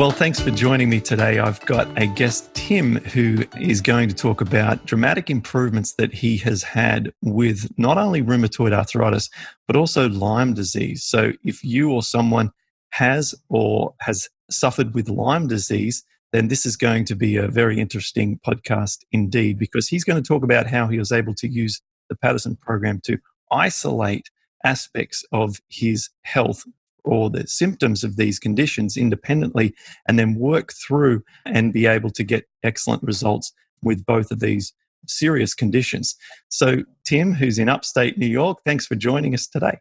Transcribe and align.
Well, 0.00 0.10
thanks 0.10 0.40
for 0.40 0.50
joining 0.50 0.88
me 0.88 0.98
today. 0.98 1.40
I've 1.40 1.60
got 1.66 1.86
a 2.00 2.06
guest, 2.06 2.54
Tim, 2.54 2.96
who 2.96 3.44
is 3.60 3.82
going 3.82 4.08
to 4.08 4.14
talk 4.14 4.40
about 4.40 4.86
dramatic 4.86 5.28
improvements 5.28 5.92
that 5.96 6.10
he 6.14 6.38
has 6.38 6.62
had 6.62 7.12
with 7.20 7.70
not 7.76 7.98
only 7.98 8.22
rheumatoid 8.22 8.72
arthritis, 8.72 9.28
but 9.66 9.76
also 9.76 10.08
Lyme 10.08 10.54
disease. 10.54 11.04
So, 11.04 11.32
if 11.44 11.62
you 11.62 11.92
or 11.92 12.02
someone 12.02 12.50
has 12.92 13.34
or 13.50 13.94
has 14.00 14.26
suffered 14.50 14.94
with 14.94 15.10
Lyme 15.10 15.48
disease, 15.48 16.02
then 16.32 16.48
this 16.48 16.64
is 16.64 16.78
going 16.78 17.04
to 17.04 17.14
be 17.14 17.36
a 17.36 17.48
very 17.48 17.78
interesting 17.78 18.38
podcast 18.38 19.00
indeed, 19.12 19.58
because 19.58 19.86
he's 19.86 20.04
going 20.04 20.22
to 20.22 20.26
talk 20.26 20.42
about 20.42 20.66
how 20.66 20.86
he 20.88 20.98
was 20.98 21.12
able 21.12 21.34
to 21.34 21.46
use 21.46 21.82
the 22.08 22.16
Pattison 22.16 22.56
program 22.56 23.02
to 23.04 23.18
isolate 23.52 24.30
aspects 24.64 25.26
of 25.30 25.60
his 25.68 26.08
health 26.22 26.64
or 27.04 27.30
the 27.30 27.46
symptoms 27.46 28.04
of 28.04 28.16
these 28.16 28.38
conditions 28.38 28.96
independently 28.96 29.74
and 30.06 30.18
then 30.18 30.34
work 30.34 30.72
through 30.72 31.22
and 31.46 31.72
be 31.72 31.86
able 31.86 32.10
to 32.10 32.24
get 32.24 32.48
excellent 32.62 33.02
results 33.02 33.52
with 33.82 34.04
both 34.04 34.30
of 34.30 34.40
these 34.40 34.72
serious 35.06 35.54
conditions. 35.54 36.16
So, 36.48 36.84
Tim, 37.04 37.32
who's 37.32 37.58
in 37.58 37.68
upstate 37.68 38.18
New 38.18 38.26
York, 38.26 38.58
thanks 38.64 38.86
for 38.86 38.94
joining 38.94 39.34
us 39.34 39.46
today. 39.46 39.78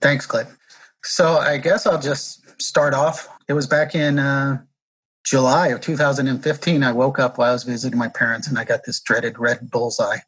Thanks, 0.00 0.26
Cliff. 0.26 0.48
So, 1.02 1.38
I 1.38 1.58
guess 1.58 1.86
I'll 1.86 2.00
just 2.00 2.60
start 2.60 2.94
off. 2.94 3.28
It 3.48 3.54
was 3.54 3.66
back 3.66 3.94
in 3.94 4.18
uh, 4.18 4.58
July 5.24 5.68
of 5.68 5.80
2015. 5.80 6.82
I 6.82 6.92
woke 6.92 7.18
up 7.18 7.38
while 7.38 7.50
I 7.50 7.52
was 7.52 7.64
visiting 7.64 7.98
my 7.98 8.08
parents 8.08 8.48
and 8.48 8.58
I 8.58 8.64
got 8.64 8.84
this 8.84 9.00
dreaded 9.00 9.38
red 9.38 9.70
bullseye 9.70 10.18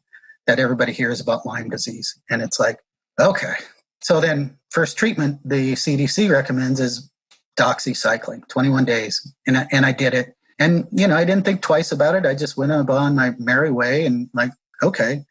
that 0.47 0.59
everybody 0.59 0.91
hears 0.91 1.21
about 1.21 1.45
Lyme 1.45 1.69
disease. 1.69 2.19
And 2.29 2.41
it's 2.41 2.59
like, 2.59 2.79
okay, 3.19 3.53
so 4.01 4.19
then, 4.19 4.57
first 4.69 4.97
treatment 4.97 5.39
the 5.47 5.73
CDC 5.73 6.29
recommends 6.29 6.79
is 6.79 7.09
doxycycline, 7.57 8.47
21 8.47 8.85
days, 8.85 9.33
and 9.45 9.57
I, 9.57 9.67
and 9.71 9.85
I 9.85 9.91
did 9.91 10.13
it. 10.13 10.35
And 10.59 10.87
you 10.91 11.07
know, 11.07 11.15
I 11.15 11.23
didn't 11.23 11.45
think 11.45 11.61
twice 11.61 11.91
about 11.91 12.15
it. 12.15 12.25
I 12.25 12.35
just 12.35 12.57
went 12.57 12.71
on 12.71 13.15
my 13.15 13.33
merry 13.37 13.71
way 13.71 14.05
and 14.05 14.29
like, 14.33 14.51
okay. 14.83 15.25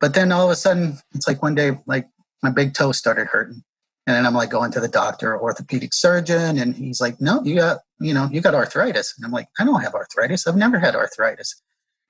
But 0.00 0.14
then 0.14 0.30
all 0.32 0.44
of 0.44 0.50
a 0.50 0.56
sudden, 0.56 0.98
it's 1.14 1.26
like 1.26 1.42
one 1.42 1.54
day, 1.54 1.78
like 1.86 2.06
my 2.42 2.50
big 2.50 2.74
toe 2.74 2.92
started 2.92 3.26
hurting, 3.26 3.62
and 4.06 4.16
then 4.16 4.26
I'm 4.26 4.34
like 4.34 4.50
going 4.50 4.72
to 4.72 4.80
the 4.80 4.88
doctor, 4.88 5.40
orthopedic 5.40 5.94
surgeon, 5.94 6.58
and 6.58 6.74
he's 6.74 7.00
like, 7.00 7.20
no, 7.20 7.42
you 7.42 7.56
got, 7.56 7.78
you 8.00 8.14
know, 8.14 8.28
you 8.30 8.40
got 8.40 8.54
arthritis. 8.54 9.14
And 9.16 9.24
I'm 9.24 9.32
like, 9.32 9.48
I 9.58 9.64
don't 9.64 9.82
have 9.82 9.94
arthritis. 9.94 10.46
I've 10.46 10.56
never 10.56 10.78
had 10.78 10.94
arthritis. 10.94 11.60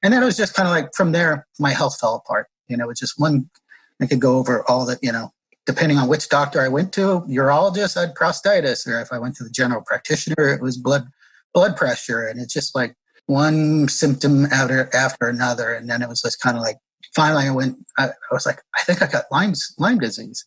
And 0.03 0.13
then 0.13 0.23
it 0.23 0.27
was 0.27 0.37
just 0.37 0.55
kind 0.55 0.69
of 0.69 0.75
like 0.75 0.95
from 0.95 1.13
there, 1.13 1.47
my 1.59 1.71
health 1.71 1.99
fell 1.99 2.17
apart. 2.17 2.49
You 2.69 2.77
know, 2.77 2.85
it 2.85 2.89
was 2.89 2.99
just 2.99 3.19
one. 3.19 3.49
I 4.01 4.07
could 4.07 4.21
go 4.21 4.37
over 4.37 4.63
all 4.69 4.85
the, 4.85 4.99
you 5.01 5.11
know, 5.11 5.33
depending 5.67 5.99
on 5.99 6.09
which 6.09 6.29
doctor 6.29 6.61
I 6.61 6.69
went 6.69 6.93
to, 6.95 7.23
urologist 7.29 7.97
I 7.97 8.03
had 8.03 8.15
prostatitis, 8.15 8.87
or 8.87 9.01
if 9.01 9.13
I 9.13 9.19
went 9.19 9.37
to 9.37 9.45
the 9.45 9.51
general 9.51 9.83
practitioner, 9.85 10.49
it 10.49 10.63
was 10.63 10.77
blood 10.77 11.09
blood 11.53 11.77
pressure, 11.77 12.27
and 12.27 12.41
it's 12.41 12.55
just 12.55 12.75
like 12.75 12.95
one 13.27 13.89
symptom 13.89 14.47
after 14.47 14.89
after 14.95 15.29
another, 15.29 15.75
and 15.75 15.91
then 15.91 16.03
it 16.03 16.09
was 16.09 16.23
just 16.23 16.41
kind 16.41 16.57
of 16.57 16.63
like 16.63 16.77
finally 17.15 17.47
I 17.47 17.51
went. 17.51 17.79
I, 17.99 18.07
I, 18.09 18.33
was 18.33 18.47
like, 18.47 18.63
I 18.77 18.83
think 18.83 19.03
I 19.03 19.07
got 19.07 19.25
Lyme's 19.31 19.75
Lyme 19.79 19.99
disease, 19.99 20.47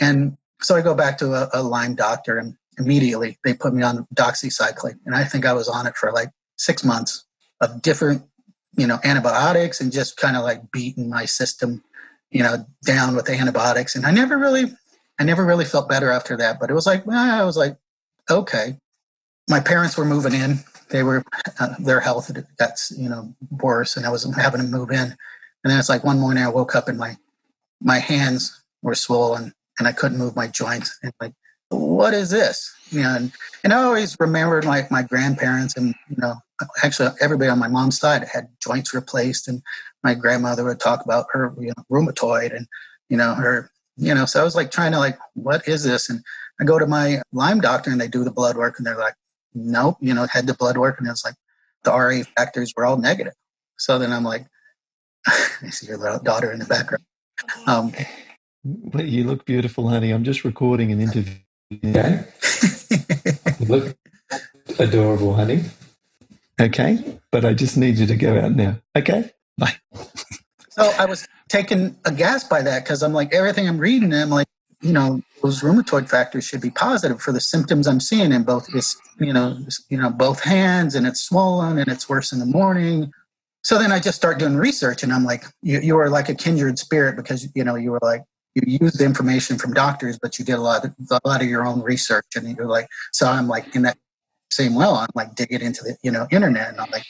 and 0.00 0.36
so 0.62 0.76
I 0.76 0.80
go 0.80 0.94
back 0.94 1.18
to 1.18 1.34
a, 1.34 1.50
a 1.52 1.62
Lyme 1.62 1.96
doctor, 1.96 2.38
and 2.38 2.54
immediately 2.78 3.38
they 3.44 3.52
put 3.52 3.74
me 3.74 3.82
on 3.82 4.06
doxycycline, 4.14 4.98
and 5.04 5.14
I 5.14 5.24
think 5.24 5.44
I 5.44 5.52
was 5.52 5.68
on 5.68 5.86
it 5.86 5.96
for 5.96 6.12
like 6.12 6.30
six 6.56 6.84
months 6.84 7.24
of 7.60 7.82
different, 7.82 8.22
you 8.76 8.86
know, 8.86 9.00
antibiotics, 9.02 9.80
and 9.80 9.90
just 9.90 10.16
kind 10.16 10.36
of 10.36 10.44
like 10.44 10.70
beating 10.70 11.10
my 11.10 11.24
system 11.24 11.82
you 12.30 12.42
know, 12.42 12.66
down 12.84 13.16
with 13.16 13.28
antibiotics. 13.28 13.94
And 13.94 14.04
I 14.06 14.10
never 14.10 14.36
really, 14.38 14.72
I 15.18 15.24
never 15.24 15.44
really 15.44 15.64
felt 15.64 15.88
better 15.88 16.10
after 16.10 16.36
that. 16.36 16.58
But 16.60 16.70
it 16.70 16.74
was 16.74 16.86
like, 16.86 17.06
well, 17.06 17.40
I 17.40 17.44
was 17.44 17.56
like, 17.56 17.76
okay. 18.30 18.78
My 19.48 19.60
parents 19.60 19.96
were 19.96 20.04
moving 20.04 20.34
in. 20.34 20.58
They 20.90 21.02
were, 21.02 21.24
uh, 21.60 21.74
their 21.78 22.00
health 22.00 22.30
got, 22.58 22.72
you 22.96 23.08
know, 23.08 23.34
worse, 23.50 23.96
and 23.96 24.06
I 24.06 24.10
was 24.10 24.24
having 24.36 24.60
to 24.60 24.66
move 24.66 24.90
in. 24.90 25.16
And 25.64 25.70
then 25.72 25.78
it's 25.78 25.88
like 25.88 26.04
one 26.04 26.20
morning 26.20 26.44
I 26.44 26.48
woke 26.48 26.76
up 26.76 26.88
and 26.88 26.98
my, 26.98 27.16
my 27.80 27.98
hands 27.98 28.62
were 28.82 28.94
swollen 28.94 29.52
and 29.78 29.88
I 29.88 29.92
couldn't 29.92 30.18
move 30.18 30.36
my 30.36 30.46
joints. 30.46 30.96
And 31.02 31.12
like, 31.20 31.32
what 31.70 32.14
is 32.14 32.30
this? 32.30 32.72
You 32.90 33.02
know, 33.02 33.16
and, 33.16 33.32
and 33.64 33.72
I 33.72 33.82
always 33.82 34.16
remembered 34.20 34.64
like 34.64 34.90
my 34.90 35.02
grandparents 35.02 35.76
and, 35.76 35.94
you 36.08 36.16
know, 36.18 36.36
actually 36.82 37.10
everybody 37.20 37.50
on 37.50 37.58
my 37.58 37.68
mom's 37.68 37.98
side 37.98 38.26
had 38.32 38.48
joints 38.62 38.94
replaced 38.94 39.48
and 39.48 39.62
my 40.06 40.14
grandmother 40.14 40.62
would 40.64 40.78
talk 40.78 41.04
about 41.04 41.26
her 41.32 41.52
you 41.58 41.72
know, 41.76 41.82
rheumatoid 41.90 42.54
and 42.54 42.68
you 43.08 43.16
know 43.16 43.34
her 43.34 43.68
you 43.96 44.14
know 44.14 44.24
so 44.24 44.40
i 44.40 44.44
was 44.44 44.54
like 44.54 44.70
trying 44.70 44.92
to 44.92 45.00
like 45.00 45.18
what 45.34 45.66
is 45.66 45.82
this? 45.82 46.08
And 46.08 46.20
i 46.60 46.64
go 46.64 46.78
to 46.78 46.86
my 46.86 47.20
lyme 47.32 47.60
doctor 47.60 47.90
and 47.90 48.00
they 48.00 48.06
do 48.06 48.22
the 48.22 48.30
blood 48.30 48.56
work 48.56 48.74
and 48.78 48.86
they're 48.86 49.04
like 49.08 49.16
nope 49.52 49.96
you 50.00 50.14
know 50.14 50.24
had 50.30 50.46
the 50.46 50.54
blood 50.54 50.78
work 50.78 51.00
and 51.00 51.08
it's 51.08 51.24
like 51.24 51.34
the 51.82 51.90
ra 51.90 52.22
factors 52.36 52.72
were 52.76 52.86
all 52.86 52.98
negative. 52.98 53.34
So 53.78 53.98
then 53.98 54.12
i'm 54.12 54.22
like 54.22 54.46
i 55.26 55.70
see 55.70 55.88
your 55.88 55.98
little 55.98 56.22
daughter 56.30 56.52
in 56.52 56.60
the 56.60 56.66
background. 56.66 57.04
Um, 57.66 57.92
you 58.94 59.24
look 59.24 59.44
beautiful 59.44 59.88
honey. 59.88 60.10
I'm 60.10 60.24
just 60.24 60.44
recording 60.44 60.90
an 60.92 61.00
interview. 61.00 61.34
Okay. 61.84 62.24
You 63.60 63.66
look 63.74 63.96
adorable 64.78 65.34
honey. 65.34 65.64
Okay. 66.60 67.18
But 67.32 67.44
i 67.44 67.52
just 67.54 67.76
need 67.76 67.96
you 67.98 68.06
to 68.06 68.16
go 68.16 68.38
out 68.38 68.54
now. 68.54 68.76
Okay 68.96 69.32
Bye. 69.58 69.74
so 70.70 70.92
I 70.98 71.06
was 71.06 71.26
taken 71.48 71.96
aghast 72.04 72.50
by 72.50 72.62
that 72.62 72.84
because 72.84 73.02
I'm 73.02 73.12
like, 73.12 73.32
everything 73.32 73.68
I'm 73.68 73.78
reading, 73.78 74.12
I'm 74.12 74.30
like, 74.30 74.48
you 74.82 74.92
know, 74.92 75.22
those 75.42 75.62
rheumatoid 75.62 76.08
factors 76.08 76.44
should 76.44 76.60
be 76.60 76.70
positive 76.70 77.20
for 77.20 77.32
the 77.32 77.40
symptoms 77.40 77.86
I'm 77.86 78.00
seeing 78.00 78.32
in 78.32 78.42
both 78.42 78.66
this, 78.72 78.96
you 79.18 79.32
know, 79.32 79.58
you 79.88 79.96
know, 79.96 80.10
both 80.10 80.42
hands, 80.42 80.94
and 80.94 81.06
it's 81.06 81.22
swollen 81.22 81.78
and 81.78 81.88
it's 81.88 82.08
worse 82.08 82.32
in 82.32 82.38
the 82.38 82.46
morning. 82.46 83.12
So 83.62 83.78
then 83.78 83.90
I 83.90 83.98
just 83.98 84.16
start 84.16 84.38
doing 84.38 84.56
research, 84.56 85.02
and 85.02 85.12
I'm 85.12 85.24
like, 85.24 85.44
you, 85.62 85.80
you 85.80 85.98
are 85.98 86.08
like 86.08 86.28
a 86.28 86.34
kindred 86.34 86.78
spirit 86.78 87.16
because 87.16 87.48
you 87.54 87.64
know 87.64 87.74
you 87.74 87.90
were 87.90 87.98
like 88.02 88.22
you 88.54 88.78
used 88.80 88.98
the 88.98 89.04
information 89.04 89.58
from 89.58 89.74
doctors, 89.74 90.18
but 90.20 90.38
you 90.38 90.44
did 90.44 90.54
a 90.54 90.60
lot 90.60 90.84
of 90.84 90.94
a 91.10 91.20
lot 91.24 91.42
of 91.42 91.48
your 91.48 91.66
own 91.66 91.82
research, 91.82 92.26
and 92.36 92.56
you're 92.56 92.66
like, 92.66 92.86
so 93.12 93.26
I'm 93.26 93.48
like 93.48 93.74
in 93.74 93.82
that 93.82 93.98
same 94.50 94.74
well, 94.74 94.94
I'm 94.94 95.08
like 95.14 95.34
digging 95.34 95.62
into 95.62 95.82
the 95.82 95.96
you 96.02 96.10
know 96.10 96.26
internet, 96.30 96.68
and 96.68 96.80
I'm 96.80 96.90
like, 96.90 97.04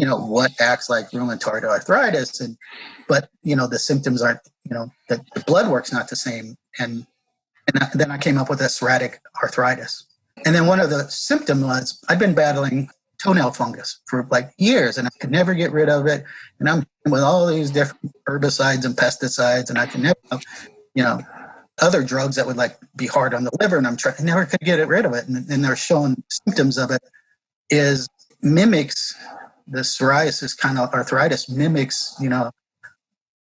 you 0.00 0.06
know 0.06 0.16
what 0.16 0.50
acts 0.58 0.88
like 0.88 1.10
rheumatoid 1.10 1.62
arthritis 1.62 2.40
and 2.40 2.56
but 3.06 3.28
you 3.42 3.54
know 3.54 3.66
the 3.66 3.78
symptoms 3.78 4.22
aren't 4.22 4.40
you 4.64 4.74
know 4.74 4.90
the, 5.10 5.22
the 5.34 5.44
blood 5.46 5.70
work's 5.70 5.92
not 5.92 6.08
the 6.08 6.16
same. 6.16 6.56
And 6.78 7.06
and 7.66 8.00
then 8.00 8.10
i 8.10 8.16
came 8.16 8.38
up 8.38 8.48
with 8.48 8.62
a 8.62 8.64
psoriatic 8.64 9.18
arthritis. 9.42 10.06
And 10.46 10.54
then 10.54 10.66
one 10.66 10.80
of 10.80 10.88
the 10.88 11.10
symptoms 11.10 11.62
was 11.62 12.02
i'd 12.08 12.18
been 12.18 12.34
battling 12.34 12.88
toenail 13.22 13.50
fungus 13.50 14.00
for 14.06 14.26
like 14.30 14.50
years 14.56 14.96
and 14.96 15.06
i 15.06 15.10
could 15.20 15.30
never 15.30 15.52
get 15.52 15.70
rid 15.70 15.90
of 15.90 16.06
it. 16.06 16.24
And 16.58 16.68
i'm 16.70 16.86
with 17.04 17.22
all 17.22 17.46
these 17.46 17.70
different 17.70 18.12
herbicides 18.26 18.86
and 18.86 18.96
pesticides 18.96 19.68
and 19.68 19.78
i 19.78 19.84
can 19.84 20.00
never 20.00 20.42
you 20.94 21.02
know 21.02 21.20
other 21.82 22.02
drugs 22.02 22.36
that 22.36 22.46
would 22.46 22.56
like 22.56 22.78
be 22.96 23.06
hard 23.06 23.34
on 23.34 23.44
the 23.44 23.50
liver 23.60 23.76
and 23.76 23.86
i'm 23.86 23.96
trying 23.98 24.24
never 24.24 24.46
could 24.46 24.60
get 24.60 24.86
rid 24.88 25.04
of 25.04 25.12
it. 25.12 25.28
And, 25.28 25.46
and 25.50 25.62
they're 25.62 25.76
showing 25.76 26.22
symptoms 26.30 26.78
of 26.78 26.90
it 26.90 27.02
is 27.68 28.08
mimics 28.42 29.14
the 29.70 29.80
psoriasis 29.80 30.56
kind 30.58 30.78
of 30.78 30.92
arthritis 30.92 31.48
mimics, 31.48 32.14
you 32.20 32.28
know, 32.28 32.50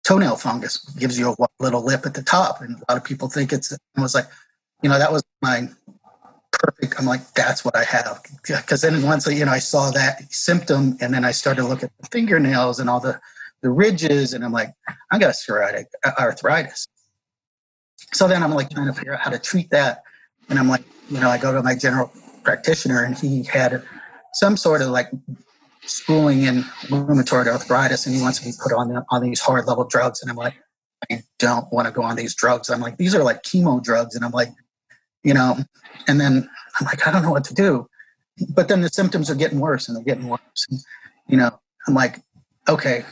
toenail 0.04 0.36
fungus, 0.36 0.78
gives 0.94 1.18
you 1.18 1.30
a 1.38 1.46
little 1.60 1.84
lip 1.84 2.06
at 2.06 2.14
the 2.14 2.22
top. 2.22 2.62
And 2.62 2.76
a 2.76 2.92
lot 2.92 2.96
of 2.96 3.04
people 3.04 3.28
think 3.28 3.52
it's, 3.52 3.70
it 3.70 3.80
was 3.96 4.14
like, 4.14 4.26
you 4.82 4.88
know, 4.88 4.98
that 4.98 5.12
was 5.12 5.22
my 5.42 5.68
perfect. 6.52 6.94
I'm 6.98 7.06
like, 7.06 7.32
that's 7.34 7.64
what 7.64 7.76
I 7.76 7.84
have. 7.84 8.22
Because 8.42 8.80
then 8.80 9.02
once, 9.02 9.28
I, 9.28 9.32
you 9.32 9.44
know, 9.44 9.52
I 9.52 9.58
saw 9.58 9.90
that 9.90 10.32
symptom 10.32 10.96
and 11.00 11.12
then 11.12 11.24
I 11.24 11.32
started 11.32 11.62
to 11.62 11.68
look 11.68 11.82
at 11.82 11.90
the 12.00 12.06
fingernails 12.08 12.80
and 12.80 12.88
all 12.88 13.00
the, 13.00 13.20
the 13.60 13.70
ridges 13.70 14.32
and 14.32 14.44
I'm 14.44 14.52
like, 14.52 14.72
I 15.10 15.18
got 15.18 15.34
psoriatic 15.34 15.86
uh, 16.04 16.12
arthritis. 16.18 16.88
So 18.12 18.28
then 18.28 18.42
I'm 18.42 18.52
like 18.52 18.70
trying 18.70 18.86
to 18.86 18.92
figure 18.92 19.14
out 19.14 19.20
how 19.20 19.30
to 19.30 19.38
treat 19.38 19.70
that. 19.70 20.02
And 20.48 20.58
I'm 20.58 20.68
like, 20.68 20.84
you 21.10 21.20
know, 21.20 21.28
I 21.28 21.38
go 21.38 21.52
to 21.52 21.62
my 21.62 21.74
general 21.74 22.10
practitioner 22.42 23.02
and 23.02 23.18
he 23.18 23.42
had 23.42 23.82
some 24.34 24.56
sort 24.56 24.82
of 24.82 24.88
like 24.88 25.10
schooling 25.86 26.42
in 26.42 26.62
rheumatoid 26.88 27.46
arthritis 27.46 28.06
and 28.06 28.14
he 28.14 28.20
wants 28.20 28.38
to 28.38 28.44
be 28.44 28.52
put 28.62 28.72
on 28.72 29.04
on 29.10 29.22
these 29.22 29.40
hard 29.40 29.66
level 29.66 29.84
drugs 29.84 30.20
and 30.20 30.30
i'm 30.30 30.36
like 30.36 30.54
i 31.10 31.22
don't 31.38 31.72
want 31.72 31.86
to 31.86 31.92
go 31.92 32.02
on 32.02 32.16
these 32.16 32.34
drugs 32.34 32.68
i'm 32.70 32.80
like 32.80 32.96
these 32.96 33.14
are 33.14 33.22
like 33.22 33.42
chemo 33.42 33.82
drugs 33.82 34.14
and 34.14 34.24
i'm 34.24 34.32
like 34.32 34.48
you 35.26 35.34
know, 35.34 35.56
and 36.06 36.20
then 36.20 36.48
I'm 36.78 36.86
like, 36.86 37.06
I 37.06 37.10
don't 37.10 37.22
know 37.22 37.32
what 37.32 37.44
to 37.46 37.54
do. 37.54 37.88
But 38.48 38.68
then 38.68 38.80
the 38.80 38.88
symptoms 38.88 39.28
are 39.28 39.34
getting 39.34 39.58
worse 39.58 39.88
and 39.88 39.96
they're 39.96 40.04
getting 40.04 40.28
worse. 40.28 40.66
And, 40.70 40.78
you 41.26 41.36
know, 41.36 41.50
I'm 41.88 41.94
like, 41.94 42.20
okay, 42.68 43.04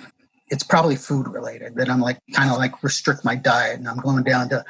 it's 0.47 0.63
probably 0.63 0.95
food 0.95 1.27
related. 1.27 1.75
That 1.75 1.91
I'm 1.91 2.01
like 2.01 2.21
kind 2.33 2.53
of 2.53 2.59
like 2.59 2.85
restrict 2.85 3.25
my 3.25 3.35
diet 3.35 3.81
and 3.81 3.89
I'm 3.89 3.97
going 3.97 4.23
down 4.23 4.49
to, 4.51 4.65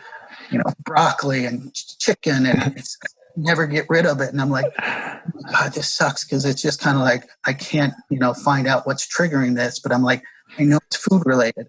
you 0.51 0.57
know, 0.57 0.65
broccoli 0.85 1.45
and 1.45 1.75
chicken 1.75 2.47
and 2.47 2.73
it's 2.79 2.97
never 3.37 3.67
get 3.67 3.87
rid 3.89 4.07
of 4.07 4.21
it. 4.21 4.31
And 4.31 4.41
I'm 4.41 4.51
like, 4.51 4.75
God, 4.77 5.73
this 5.73 5.91
sucks 5.91 6.25
because 6.25 6.45
it's 6.45 6.63
just 6.63 6.81
kind 6.81 6.97
of 6.97 7.03
like 7.03 7.29
I 7.45 7.53
can't, 7.53 7.95
you 8.11 8.19
know, 8.19 8.35
find 8.35 8.67
out 8.67 8.87
what's 8.87 9.07
triggering 9.07 9.57
this. 9.57 9.81
But 9.81 9.93
I'm 9.93 10.03
like, 10.03 10.23
I 10.59 10.65
know 10.65 10.79
it's 10.87 10.97
food 10.97 11.23
related. 11.27 11.69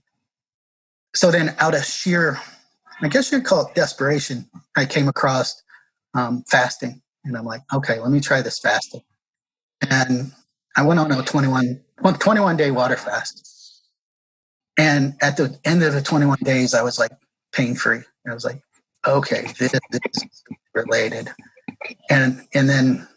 So 1.14 1.32
then, 1.32 1.56
out 1.60 1.74
of 1.74 1.86
sheer, 1.86 2.40
I 3.02 3.08
guess 3.08 3.32
you'd 3.32 3.46
call 3.46 3.68
it 3.68 3.76
desperation, 3.76 4.50
I 4.76 4.86
came 4.86 5.08
across 5.08 5.64
um, 6.14 6.44
fasting, 6.50 7.02
and 7.24 7.38
I'm 7.38 7.46
like, 7.46 7.62
okay, 7.74 8.00
let 8.00 8.12
me 8.12 8.20
try 8.20 8.42
this 8.42 8.60
fasting. 8.60 9.02
And 9.90 10.34
I 10.76 10.86
went 10.86 11.00
on 11.00 11.12
a 11.12 11.24
21, 11.24 11.82
21 12.20 12.58
day 12.58 12.72
water 12.72 12.98
fast. 12.98 13.82
And 14.78 15.14
at 15.22 15.38
the 15.38 15.58
end 15.64 15.84
of 15.84 15.94
the 15.94 16.02
21 16.02 16.40
days, 16.44 16.74
I 16.74 16.82
was 16.82 17.00
like 17.00 17.12
pain 17.54 17.76
free. 17.76 18.02
I 18.30 18.34
was 18.34 18.44
like, 18.44 18.62
okay, 19.08 19.54
this 19.58 19.74
is 19.74 20.44
related. 20.74 21.30
And 22.10 22.48
and 22.54 22.70
then 22.70 23.08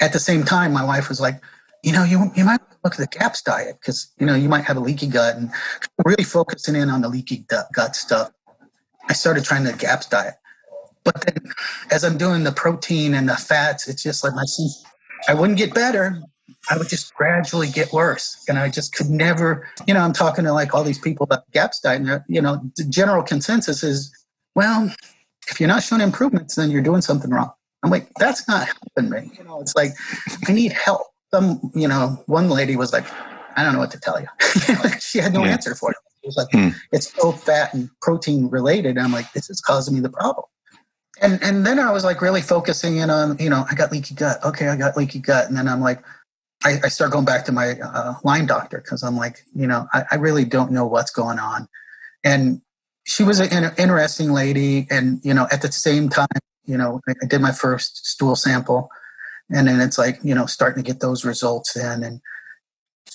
at 0.00 0.12
the 0.12 0.18
same 0.18 0.44
time, 0.44 0.72
my 0.72 0.84
wife 0.84 1.08
was 1.08 1.20
like, 1.20 1.40
you 1.82 1.92
know, 1.92 2.04
you 2.04 2.30
you 2.34 2.44
might 2.44 2.60
look 2.84 2.94
at 2.94 2.98
the 2.98 3.18
GAPS 3.18 3.42
diet 3.42 3.78
because 3.80 4.12
you 4.18 4.26
know 4.26 4.34
you 4.34 4.48
might 4.48 4.64
have 4.64 4.76
a 4.76 4.80
leaky 4.80 5.06
gut, 5.06 5.36
and 5.36 5.50
really 6.04 6.24
focusing 6.24 6.76
in 6.76 6.90
on 6.90 7.00
the 7.00 7.08
leaky 7.08 7.44
gut 7.72 7.96
stuff. 7.96 8.30
I 9.08 9.12
started 9.12 9.44
trying 9.44 9.64
the 9.64 9.72
GAPS 9.72 10.06
diet, 10.06 10.34
but 11.04 11.20
then 11.22 11.52
as 11.90 12.04
I'm 12.04 12.18
doing 12.18 12.44
the 12.44 12.52
protein 12.52 13.14
and 13.14 13.28
the 13.28 13.36
fats, 13.36 13.88
it's 13.88 14.02
just 14.02 14.22
like 14.22 14.34
my 14.34 14.44
I 15.28 15.34
wouldn't 15.34 15.58
get 15.58 15.74
better. 15.74 16.22
I 16.70 16.76
would 16.76 16.88
just 16.88 17.14
gradually 17.14 17.68
get 17.68 17.92
worse, 17.92 18.44
and 18.48 18.58
I 18.58 18.68
just 18.68 18.94
could 18.94 19.08
never. 19.08 19.68
You 19.86 19.94
know, 19.94 20.00
I'm 20.00 20.12
talking 20.12 20.44
to 20.44 20.52
like 20.52 20.74
all 20.74 20.84
these 20.84 20.98
people 20.98 21.24
about 21.24 21.50
GAPS 21.52 21.80
diet, 21.80 22.02
and 22.02 22.22
you 22.28 22.42
know, 22.42 22.60
the 22.76 22.84
general 22.84 23.22
consensus 23.22 23.82
is, 23.82 24.12
well, 24.54 24.92
if 25.50 25.60
you're 25.60 25.68
not 25.68 25.82
showing 25.82 26.02
improvements, 26.02 26.54
then 26.54 26.70
you're 26.70 26.82
doing 26.82 27.02
something 27.02 27.30
wrong. 27.30 27.50
I'm 27.82 27.90
like, 27.90 28.08
that's 28.18 28.46
not 28.48 28.66
helping 28.66 29.10
me. 29.10 29.30
You 29.38 29.44
know, 29.44 29.60
it's 29.60 29.74
like 29.76 29.92
I 30.46 30.52
need 30.52 30.72
help. 30.72 31.02
Some, 31.32 31.70
you 31.74 31.86
know, 31.86 32.22
one 32.26 32.48
lady 32.48 32.76
was 32.76 32.92
like, 32.92 33.06
I 33.56 33.62
don't 33.62 33.74
know 33.74 33.78
what 33.78 33.90
to 33.90 34.00
tell 34.00 34.20
you. 34.20 34.26
she 35.00 35.18
had 35.18 35.32
no 35.32 35.44
yeah. 35.44 35.50
answer 35.50 35.74
for 35.74 35.90
it. 35.90 35.96
It 36.22 36.26
was 36.26 36.36
like, 36.36 36.48
hmm. 36.52 36.70
it's 36.90 37.12
so 37.14 37.32
fat 37.32 37.74
and 37.74 37.90
protein 38.00 38.48
related. 38.48 38.96
And 38.96 39.00
I'm 39.00 39.12
like, 39.12 39.32
this 39.32 39.50
is 39.50 39.60
causing 39.60 39.94
me 39.94 40.00
the 40.00 40.10
problem. 40.10 40.46
And 41.20 41.42
and 41.42 41.66
then 41.66 41.78
I 41.78 41.90
was 41.92 42.04
like 42.04 42.22
really 42.22 42.40
focusing 42.40 42.96
in 42.96 43.10
on, 43.10 43.36
you 43.38 43.50
know, 43.50 43.64
I 43.70 43.74
got 43.74 43.92
leaky 43.92 44.14
gut. 44.14 44.42
Okay, 44.44 44.68
I 44.68 44.76
got 44.76 44.96
leaky 44.96 45.18
gut. 45.18 45.48
And 45.48 45.56
then 45.56 45.68
I'm 45.68 45.80
like, 45.80 46.02
I, 46.64 46.78
I 46.84 46.88
start 46.88 47.12
going 47.12 47.24
back 47.24 47.44
to 47.46 47.52
my 47.52 47.78
uh, 47.80 48.14
Lyme 48.24 48.46
doctor 48.46 48.78
because 48.78 49.02
I'm 49.02 49.16
like, 49.16 49.44
you 49.54 49.66
know, 49.66 49.86
I, 49.92 50.04
I 50.12 50.14
really 50.16 50.44
don't 50.44 50.72
know 50.72 50.86
what's 50.86 51.10
going 51.10 51.38
on. 51.38 51.68
And 52.24 52.60
she 53.08 53.24
was 53.24 53.40
an 53.40 53.72
interesting 53.78 54.32
lady. 54.32 54.86
And, 54.90 55.18
you 55.24 55.32
know, 55.32 55.48
at 55.50 55.62
the 55.62 55.72
same 55.72 56.10
time, 56.10 56.28
you 56.66 56.76
know, 56.76 57.00
I 57.08 57.26
did 57.26 57.40
my 57.40 57.52
first 57.52 58.06
stool 58.06 58.36
sample 58.36 58.90
and 59.50 59.66
then 59.66 59.80
it's 59.80 59.96
like, 59.96 60.18
you 60.22 60.34
know, 60.34 60.44
starting 60.44 60.84
to 60.84 60.86
get 60.86 61.00
those 61.00 61.24
results 61.24 61.74
in. 61.74 62.04
And 62.04 62.20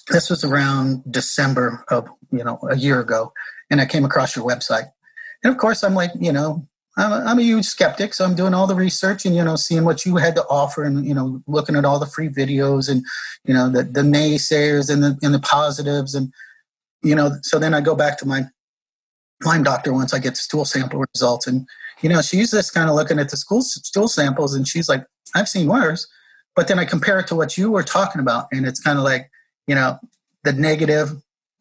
this 0.10 0.32
was 0.32 0.44
around 0.44 1.04
December 1.12 1.86
of, 1.90 2.10
you 2.32 2.44
know, 2.44 2.58
a 2.72 2.76
year 2.76 3.00
ago. 3.00 3.34
And 3.70 3.80
I 3.80 3.86
came 3.86 4.04
across 4.04 4.36
your 4.36 4.48
website. 4.48 4.92
And 5.44 5.54
of 5.54 5.60
course, 5.60 5.84
I'm 5.84 5.94
like, 5.94 6.10
you 6.20 6.32
know, 6.32 6.68
I'm 6.98 7.12
a, 7.12 7.26
I'm 7.26 7.38
a 7.38 7.44
huge 7.44 7.66
skeptic. 7.66 8.16
So 8.16 8.26
I'm 8.26 8.36
doing 8.36 8.56
all 8.56 8.66
the 8.66 8.74
research 8.74 9.28
and, 9.28 9.36
you 9.36 9.44
know, 9.44 9.56
seeing 9.56 9.86
what 9.86 10.08
you 10.08 10.18
had 10.18 10.34
to 10.36 10.46
offer 10.48 10.84
and, 10.84 11.06
you 11.06 11.14
know, 11.14 11.44
looking 11.46 11.76
at 11.76 11.86
all 11.86 12.00
the 12.00 12.08
free 12.08 12.30
videos 12.30 12.90
and, 12.90 13.06
you 13.46 13.54
know, 13.54 13.70
the, 13.70 13.84
the 13.84 14.02
naysayers 14.02 14.92
and 14.92 15.04
the, 15.04 15.20
and 15.22 15.36
the 15.36 15.40
positives. 15.40 16.16
And, 16.16 16.34
you 17.04 17.14
know, 17.14 17.38
so 17.44 17.60
then 17.60 17.76
I 17.76 17.82
go 17.82 17.94
back 17.94 18.18
to 18.20 18.28
my 18.28 18.48
Lyme 19.46 19.64
doctor 19.64 19.94
once 19.94 20.14
I 20.14 20.20
get 20.20 20.32
the 20.32 20.38
stool 20.38 20.66
sample 20.66 21.04
results. 21.14 21.48
And, 21.48 21.68
you 22.02 22.10
know, 22.10 22.22
she's 22.22 22.52
just 22.52 22.74
kind 22.74 22.90
of 22.90 22.96
looking 22.96 23.20
at 23.20 23.30
the 23.30 23.38
school 23.38 23.62
stool 23.62 24.08
samples 24.08 24.54
and 24.54 24.68
she's 24.68 24.90
like, 24.90 25.06
I've 25.36 25.50
seen 25.50 25.68
worse. 25.68 26.08
But 26.56 26.68
then 26.68 26.78
I 26.78 26.86
compare 26.86 27.20
it 27.20 27.28
to 27.28 27.36
what 27.36 27.58
you 27.58 27.72
were 27.72 27.82
talking 27.82 28.22
about, 28.22 28.46
and 28.52 28.68
it's 28.68 28.80
kind 28.80 29.00
of 29.00 29.04
like, 29.04 29.32
you 29.66 29.74
know, 29.74 29.98
the 30.44 30.54
negative 30.54 31.10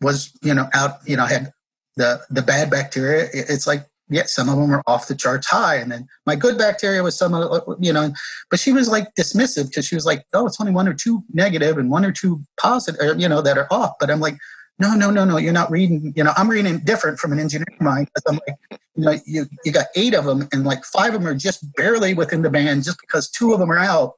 was, 0.03 0.31
you 0.43 0.53
know, 0.53 0.69
out, 0.75 0.97
you 1.07 1.17
know, 1.17 1.25
had 1.25 1.51
the 1.97 2.21
the 2.29 2.43
bad 2.43 2.69
bacteria. 2.69 3.29
It's 3.33 3.67
like, 3.67 3.87
yeah, 4.11 4.25
some 4.27 4.51
of 4.51 4.57
them 4.57 4.69
were 4.69 4.83
off 4.87 5.09
the 5.09 5.15
charts 5.15 5.47
high, 5.47 5.77
and 5.77 5.91
then 5.91 6.07
my 6.27 6.37
good 6.37 6.59
bacteria 6.59 7.03
was 7.03 7.17
some 7.17 7.33
of, 7.33 7.51
uh, 7.51 7.73
uh, 7.73 7.77
you 7.81 7.91
know, 7.91 8.13
but 8.51 8.61
she 8.61 8.73
was 8.73 8.91
like 8.91 9.15
dismissive 9.15 9.69
because 9.69 9.87
she 9.87 9.95
was 9.95 10.05
like, 10.05 10.27
oh, 10.35 10.45
it's 10.47 10.61
only 10.61 10.75
one 10.75 10.87
or 10.87 10.93
two 10.93 11.25
negative 11.33 11.79
and 11.79 11.91
one 11.91 12.05
or 12.05 12.13
two 12.13 12.43
positive, 12.61 13.01
or, 13.01 13.15
you 13.15 13.29
know, 13.29 13.41
that 13.41 13.57
are 13.57 13.69
off. 13.71 13.93
But 13.99 14.11
I'm 14.11 14.21
like, 14.21 14.37
no, 14.83 14.95
no, 14.95 15.11
no, 15.11 15.25
no, 15.25 15.37
you're 15.37 15.53
not 15.53 15.71
reading, 15.71 16.13
you 16.17 16.25
know, 16.25 16.33
I'm 16.37 16.51
reading 16.51 16.79
different 16.81 17.21
from 17.21 17.33
an 17.33 17.39
engineering 17.39 17.79
mind 17.81 18.09
because 18.13 18.25
I'm 18.27 18.41
like, 18.47 18.81
you 18.97 19.05
know, 19.05 19.19
you, 19.25 19.47
you 19.65 19.71
got 19.71 19.87
eight 19.95 20.15
of 20.15 20.25
them 20.25 20.49
and 20.53 20.65
like 20.65 20.85
five 20.85 21.15
of 21.15 21.21
them 21.21 21.29
are 21.29 21.37
just 21.37 21.65
barely 21.77 22.15
within 22.15 22.43
the 22.43 22.51
band 22.51 22.83
just 22.83 23.01
because 23.01 23.31
two 23.31 23.53
of 23.53 23.61
them 23.61 23.71
are 23.71 23.79
out 23.79 24.15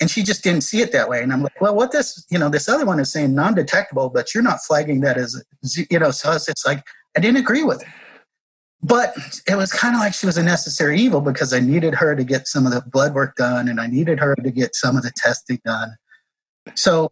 and 0.00 0.10
she 0.10 0.22
just 0.22 0.42
didn't 0.42 0.62
see 0.62 0.80
it 0.80 0.92
that 0.92 1.08
way 1.08 1.22
and 1.22 1.32
i'm 1.32 1.42
like 1.42 1.60
well 1.60 1.74
what 1.74 1.90
this 1.92 2.24
you 2.30 2.38
know 2.38 2.48
this 2.48 2.68
other 2.68 2.86
one 2.86 3.00
is 3.00 3.10
saying 3.10 3.34
non-detectable 3.34 4.10
but 4.10 4.32
you're 4.32 4.42
not 4.42 4.60
flagging 4.60 5.00
that 5.00 5.16
as 5.18 5.42
you 5.90 5.98
know 5.98 6.10
so 6.10 6.32
it's 6.32 6.64
like 6.64 6.82
i 7.16 7.20
didn't 7.20 7.38
agree 7.38 7.64
with 7.64 7.82
it. 7.82 7.88
But 8.80 9.12
it 9.48 9.56
was 9.56 9.72
kind 9.72 9.96
of 9.96 10.00
like 10.00 10.14
she 10.14 10.24
was 10.24 10.38
a 10.38 10.42
necessary 10.42 11.00
evil 11.00 11.20
because 11.20 11.52
i 11.52 11.58
needed 11.58 11.94
her 11.94 12.14
to 12.14 12.22
get 12.22 12.46
some 12.46 12.64
of 12.64 12.72
the 12.72 12.82
blood 12.82 13.12
work 13.12 13.34
done 13.36 13.66
and 13.68 13.80
i 13.80 13.88
needed 13.88 14.20
her 14.20 14.36
to 14.36 14.50
get 14.50 14.76
some 14.76 14.96
of 14.96 15.02
the 15.02 15.12
testing 15.16 15.60
done. 15.64 15.90
So 16.74 17.10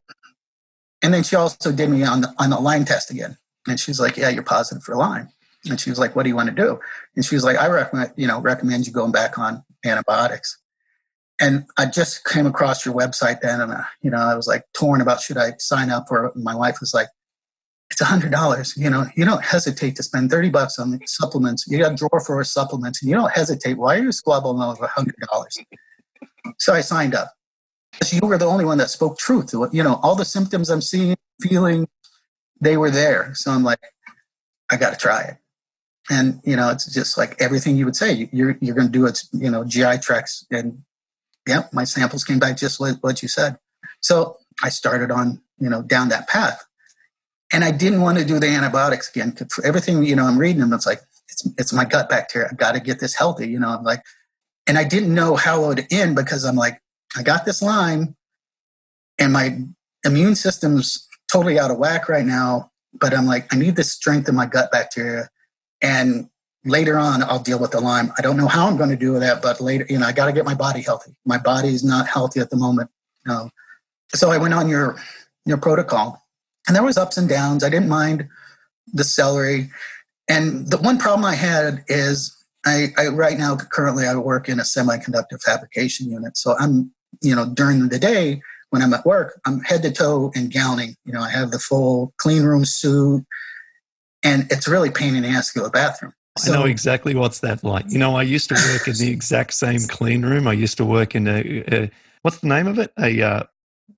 and 1.06 1.14
then 1.14 1.23
she 1.23 1.37
also 1.37 1.70
did 1.70 1.88
me 1.88 2.03
on 2.03 2.20
the 2.20 2.35
on 2.38 2.50
the 2.50 2.58
lyme 2.58 2.85
test 2.85 3.12
again 3.12 3.38
and 3.69 3.79
she's 3.79 4.00
like 4.00 4.17
yeah 4.17 4.29
you're 4.29 4.43
positive 4.43 4.82
for 4.82 4.97
lyme 4.97 5.29
and 5.70 5.81
she 5.81 5.88
was 5.88 5.99
like 5.99 6.17
what 6.17 6.25
do 6.25 6.29
you 6.29 6.37
want 6.37 6.49
to 6.49 6.55
do 6.55 6.81
and 7.14 7.25
she 7.25 7.37
was 7.37 7.44
like 7.44 7.56
i 7.56 7.69
recommend 7.69 8.12
you 8.17 8.26
know 8.26 8.41
recommend 8.41 8.87
you 8.87 8.93
going 8.93 9.12
back 9.12 9.38
on 9.38 9.62
antibiotics 9.85 10.58
and 11.41 11.67
I 11.76 11.87
just 11.87 12.25
came 12.25 12.47
across 12.47 12.87
your 12.87 12.94
website 12.94 13.41
then, 13.41 13.61
and 13.61 13.73
uh, 13.73 13.82
you 14.00 14.11
know, 14.11 14.19
I 14.19 14.35
was 14.35 14.47
like 14.47 14.64
torn 14.73 15.00
about 15.00 15.20
should 15.20 15.37
I 15.37 15.53
sign 15.58 15.91
up 15.91 16.06
or 16.11 16.32
my 16.35 16.55
wife 16.55 16.81
was 16.81 16.94
like, 16.94 17.09
"It's 17.91 18.00
a 18.00 18.06
hundred 18.06 18.32
dollars." 18.32 18.75
You 18.76 18.88
know, 18.88 19.06
you 19.17 19.25
don't 19.25 19.44
hesitate 19.44 19.97
to 19.97 20.02
spend 20.02 20.31
thirty 20.31 20.49
bucks 20.49 20.79
on 20.79 20.99
supplements. 21.06 21.67
You 21.69 21.79
got 21.79 21.93
a 21.93 21.94
drawer 21.94 22.20
for 22.25 22.43
supplements, 22.44 23.02
and 23.02 23.11
you 23.11 23.17
don't 23.17 23.32
hesitate. 23.32 23.76
Why 23.76 23.97
are 23.97 24.02
you 24.02 24.12
squabbling 24.12 24.62
over 24.62 24.85
a 24.85 24.88
hundred 24.88 25.17
dollars? 25.31 25.59
So 26.59 26.73
I 26.73 26.81
signed 26.81 27.14
up. 27.14 27.32
You 28.12 28.21
were 28.23 28.38
the 28.38 28.47
only 28.47 28.65
one 28.65 28.79
that 28.79 28.91
spoke 28.91 29.19
truth. 29.19 29.53
You 29.73 29.83
know, 29.83 29.99
all 30.03 30.15
the 30.15 30.25
symptoms 30.25 30.71
I'm 30.71 30.83
seeing, 30.83 31.17
feeling, 31.41 31.88
they 32.61 32.76
were 32.76 32.91
there. 32.91 33.35
So 33.35 33.50
I'm 33.50 33.65
like, 33.65 33.81
I 34.71 34.76
got 34.76 34.91
to 34.91 34.97
try 34.97 35.23
it 35.23 35.37
and 36.09 36.41
you 36.45 36.55
know 36.55 36.71
it's 36.71 36.93
just 36.93 37.19
like 37.19 37.35
everything 37.41 37.76
you 37.76 37.85
would 37.85 37.97
say 37.97 38.29
you're 38.31 38.57
you're 38.61 38.76
going 38.76 38.87
to 38.87 38.93
do 38.93 39.07
it 39.07 39.25
you 39.33 39.50
know 39.50 39.65
gi 39.65 39.99
tracks 40.00 40.47
and 40.53 40.85
yeah, 41.47 41.62
my 41.73 41.85
samples 41.85 42.25
came 42.25 42.38
back 42.38 42.57
just 42.57 42.81
like 42.81 42.97
what 43.03 43.23
you 43.23 43.29
said. 43.29 43.59
So 44.00 44.38
I 44.62 44.69
started 44.69 45.11
on, 45.11 45.41
you 45.59 45.71
know, 45.71 45.83
down 45.83 46.09
that 46.09 46.29
path. 46.29 46.65
And 47.53 47.62
I 47.62 47.71
didn't 47.71 48.00
want 48.00 48.19
to 48.19 48.25
do 48.25 48.41
the 48.41 48.49
antibiotics 48.49 49.09
again. 49.09 49.37
For 49.50 49.65
everything, 49.65 50.03
you 50.03 50.17
know, 50.17 50.25
I'm 50.25 50.38
reading 50.38 50.61
them, 50.61 50.73
it's 50.73 50.87
like, 50.87 51.00
it's, 51.29 51.49
it's 51.57 51.73
my 51.73 51.85
gut 51.85 52.09
bacteria. 52.09 52.49
I've 52.50 52.57
got 52.57 52.73
to 52.73 52.81
get 52.81 52.99
this 52.99 53.15
healthy. 53.15 53.49
You 53.49 53.61
know, 53.61 53.69
I'm 53.69 53.85
like, 53.85 54.03
and 54.67 54.76
I 54.76 54.83
didn't 54.83 55.15
know 55.15 55.37
how 55.37 55.65
it 55.65 55.69
would 55.69 55.87
end 55.93 56.17
because 56.17 56.45
I'm 56.45 56.57
like, 56.57 56.81
I 57.17 57.23
got 57.23 57.45
this 57.45 57.63
Lyme 57.63 58.17
and 59.19 59.33
my 59.33 59.59
immune 60.05 60.35
system's 60.35 61.07
totally 61.31 61.59
out 61.59 61.71
of 61.71 61.79
whack 61.79 62.09
right 62.09 62.27
now. 62.27 62.71
But 62.99 63.15
I'm 63.15 63.27
like, 63.27 63.53
I 63.53 63.59
need 63.59 63.77
the 63.77 63.85
strength 63.85 64.29
of 64.29 64.35
my 64.35 64.47
gut 64.47 64.71
bacteria. 64.73 65.29
And 65.83 66.31
later 66.65 66.99
on 66.99 67.23
I'll 67.23 67.39
deal 67.39 67.59
with 67.59 67.71
the 67.71 67.81
Lyme. 67.81 68.13
I 68.19 68.23
don't 68.23 68.37
know 68.37 68.49
how 68.49 68.67
I'm 68.67 68.77
going 68.77 68.91
to 68.91 68.97
do 68.97 69.19
that, 69.19 69.43
but 69.43 69.61
later, 69.61 69.87
you 69.89 69.99
know, 69.99 70.07
I 70.07 70.13
got 70.13 70.27
to 70.27 70.33
get 70.33 70.45
my 70.45 70.55
body 70.55 70.83
healthy. 70.83 71.13
My 71.25 71.39
body 71.39 71.69
is 71.69 71.85
not 71.85 72.07
healthy 72.09 72.41
at 72.41 72.51
the 72.51 72.57
moment. 72.57 72.91
No. 73.27 73.51
So 74.15 74.31
I 74.31 74.39
went 74.39 74.55
on 74.55 74.69
your 74.69 74.97
your 75.45 75.59
protocol, 75.59 76.25
and 76.67 76.75
there 76.75 76.83
was 76.83 76.97
ups 76.97 77.17
and 77.17 77.29
downs. 77.29 77.63
I 77.63 77.69
didn't 77.69 77.89
mind 77.89 78.29
the 78.93 79.05
celery, 79.05 79.71
and 80.29 80.69
the 80.71 80.79
one 80.79 80.99
problem 80.99 81.25
I 81.25 81.35
had 81.35 81.85
is 81.89 82.37
I, 82.65 82.89
I 82.97 83.09
right 83.09 83.39
now 83.39 83.57
currently 83.57 84.07
I 84.07 84.15
work 84.17 84.49
in 84.49 84.59
a 84.59 84.63
semiconductor 84.63 85.43
fabrication 85.43 86.11
unit. 86.11 86.37
So 86.37 86.57
I'm 86.59 86.93
you 87.23 87.35
know 87.35 87.46
during 87.46 87.88
the 87.88 87.99
day 87.99 88.40
when 88.70 88.82
I'm 88.82 88.92
at 88.94 89.06
work, 89.06 89.40
I'm 89.44 89.61
head 89.61 89.82
to 89.82 89.92
toe 89.92 90.32
in 90.35 90.49
gowning. 90.49 90.96
You 91.04 91.12
know, 91.12 91.20
I 91.20 91.30
have 91.30 91.50
the 91.50 91.58
full 91.58 92.12
clean 92.18 92.42
room 92.42 92.64
suit, 92.64 93.25
and 94.25 94.46
it's 94.50 94.66
really 94.66 94.90
pain 94.90 95.14
in 95.14 95.23
the 95.23 95.28
ass 95.28 95.52
to 95.52 95.58
go 95.58 95.64
to 95.64 95.68
the 95.68 95.73
bathroom. 95.73 96.12
So, 96.38 96.52
I 96.52 96.56
know 96.56 96.64
exactly 96.66 97.14
what's 97.14 97.40
that 97.40 97.64
like. 97.64 97.87
You 97.88 97.99
know, 97.99 98.16
I 98.16 98.23
used 98.23 98.50
to 98.50 98.54
work 98.73 98.87
in 98.87 98.94
the 98.94 99.08
exact 99.08 99.54
same 99.54 99.80
clean 99.80 100.23
room. 100.23 100.46
I 100.46 100.52
used 100.52 100.76
to 100.76 100.85
work 100.85 101.14
in 101.14 101.26
a, 101.26 101.64
a 101.73 101.90
what's 102.23 102.38
the 102.38 102.49
name 102.49 102.66
of 102.66 102.78
it? 102.78 102.92
A 102.99 103.23
uh, 103.23 103.42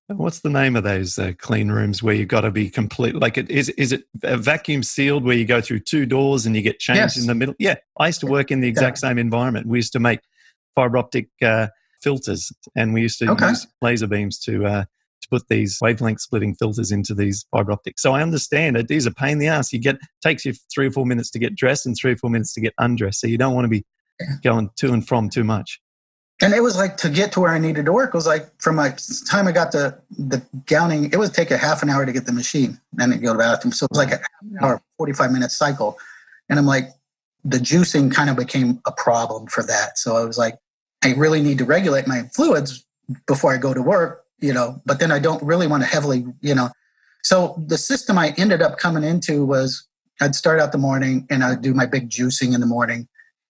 What's 0.07 0.39
the 0.39 0.49
name 0.49 0.75
of 0.75 0.83
those 0.83 1.19
uh, 1.19 1.33
clean 1.37 1.69
rooms 1.69 2.01
where 2.01 2.15
you've 2.15 2.29
got 2.29 2.41
to 2.41 2.49
be 2.49 2.67
complete? 2.67 3.13
Like, 3.13 3.37
it, 3.37 3.49
is 3.51 3.69
is 3.69 3.91
it 3.91 4.05
a 4.23 4.37
vacuum 4.37 4.81
sealed 4.81 5.23
where 5.23 5.35
you 5.35 5.45
go 5.45 5.61
through 5.61 5.81
two 5.81 6.07
doors 6.07 6.47
and 6.47 6.55
you 6.55 6.63
get 6.63 6.79
changed 6.79 6.99
Yes. 6.99 7.17
in 7.17 7.27
the 7.27 7.35
middle? 7.35 7.53
Yeah, 7.59 7.75
I 7.99 8.07
used 8.07 8.19
to 8.21 8.25
work 8.25 8.49
in 8.49 8.59
the 8.59 8.67
exact 8.67 8.97
same 8.97 9.19
environment. 9.19 9.67
We 9.67 9.77
used 9.77 9.93
to 9.93 9.99
make 9.99 10.21
fiber 10.73 10.97
optic 10.97 11.29
uh, 11.43 11.67
filters, 12.01 12.51
and 12.75 12.93
we 12.93 13.01
used 13.01 13.19
to 13.19 13.31
Okay. 13.31 13.49
use 13.49 13.67
laser 13.81 14.07
beams 14.07 14.39
to 14.39 14.65
uh, 14.65 14.83
to 15.21 15.29
put 15.29 15.47
these 15.49 15.77
wavelength 15.81 16.21
splitting 16.21 16.55
filters 16.55 16.91
into 16.91 17.13
these 17.13 17.45
fiber 17.51 17.71
optics. 17.71 18.01
So 18.01 18.13
I 18.13 18.21
understand 18.21 18.77
it 18.77 18.89
is 18.89 19.05
a 19.05 19.11
pain 19.11 19.33
in 19.33 19.39
the 19.39 19.47
ass. 19.47 19.73
You 19.73 19.79
get 19.79 19.97
takes 20.21 20.45
you 20.45 20.53
three 20.73 20.87
or 20.87 20.91
four 20.91 21.05
minutes 21.05 21.29
to 21.31 21.39
get 21.39 21.55
dressed 21.55 21.85
and 21.85 21.95
three 21.97 22.13
or 22.13 22.17
four 22.17 22.29
minutes 22.29 22.53
to 22.53 22.61
get 22.61 22.73
undressed. 22.77 23.19
So 23.21 23.27
you 23.27 23.37
don't 23.37 23.53
want 23.53 23.65
to 23.65 23.69
be 23.69 23.85
going 24.43 24.69
to 24.77 24.93
and 24.93 25.07
from 25.07 25.29
too 25.29 25.43
much. 25.43 25.81
And 26.41 26.53
it 26.53 26.61
was 26.61 26.77
like 26.77 26.95
to 26.97 27.09
get 27.09 27.33
to 27.33 27.41
where 27.41 27.51
I 27.51 27.59
needed 27.59 27.85
to 27.85 27.91
work 27.91 28.13
was 28.13 28.25
like 28.25 28.49
from 28.61 28.77
my 28.77 28.95
time 29.29 29.47
I 29.47 29.51
got 29.51 29.73
the 29.73 29.99
the 30.17 30.41
gowning, 30.65 31.11
it 31.11 31.17
would 31.19 31.33
take 31.33 31.51
a 31.51 31.57
half 31.57 31.83
an 31.83 31.89
hour 31.89 32.05
to 32.05 32.13
get 32.13 32.25
the 32.25 32.31
machine 32.31 32.79
and 32.97 33.11
then 33.11 33.19
go 33.19 33.33
to 33.33 33.33
the 33.33 33.39
bathroom. 33.39 33.73
So 33.73 33.85
it 33.85 33.91
was 33.91 33.97
like 33.97 34.13
a 34.13 34.21
hour, 34.63 34.81
45 34.97 35.31
minute 35.31 35.51
cycle. 35.51 35.97
And 36.47 36.57
I'm 36.57 36.65
like, 36.65 36.89
the 37.43 37.57
juicing 37.57 38.13
kind 38.13 38.29
of 38.29 38.37
became 38.37 38.81
a 38.85 38.91
problem 38.91 39.47
for 39.47 39.63
that. 39.63 39.97
So 39.97 40.15
I 40.15 40.23
was 40.23 40.37
like, 40.37 40.57
I 41.03 41.13
really 41.13 41.41
need 41.41 41.57
to 41.59 41.65
regulate 41.65 42.07
my 42.07 42.23
fluids 42.33 42.85
before 43.25 43.53
I 43.53 43.57
go 43.57 43.73
to 43.73 43.81
work, 43.81 44.25
you 44.39 44.53
know, 44.53 44.81
but 44.85 44.99
then 44.99 45.11
I 45.11 45.19
don't 45.19 45.41
really 45.43 45.67
want 45.67 45.83
to 45.83 45.89
heavily, 45.89 46.25
you 46.41 46.55
know. 46.55 46.69
So 47.23 47.61
the 47.67 47.77
system 47.77 48.17
I 48.17 48.33
ended 48.37 48.61
up 48.61 48.77
coming 48.77 49.03
into 49.03 49.45
was 49.45 49.87
I'd 50.21 50.35
start 50.35 50.59
out 50.59 50.71
the 50.71 50.77
morning 50.77 51.25
and 51.29 51.43
I'd 51.43 51.61
do 51.61 51.73
my 51.73 51.85
big 51.85 52.09
juicing 52.09 52.53
in 52.53 52.59
the 52.59 52.67
morning. 52.67 53.07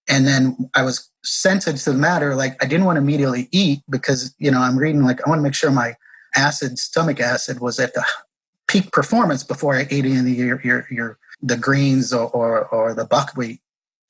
And 0.08 0.26
then 0.26 0.70
I 0.74 0.84
was 0.84 1.10
sensitive 1.24 1.80
to 1.82 1.92
the 1.92 1.98
matter. 1.98 2.36
Like 2.36 2.64
I 2.64 2.68
didn't 2.68 2.86
want 2.86 2.98
to 2.98 3.02
immediately 3.02 3.48
eat 3.52 3.82
because, 3.90 4.34
you 4.40 4.50
know, 4.50 4.62
I'm 4.62 4.78
reading 4.78 5.04
like 5.04 5.26
I 5.26 5.30
want 5.30 5.40
to 5.40 5.44
make 5.44 5.54
sure 5.54 5.72
my 5.72 5.96
acid, 6.36 6.80
stomach 6.80 7.20
acid 7.20 7.60
was 7.60 7.80
at 7.80 7.94
the 7.94 8.04
peak 8.68 8.92
performance 8.92 9.44
before 9.44 9.76
I 9.76 9.88
ate 9.90 10.06
any 10.06 10.18
of 10.18 10.28
your, 10.28 10.62
your, 10.64 10.88
your 10.90 11.20
the 11.42 11.58
greens 11.58 12.14
or, 12.14 12.30
or, 12.30 12.68
or 12.68 12.94
the 12.94 13.06
buckwheat. 13.06 13.62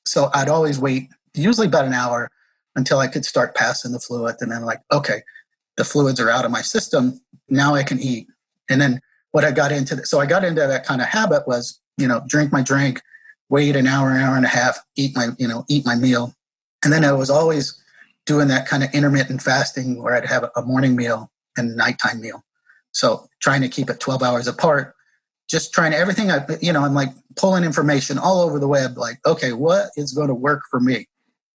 So 0.04 0.30
I'd 0.34 0.48
always 0.48 0.78
wait 0.78 1.10
usually 1.34 1.66
about 1.66 1.84
an 1.84 1.94
hour 1.94 2.30
until 2.76 2.98
I 2.98 3.08
could 3.08 3.24
start 3.24 3.54
passing 3.54 3.92
the 3.92 4.00
fluid. 4.00 4.36
And 4.40 4.52
then 4.52 4.64
like, 4.64 4.80
okay, 4.92 5.22
the 5.76 5.84
fluids 5.84 6.20
are 6.20 6.30
out 6.30 6.44
of 6.44 6.50
my 6.50 6.62
system. 6.62 7.20
Now 7.48 7.74
I 7.74 7.82
can 7.82 7.98
eat. 8.00 8.28
And 8.68 8.80
then 8.80 9.00
what 9.32 9.44
I 9.44 9.50
got 9.50 9.72
into, 9.72 10.04
so 10.04 10.20
I 10.20 10.26
got 10.26 10.44
into 10.44 10.60
that 10.66 10.84
kind 10.84 11.00
of 11.00 11.08
habit 11.08 11.46
was, 11.46 11.80
you 11.96 12.06
know, 12.06 12.22
drink 12.26 12.52
my 12.52 12.62
drink, 12.62 13.00
wait 13.48 13.76
an 13.76 13.86
hour, 13.86 14.10
hour 14.12 14.36
and 14.36 14.44
a 14.44 14.48
half, 14.48 14.78
eat 14.96 15.14
my, 15.16 15.28
you 15.38 15.48
know, 15.48 15.64
eat 15.68 15.84
my 15.84 15.96
meal. 15.96 16.34
And 16.84 16.92
then 16.92 17.04
I 17.04 17.12
was 17.12 17.30
always 17.30 17.80
doing 18.26 18.48
that 18.48 18.66
kind 18.66 18.82
of 18.82 18.94
intermittent 18.94 19.42
fasting 19.42 20.02
where 20.02 20.14
I'd 20.14 20.26
have 20.26 20.48
a 20.56 20.62
morning 20.62 20.96
meal 20.96 21.30
and 21.56 21.76
nighttime 21.76 22.20
meal. 22.20 22.44
So 22.92 23.28
trying 23.40 23.62
to 23.62 23.68
keep 23.68 23.90
it 23.90 24.00
12 24.00 24.22
hours 24.22 24.46
apart, 24.46 24.94
just 25.48 25.72
trying 25.72 25.92
everything 25.92 26.30
I, 26.30 26.46
you 26.60 26.72
know, 26.72 26.84
I'm 26.84 26.94
like 26.94 27.10
pulling 27.36 27.64
information 27.64 28.18
all 28.18 28.40
over 28.40 28.58
the 28.58 28.68
web, 28.68 28.96
like, 28.96 29.18
okay, 29.26 29.52
what 29.52 29.90
is 29.96 30.12
going 30.12 30.28
to 30.28 30.34
work 30.34 30.62
for 30.70 30.80
me? 30.80 31.06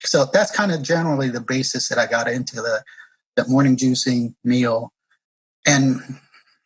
So 0.04 0.26
that's 0.32 0.50
kind 0.50 0.72
of 0.72 0.82
generally 0.82 1.28
the 1.28 1.40
basis 1.40 1.88
that 1.88 1.98
I 1.98 2.06
got 2.06 2.28
into 2.28 2.56
the, 2.56 2.84
the 3.36 3.46
morning 3.48 3.76
juicing 3.76 4.34
meal. 4.44 4.92
And 5.66 6.00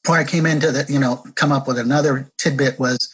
where 0.06 0.18
I 0.18 0.24
came 0.24 0.46
into 0.46 0.72
the, 0.72 0.86
you 0.92 0.98
know, 0.98 1.24
come 1.34 1.52
up 1.52 1.68
with 1.68 1.78
another 1.78 2.30
tidbit 2.38 2.78
was 2.78 3.12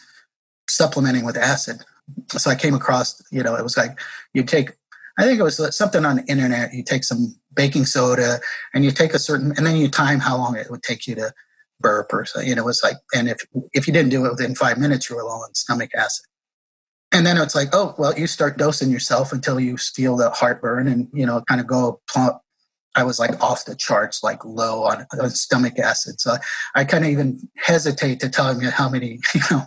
supplementing 0.69 1.25
with 1.25 1.37
acid. 1.37 1.83
So 2.29 2.49
I 2.49 2.55
came 2.55 2.73
across, 2.73 3.21
you 3.31 3.43
know, 3.43 3.55
it 3.55 3.63
was 3.63 3.77
like 3.77 3.99
you 4.33 4.43
take, 4.43 4.71
I 5.19 5.23
think 5.23 5.39
it 5.39 5.43
was 5.43 5.75
something 5.75 6.05
on 6.05 6.17
the 6.17 6.25
internet. 6.25 6.73
You 6.73 6.83
take 6.83 7.03
some 7.03 7.35
baking 7.53 7.85
soda 7.85 8.39
and 8.73 8.85
you 8.85 8.91
take 8.91 9.13
a 9.13 9.19
certain, 9.19 9.53
and 9.57 9.65
then 9.65 9.77
you 9.77 9.89
time 9.89 10.19
how 10.19 10.37
long 10.37 10.55
it 10.55 10.69
would 10.69 10.83
take 10.83 11.07
you 11.07 11.15
to 11.15 11.33
burp 11.79 12.13
or 12.13 12.25
so. 12.25 12.39
You 12.39 12.55
know, 12.55 12.63
it 12.63 12.65
was 12.65 12.83
like, 12.83 12.97
and 13.13 13.27
if 13.27 13.45
if 13.73 13.87
you 13.87 13.93
didn't 13.93 14.09
do 14.09 14.25
it 14.25 14.31
within 14.31 14.55
five 14.55 14.77
minutes, 14.77 15.09
you 15.09 15.15
were 15.15 15.23
low 15.23 15.41
on 15.41 15.53
stomach 15.53 15.91
acid. 15.95 16.25
And 17.11 17.25
then 17.25 17.37
it's 17.37 17.55
like, 17.55 17.69
oh, 17.73 17.95
well, 17.97 18.17
you 18.17 18.27
start 18.27 18.57
dosing 18.57 18.91
yourself 18.91 19.31
until 19.31 19.59
you 19.59 19.77
feel 19.77 20.17
the 20.17 20.29
heartburn 20.29 20.87
and, 20.87 21.07
you 21.13 21.25
know, 21.25 21.41
kind 21.47 21.61
of 21.61 21.67
go 21.67 22.01
plump. 22.09 22.37
I 22.95 23.03
was 23.03 23.19
like 23.19 23.41
off 23.41 23.65
the 23.65 23.75
charts, 23.75 24.23
like 24.23 24.43
low 24.43 24.83
on, 24.83 25.05
on 25.21 25.29
stomach 25.29 25.77
acid. 25.77 26.19
So 26.19 26.35
I 26.73 26.83
kind 26.83 27.05
of 27.05 27.11
even 27.11 27.47
hesitate 27.55 28.19
to 28.21 28.29
tell 28.29 28.59
you 28.59 28.71
how 28.71 28.89
many, 28.89 29.19
you 29.35 29.41
know, 29.51 29.63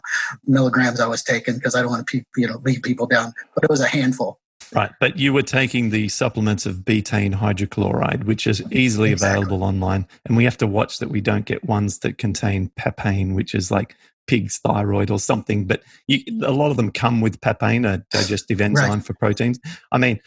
milligrams 0.47 1.00
I 1.00 1.06
was 1.06 1.23
taking 1.23 1.54
because 1.54 1.75
I 1.75 1.80
don't 1.80 1.90
want 1.90 2.06
to, 2.06 2.18
pe- 2.18 2.25
you 2.37 2.49
know, 2.49 2.61
leave 2.64 2.82
people 2.82 3.06
down. 3.06 3.32
But 3.54 3.64
it 3.64 3.70
was 3.70 3.80
a 3.80 3.87
handful. 3.87 4.40
Right, 4.73 4.92
but 5.00 5.16
you 5.16 5.32
were 5.32 5.42
taking 5.42 5.90
the 5.90 6.09
supplements 6.09 6.64
of 6.64 6.76
betaine 6.76 7.35
hydrochloride, 7.35 8.25
which 8.25 8.47
is 8.47 8.62
easily 8.70 9.11
Exactly. 9.11 9.42
available 9.42 9.64
online, 9.64 10.06
and 10.25 10.37
we 10.37 10.44
have 10.44 10.59
to 10.59 10.66
watch 10.66 10.99
that 10.99 11.09
we 11.09 11.20
don't 11.20 11.44
get 11.44 11.64
ones 11.64 11.99
that 12.00 12.18
contain 12.18 12.70
papain, 12.76 13.35
which 13.35 13.52
is 13.54 13.73
like 13.73 13.97
pig's 14.30 14.58
thyroid 14.58 15.10
or 15.10 15.18
something. 15.18 15.66
But 15.66 15.82
you, 16.06 16.18
a 16.44 16.52
lot 16.52 16.70
of 16.70 16.76
them 16.76 16.92
come 16.92 17.20
with 17.20 17.40
papain, 17.40 17.84
a 17.84 18.04
digestive 18.10 18.60
enzyme 18.60 19.00
for 19.00 19.14
proteins. 19.14 19.58
I 19.90 19.99
mean, 19.99 20.20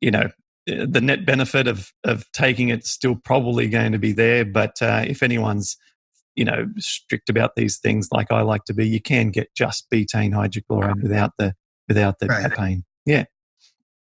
you 0.00 0.10
know, 0.10 0.30
uh, 0.70 0.86
the 0.86 1.00
net 1.00 1.24
benefit 1.24 1.66
of 1.66 1.92
of 2.04 2.30
taking 2.32 2.68
it's 2.68 2.90
still 2.90 3.16
probably 3.16 3.68
going 3.68 3.92
to 3.92 3.98
be 3.98 4.12
there, 4.12 4.44
but 4.44 4.80
uh, 4.82 5.02
if 5.06 5.22
anyone's 5.22 5.76
you 6.36 6.44
know 6.44 6.66
strict 6.78 7.30
about 7.30 7.56
these 7.56 7.78
things, 7.78 8.08
like 8.12 8.30
I 8.30 8.42
like 8.42 8.64
to 8.66 8.74
be, 8.74 8.86
you 8.86 9.00
can 9.00 9.30
get 9.30 9.48
just 9.54 9.90
betaine 9.90 10.32
hydrochloride 10.32 11.02
without 11.02 11.32
the 11.38 11.54
without 11.88 12.18
the 12.18 12.26
Right. 12.26 12.50
papain. 12.50 12.84
Yeah. 13.06 13.24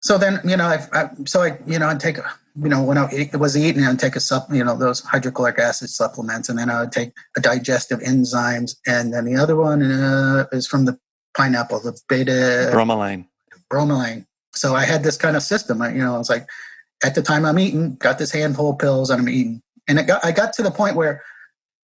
So 0.00 0.16
then, 0.16 0.40
you 0.44 0.56
know, 0.56 0.66
I, 0.66 0.86
I 0.92 1.10
so 1.26 1.42
I, 1.42 1.58
you 1.66 1.78
know, 1.78 1.88
I'd 1.88 2.00
take, 2.00 2.18
a- 2.18 2.32
you 2.62 2.68
know, 2.68 2.82
when 2.82 2.98
I 2.98 3.08
it 3.12 3.38
was 3.38 3.56
eating, 3.56 3.84
I'd 3.84 3.98
take 3.98 4.16
a 4.16 4.20
sup, 4.20 4.48
you 4.50 4.64
know, 4.64 4.76
those 4.76 5.00
hydrochloric 5.00 5.58
acid 5.58 5.90
supplements, 5.90 6.48
and 6.48 6.58
then 6.58 6.70
I 6.70 6.80
would 6.80 6.92
take 6.92 7.12
a 7.36 7.40
digestive 7.40 8.00
enzymes, 8.00 8.76
and 8.86 9.12
then 9.12 9.24
the 9.24 9.36
other 9.36 9.56
one 9.56 9.82
uh, 9.82 10.46
is 10.50 10.66
from 10.66 10.84
the 10.84 10.98
pineapple, 11.36 11.80
the 11.80 11.98
beta 12.08 12.70
Bromelain. 12.72 13.26
bromelain. 13.70 14.26
So 14.54 14.74
I 14.74 14.84
had 14.84 15.04
this 15.04 15.16
kind 15.16 15.36
of 15.36 15.42
system. 15.42 15.80
I, 15.82 15.92
you 15.92 15.98
know, 15.98 16.14
I 16.14 16.18
was 16.18 16.30
like, 16.30 16.48
at 17.04 17.14
the 17.14 17.22
time 17.22 17.44
I'm 17.44 17.58
eating, 17.58 17.94
got 17.96 18.18
this 18.18 18.32
handful 18.32 18.70
of 18.70 18.78
pills, 18.78 19.10
and 19.10 19.20
I'm 19.20 19.28
eating, 19.28 19.62
and 19.86 19.98
it 19.98 20.06
got, 20.06 20.24
I 20.24 20.32
got 20.32 20.52
to 20.54 20.62
the 20.62 20.70
point 20.70 20.96
where 20.96 21.22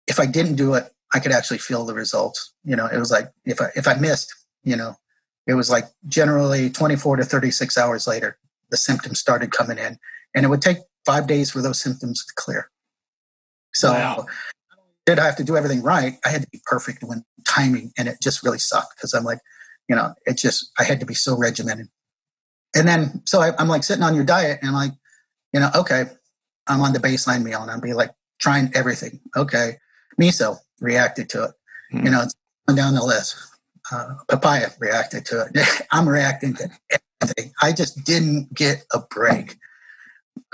if 0.09 0.19
I 0.19 0.27
didn't 0.27 0.57
do 0.57 0.75
it, 0.75 0.91
I 1.15 1.21
could 1.21 1.33
actually 1.33 1.59
feel 1.59 1.85
the 1.85 1.95
results. 1.95 2.53
You 2.65 2.75
know, 2.77 2.87
it 2.87 2.99
was 2.99 3.11
like 3.11 3.31
if 3.45 3.61
I 3.61 3.69
if 3.77 3.87
I 3.87 3.95
missed, 3.95 4.35
you 4.65 4.75
know, 4.75 4.97
it 5.47 5.55
was 5.55 5.71
like 5.71 5.85
generally 6.09 6.71
24 6.71 7.17
to 7.17 7.25
36 7.25 7.79
hours 7.79 8.07
later, 8.07 8.39
the 8.71 8.77
symptoms 8.77 9.21
started 9.21 9.53
coming 9.53 9.79
in, 9.79 9.99
and 10.37 10.45
it 10.45 10.49
would 10.49 10.63
take 10.63 10.79
five 11.05 11.27
days 11.27 11.51
for 11.51 11.63
those 11.63 11.81
symptoms 11.81 12.25
to 12.25 12.33
clear. 12.37 12.71
So 13.75 13.93
Wow. 13.93 14.27
did 15.07 15.19
I 15.19 15.25
have 15.25 15.37
to 15.37 15.45
do 15.45 15.57
everything 15.57 15.83
right? 15.83 16.19
I 16.25 16.29
had 16.29 16.43
to 16.43 16.49
be 16.51 16.61
perfect 16.67 17.03
when 17.03 17.25
timing, 17.45 17.93
and 17.99 18.07
it 18.07 18.19
just 18.23 18.45
really 18.45 18.59
sucked 18.59 18.97
because 18.97 19.15
I'm 19.15 19.25
like, 19.25 19.39
you 19.89 19.97
know, 19.97 20.15
it 20.27 20.37
just 20.37 20.71
I 20.79 20.85
had 20.85 21.01
to 21.01 21.07
be 21.07 21.15
so 21.15 21.37
regimented. 21.37 21.89
And 22.75 22.87
then 22.87 23.23
so 23.25 23.41
I, 23.41 23.53
I'm 23.59 23.69
like 23.69 23.83
sitting 23.83 24.05
on 24.05 24.15
your 24.15 24.25
diet, 24.25 24.59
and 24.61 24.69
I'm 24.69 24.75
like, 24.75 24.93
you 25.53 25.61
know, 25.61 25.71
okay, 25.75 26.05
I'm 26.67 26.81
on 26.83 26.93
the 26.93 26.99
baseline 26.99 27.43
meal, 27.43 27.63
and 27.63 27.71
I'll 27.71 27.81
be 27.81 27.95
like 27.95 28.11
trying 28.39 28.71
everything. 28.75 29.21
Okay, 29.37 29.79
miso 30.21 30.59
reacted 30.81 31.29
to 31.31 31.45
it. 31.45 31.51
Hmm. 31.93 32.05
You 32.05 32.11
know, 32.13 32.23
it's 32.23 32.35
going 32.67 32.77
down 32.77 32.95
the 32.95 33.05
list. 33.05 33.37
Uh, 33.93 34.15
papaya 34.29 34.69
reacted 34.81 35.25
to 35.27 35.43
it. 35.55 35.83
I'm 35.93 36.09
reacting 36.09 36.55
to 36.55 36.69
everything. 37.23 37.53
I 37.63 37.73
just 37.73 38.05
didn't 38.05 38.53
get 38.53 38.85
a 38.93 38.99
break. 38.99 39.57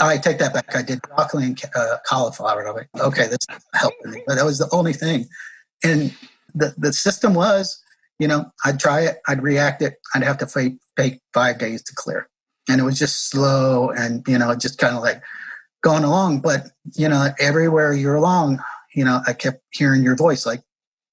I 0.09 0.19
take 0.19 0.39
that 0.39 0.53
back. 0.53 0.75
I 0.75 0.83
did 0.83 1.01
broccoli 1.03 1.45
and 1.45 1.61
uh, 1.75 1.99
cauliflower. 2.07 2.67
I'm 2.67 2.75
like, 2.75 2.89
okay, 2.99 3.29
that's 3.29 3.47
helping 3.75 4.11
me. 4.11 4.23
But 4.27 4.37
that 4.37 4.45
was 4.45 4.59
the 4.59 4.69
only 4.73 4.93
thing. 4.93 5.27
And 5.85 6.15
the, 6.55 6.75
the 6.77 6.93
system 6.93 7.35
was, 7.35 7.83
you 8.19 8.29
know, 8.29 8.51
I'd 8.65 8.81
try 8.81 9.01
it, 9.01 9.19
I'd 9.27 9.43
react 9.43 9.83
it, 9.83 9.95
I'd 10.15 10.23
have 10.23 10.39
to 10.39 10.47
fa- 10.47 10.77
take 10.97 11.21
five 11.33 11.59
days 11.59 11.83
to 11.85 11.95
clear. 11.95 12.29
And 12.69 12.81
it 12.81 12.85
was 12.85 12.99
just 12.99 13.31
slow 13.31 13.91
and, 13.91 14.27
you 14.29 14.39
know, 14.39 14.55
just 14.55 14.79
kind 14.79 14.97
of 14.97 15.03
like 15.03 15.23
going 15.83 16.05
along. 16.05 16.41
But, 16.41 16.69
you 16.95 17.09
know, 17.09 17.31
everywhere 17.41 17.93
you're 17.93 18.15
along, 18.15 18.63
you 18.95 19.05
know, 19.05 19.21
I 19.27 19.33
kept 19.33 19.63
hearing 19.71 20.03
your 20.03 20.17
voice 20.17 20.47
like, 20.47 20.63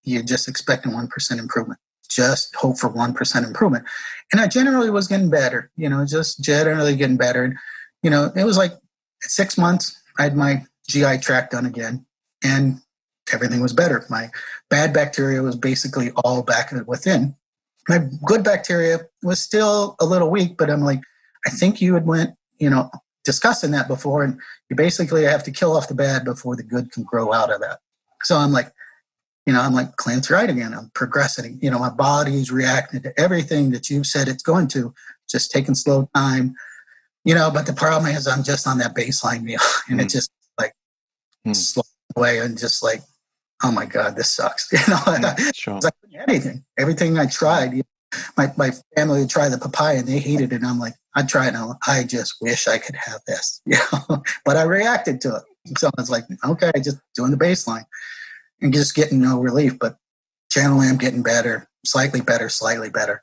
you're 0.03 0.23
just 0.23 0.47
expecting 0.47 0.91
1% 0.91 1.39
improvement. 1.39 1.79
Just 2.09 2.55
hope 2.55 2.77
for 2.77 2.89
1% 2.89 3.43
improvement. 3.45 3.85
And 4.31 4.41
I 4.41 4.47
generally 4.47 4.89
was 4.89 5.07
getting 5.07 5.29
better, 5.29 5.71
you 5.75 5.89
know, 5.89 6.05
just 6.05 6.43
generally 6.43 6.95
getting 6.95 7.17
better. 7.17 7.43
And, 7.43 7.57
you 8.03 8.09
know, 8.09 8.31
it 8.35 8.43
was 8.43 8.57
like 8.57 8.73
six 9.21 9.57
months, 9.57 10.01
I 10.17 10.23
had 10.23 10.35
my 10.35 10.63
GI 10.89 11.19
tract 11.19 11.51
done 11.51 11.65
again, 11.65 12.05
and 12.43 12.79
everything 13.31 13.61
was 13.61 13.73
better. 13.73 14.05
My 14.09 14.29
bad 14.69 14.93
bacteria 14.93 15.41
was 15.41 15.55
basically 15.55 16.11
all 16.23 16.43
back 16.43 16.73
within. 16.87 17.35
My 17.87 17.99
good 18.25 18.43
bacteria 18.43 18.99
was 19.23 19.39
still 19.39 19.95
a 19.99 20.05
little 20.05 20.29
weak, 20.29 20.57
but 20.57 20.69
I'm 20.69 20.81
like, 20.81 21.01
I 21.45 21.49
think 21.49 21.81
you 21.81 21.93
had 21.93 22.05
went, 22.05 22.31
you 22.59 22.69
know, 22.69 22.89
discussing 23.23 23.71
that 23.71 23.87
before, 23.87 24.23
and 24.23 24.39
you 24.69 24.75
basically 24.75 25.23
have 25.23 25.43
to 25.43 25.51
kill 25.51 25.75
off 25.75 25.87
the 25.87 25.95
bad 25.95 26.25
before 26.25 26.55
the 26.55 26.63
good 26.63 26.91
can 26.91 27.03
grow 27.03 27.33
out 27.33 27.51
of 27.51 27.61
that. 27.61 27.79
So 28.23 28.37
I'm 28.37 28.51
like, 28.51 28.71
you 29.45 29.53
know, 29.53 29.61
I'm 29.61 29.73
like, 29.73 29.95
Clint's 29.95 30.29
right 30.29 30.49
again. 30.49 30.73
I'm 30.73 30.91
progressing. 30.93 31.57
You 31.61 31.71
know, 31.71 31.79
my 31.79 31.89
body's 31.89 32.51
reacting 32.51 33.01
to 33.01 33.19
everything 33.19 33.71
that 33.71 33.89
you've 33.89 34.05
said 34.05 34.27
it's 34.27 34.43
going 34.43 34.67
to, 34.69 34.93
just 35.29 35.51
taking 35.51 35.75
slow 35.75 36.09
time. 36.13 36.53
You 37.25 37.35
know, 37.35 37.51
but 37.51 37.65
the 37.65 37.73
problem 37.73 38.11
is 38.15 38.27
I'm 38.27 38.43
just 38.43 38.67
on 38.67 38.77
that 38.79 38.95
baseline 38.95 39.43
meal 39.43 39.59
and 39.89 39.99
it 40.01 40.07
Mm. 40.07 40.11
just 40.11 40.31
like 40.57 40.73
Mm. 41.45 41.55
slow 41.55 41.83
away 42.15 42.39
and 42.39 42.57
just 42.57 42.81
like, 42.83 43.01
oh 43.63 43.71
my 43.71 43.85
God, 43.85 44.15
this 44.15 44.31
sucks. 44.31 44.69
You 44.71 44.79
know, 44.87 44.95
Mm, 45.05 45.55
sure. 45.55 45.75
It's 45.77 45.85
like 45.85 45.93
anything, 46.27 46.63
everything 46.77 47.17
I 47.17 47.25
tried. 47.27 47.73
You 47.73 47.83
know, 47.83 48.19
my 48.37 48.53
my 48.57 48.71
family 48.95 49.19
would 49.21 49.29
try 49.29 49.49
the 49.49 49.57
papaya 49.57 49.99
and 49.99 50.07
they 50.07 50.19
hated 50.19 50.51
it. 50.53 50.57
And 50.57 50.65
I'm 50.65 50.79
like, 50.79 50.95
I 51.15 51.23
tried. 51.23 51.53
And 51.55 51.73
I 51.87 52.03
just 52.03 52.35
wish 52.41 52.67
I 52.67 52.77
could 52.77 52.95
have 52.95 53.21
this. 53.27 53.61
You 53.65 53.77
know, 54.09 54.23
but 54.45 54.57
I 54.57 54.63
reacted 54.63 55.21
to 55.21 55.35
it. 55.37 55.77
So 55.77 55.87
I 55.87 56.01
was 56.01 56.09
like, 56.09 56.23
okay, 56.43 56.71
just 56.81 56.97
doing 57.15 57.31
the 57.31 57.37
baseline 57.37 57.85
and 58.61 58.73
just 58.73 58.95
getting 58.95 59.19
no 59.21 59.39
relief. 59.39 59.77
But 59.77 59.97
generally, 60.49 60.87
I'm 60.87 60.97
getting 60.97 61.21
better, 61.21 61.67
slightly 61.85 62.21
better, 62.21 62.49
slightly 62.49 62.89
better. 62.89 63.21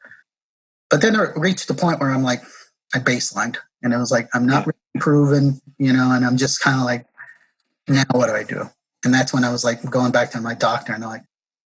But 0.90 1.00
then 1.00 1.16
it 1.16 1.30
reached 1.36 1.66
the 1.66 1.74
point 1.74 1.98
where 1.98 2.10
I'm 2.10 2.22
like, 2.22 2.42
I 2.94 2.98
baselined, 3.00 3.56
and 3.86 3.94
it 3.94 3.98
was 3.98 4.10
like, 4.10 4.28
I'm 4.34 4.46
not 4.46 4.66
really 4.66 4.78
improving, 4.96 5.60
you 5.78 5.92
know, 5.92 6.10
and 6.10 6.26
I'm 6.26 6.36
just 6.36 6.60
kind 6.60 6.78
of 6.78 6.84
like, 6.84 7.06
now 7.86 8.02
what 8.10 8.26
do 8.26 8.32
I 8.32 8.42
do? 8.42 8.68
And 9.04 9.14
that's 9.14 9.32
when 9.32 9.44
I 9.44 9.52
was 9.52 9.64
like 9.64 9.88
going 9.88 10.10
back 10.10 10.32
to 10.32 10.40
my 10.40 10.54
doctor, 10.54 10.92
and 10.92 11.02
they're 11.02 11.08
like, 11.08 11.24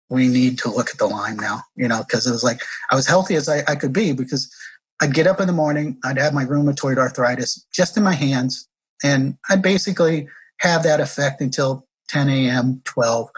we 0.10 0.28
need 0.28 0.60
to 0.60 0.70
look 0.70 0.90
at 0.90 0.98
the 0.98 1.08
Lyme 1.08 1.38
now, 1.38 1.62
you 1.78 1.88
know, 1.88 2.04
because 2.04 2.28
it 2.28 2.32
was 2.32 2.44
like 2.44 2.60
I 2.90 2.96
was 2.96 3.08
healthy 3.08 3.36
as 3.36 3.48
I, 3.48 3.64
I 3.66 3.76
could 3.76 3.94
be 3.94 4.12
because 4.12 4.54
I'd 5.02 5.14
get 5.14 5.26
up 5.26 5.40
in 5.40 5.48
the 5.48 5.54
morning, 5.54 5.98
I'd 6.04 6.18
have 6.18 6.34
my 6.34 6.44
rheumatoid 6.44 6.98
arthritis 6.98 7.66
just 7.74 7.96
in 7.96 8.04
my 8.04 8.14
hands, 8.14 8.68
and 9.04 9.38
I'd 9.50 9.62
basically 9.62 10.28
have 10.58 10.84
that 10.84 11.00
effect 11.00 11.40
until 11.40 11.88
10 12.10 12.28
a.m., 12.28 12.82
12, 12.84 13.30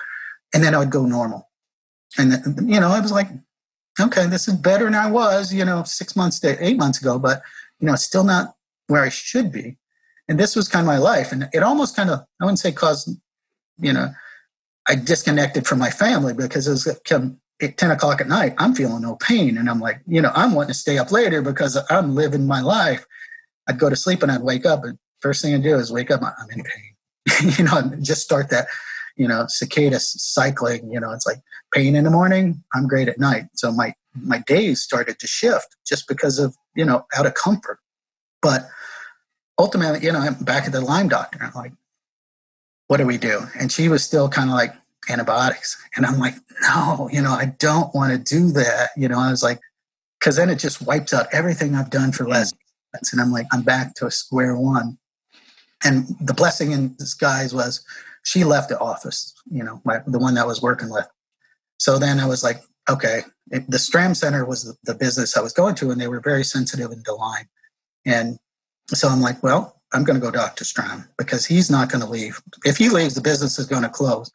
and 0.56 0.64
then 0.64 0.74
I 0.74 0.80
would 0.80 0.90
go 0.90 1.06
normal. 1.06 1.48
And, 2.18 2.34
you 2.68 2.80
know, 2.80 2.90
I 2.90 3.00
was 3.00 3.12
like, 3.12 3.28
okay, 4.00 4.26
this 4.26 4.48
is 4.48 4.56
better 4.56 4.86
than 4.86 4.96
I 4.96 5.12
was, 5.12 5.54
you 5.54 5.64
know, 5.64 5.84
six 5.84 6.16
months 6.16 6.40
to 6.40 6.58
eight 6.66 6.78
months 6.78 7.00
ago, 7.00 7.20
but, 7.20 7.44
you 7.80 7.86
know, 7.86 7.94
it's 7.94 8.04
still 8.04 8.24
not 8.24 8.56
where 8.88 9.04
I 9.04 9.10
should 9.10 9.52
be. 9.52 9.78
And 10.28 10.40
this 10.40 10.56
was 10.56 10.68
kind 10.68 10.84
of 10.84 10.88
my 10.88 10.98
life. 10.98 11.32
And 11.32 11.50
it 11.54 11.64
almost 11.64 11.96
kind 11.96 12.10
of, 12.10 12.20
I 12.42 12.46
wouldn't 12.46 12.60
say 12.60 12.72
caused, 12.72 13.10
you 13.78 13.94
know, 13.94 14.10
I 14.88 14.96
disconnected 14.96 15.66
from 15.66 15.80
my 15.80 15.90
family 15.90 16.34
because 16.34 16.68
it 16.68 16.72
was 16.72 16.88
at 16.88 17.04
10 17.06 17.92
o'clock 17.92 18.22
at 18.22 18.28
night, 18.28 18.54
I'm 18.58 18.76
feeling 18.76 19.02
no 19.02 19.16
pain. 19.16 19.58
And 19.58 19.70
I'm 19.70 19.80
like, 19.80 20.02
you 20.08 20.22
know, 20.22 20.32
I'm 20.36 20.54
wanting 20.54 20.70
to 20.70 20.80
stay 20.80 20.98
up 20.98 21.12
later 21.12 21.42
because 21.42 21.78
I'm 21.90 22.16
living 22.16 22.48
my 22.48 22.62
life. 22.62 23.06
I'd 23.68 23.80
go 23.80 23.90
to 23.90 23.96
sleep 23.96 24.24
and 24.24 24.32
I'd 24.32 24.42
wake 24.42 24.66
up. 24.66 24.84
And 24.84 24.98
first 25.22 25.42
thing 25.42 25.56
I 25.56 25.60
do 25.60 25.76
is 25.76 25.92
wake 25.92 26.12
up, 26.12 26.22
I'm 26.22 26.50
in 26.52 26.64
pain. 26.64 27.54
you 27.58 27.64
know, 27.64 27.82
just 28.02 28.22
start 28.22 28.50
that, 28.50 28.68
you 29.16 29.28
know, 29.28 29.46
cicada 29.48 30.00
cycling. 30.00 30.92
You 30.92 31.00
know, 31.00 31.12
it's 31.12 31.26
like 31.26 31.40
pain 31.74 31.96
in 31.96 32.04
the 32.04 32.12
morning, 32.12 32.64
I'm 32.74 32.88
great 32.88 33.08
at 33.08 33.20
night. 33.20 33.46
So 33.56 33.72
my 33.72 33.94
my 34.22 34.40
days 34.40 34.82
started 34.82 35.18
to 35.20 35.28
shift 35.28 35.76
just 35.88 36.08
because 36.08 36.38
of, 36.38 36.56
you 36.76 36.86
know, 36.86 37.06
out 37.18 37.26
of 37.26 37.34
comfort. 37.34 37.80
But 38.44 38.70
ultimately, 39.58 40.02
you 40.06 40.12
know, 40.12 40.20
I'm 40.20 40.36
back 40.36 40.66
at 40.66 40.74
the 40.74 40.82
Lyme 40.82 41.08
doctor. 41.08 41.40
I'm 41.42 41.54
like, 41.56 41.72
what 42.88 42.98
do 42.98 43.08
we 43.08 43.18
do? 43.18 43.42
And 43.60 43.72
she 43.72 43.90
was 43.90 44.04
still 44.04 44.30
kind 44.30 44.50
of 44.50 44.56
like 44.56 44.76
antibiotics. 45.10 45.82
And 45.96 46.06
I'm 46.06 46.20
like, 46.20 46.36
no, 46.62 47.10
you 47.12 47.22
know, 47.22 47.32
I 47.32 47.56
don't 47.58 47.96
want 47.96 48.12
to 48.12 48.18
do 48.18 48.52
that. 48.52 48.90
You 48.96 49.08
know, 49.08 49.18
I 49.18 49.32
was 49.32 49.42
like, 49.42 49.60
because 50.20 50.36
then 50.36 50.50
it 50.50 50.60
just 50.60 50.86
wipes 50.86 51.14
out 51.14 51.28
everything 51.32 51.74
I've 51.74 51.90
done 51.90 52.12
for 52.12 52.28
less. 52.28 52.54
And 53.12 53.20
I'm 53.20 53.32
like, 53.32 53.48
I'm 53.52 53.64
back 53.64 53.96
to 53.96 54.06
a 54.06 54.12
square 54.12 54.56
one. 54.56 54.98
And 55.84 56.06
the 56.22 56.34
blessing 56.34 56.72
in 56.72 56.96
disguise 56.96 57.54
was 57.54 57.84
she 58.24 58.44
left 58.44 58.70
the 58.70 58.80
office, 58.80 59.34
you 59.50 59.64
know, 59.64 59.82
my, 59.84 60.00
the 60.06 60.20
one 60.20 60.36
that 60.36 60.44
I 60.44 60.48
was 60.48 60.62
working 60.62 60.90
with. 60.90 61.08
So 61.80 61.98
then 61.98 62.20
I 62.20 62.28
was 62.28 62.44
like, 62.44 62.62
okay, 62.90 63.22
it, 63.52 63.70
the 63.70 63.78
Stram 63.78 64.16
Center 64.16 64.46
was 64.46 64.64
the, 64.64 64.94
the 64.94 64.98
business 64.98 65.36
I 65.36 65.42
was 65.42 65.52
going 65.52 65.76
to, 65.76 65.92
and 65.92 66.00
they 66.00 66.08
were 66.08 66.22
very 66.22 66.44
sensitive 66.44 66.92
into 66.92 67.14
Lyme. 67.14 67.50
And 68.06 68.38
so 68.90 69.08
I'm 69.08 69.22
like, 69.22 69.42
well, 69.44 69.82
I'm 69.94 70.04
going 70.04 70.20
to 70.20 70.26
go 70.26 70.32
Dr. 70.32 70.66
Stram 70.66 71.08
because 71.18 71.46
he's 71.46 71.70
not 71.70 71.92
going 71.92 72.04
to 72.04 72.10
leave. 72.10 72.42
If 72.66 72.78
he 72.78 72.90
leaves, 72.90 73.14
the 73.14 73.22
business 73.22 73.60
is 73.60 73.68
going 73.68 73.84
to 73.84 73.90
close. 73.90 74.32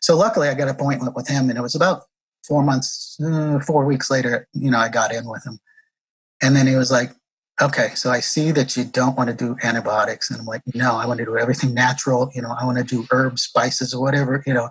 So 0.00 0.16
luckily, 0.16 0.48
I 0.48 0.54
got 0.54 0.68
an 0.68 0.74
appointment 0.74 1.14
with 1.14 1.28
him, 1.28 1.50
and 1.50 1.58
it 1.58 1.62
was 1.62 1.74
about 1.74 2.04
four 2.46 2.62
months, 2.62 3.18
uh, 3.24 3.60
four 3.60 3.84
weeks 3.84 4.10
later. 4.10 4.48
You 4.54 4.70
know, 4.70 4.78
I 4.78 4.88
got 4.88 5.12
in 5.14 5.28
with 5.28 5.46
him, 5.46 5.58
and 6.42 6.56
then 6.56 6.66
he 6.66 6.76
was 6.76 6.90
like, 6.90 7.12
"Okay, 7.60 7.90
so 7.94 8.10
I 8.10 8.20
see 8.20 8.52
that 8.52 8.76
you 8.76 8.84
don't 8.84 9.16
want 9.16 9.28
to 9.28 9.36
do 9.36 9.56
antibiotics," 9.62 10.30
and 10.30 10.40
I'm 10.40 10.46
like, 10.46 10.62
"No, 10.74 10.94
I 10.94 11.06
want 11.06 11.18
to 11.18 11.26
do 11.26 11.36
everything 11.36 11.74
natural. 11.74 12.30
You 12.34 12.42
know, 12.42 12.54
I 12.58 12.64
want 12.64 12.78
to 12.78 12.84
do 12.84 13.06
herbs, 13.10 13.42
spices, 13.42 13.92
or 13.92 14.00
whatever. 14.00 14.42
You 14.46 14.54
know, 14.54 14.70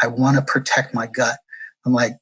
I 0.00 0.06
want 0.06 0.36
to 0.36 0.42
protect 0.42 0.94
my 0.94 1.08
gut." 1.08 1.38
I'm 1.84 1.92
like, 1.92 2.16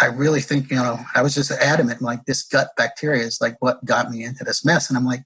I 0.00 0.06
really 0.06 0.40
think, 0.40 0.70
you 0.70 0.76
know, 0.76 0.98
I 1.14 1.22
was 1.22 1.34
just 1.34 1.50
adamant, 1.50 2.00
like 2.00 2.24
this 2.24 2.42
gut 2.42 2.70
bacteria 2.76 3.22
is 3.22 3.40
like 3.40 3.56
what 3.60 3.84
got 3.84 4.10
me 4.10 4.24
into 4.24 4.44
this 4.44 4.64
mess. 4.64 4.88
And 4.88 4.96
I'm 4.96 5.04
like, 5.04 5.22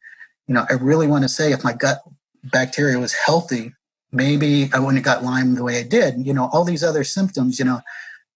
you 0.49 0.55
know, 0.55 0.67
I 0.69 0.75
really 0.75 1.07
want 1.07 1.23
to 1.23 1.29
say 1.29 1.53
if 1.53 1.63
my 1.63 1.73
gut 1.73 2.03
bacteria 2.43 2.99
was 2.99 3.15
healthy, 3.15 3.73
maybe 4.11 4.69
I 4.73 4.81
wouldn't 4.81 4.97
have 4.97 5.05
got 5.05 5.25
Lyme 5.25 5.55
the 5.55 5.63
way 5.63 5.79
I 5.79 5.85
did. 5.85 6.27
You 6.27 6.35
know, 6.35 6.51
all 6.53 6.65
these 6.65 6.83
other 6.83 7.05
symptoms, 7.05 7.59
you 7.59 7.65
know, 7.65 7.81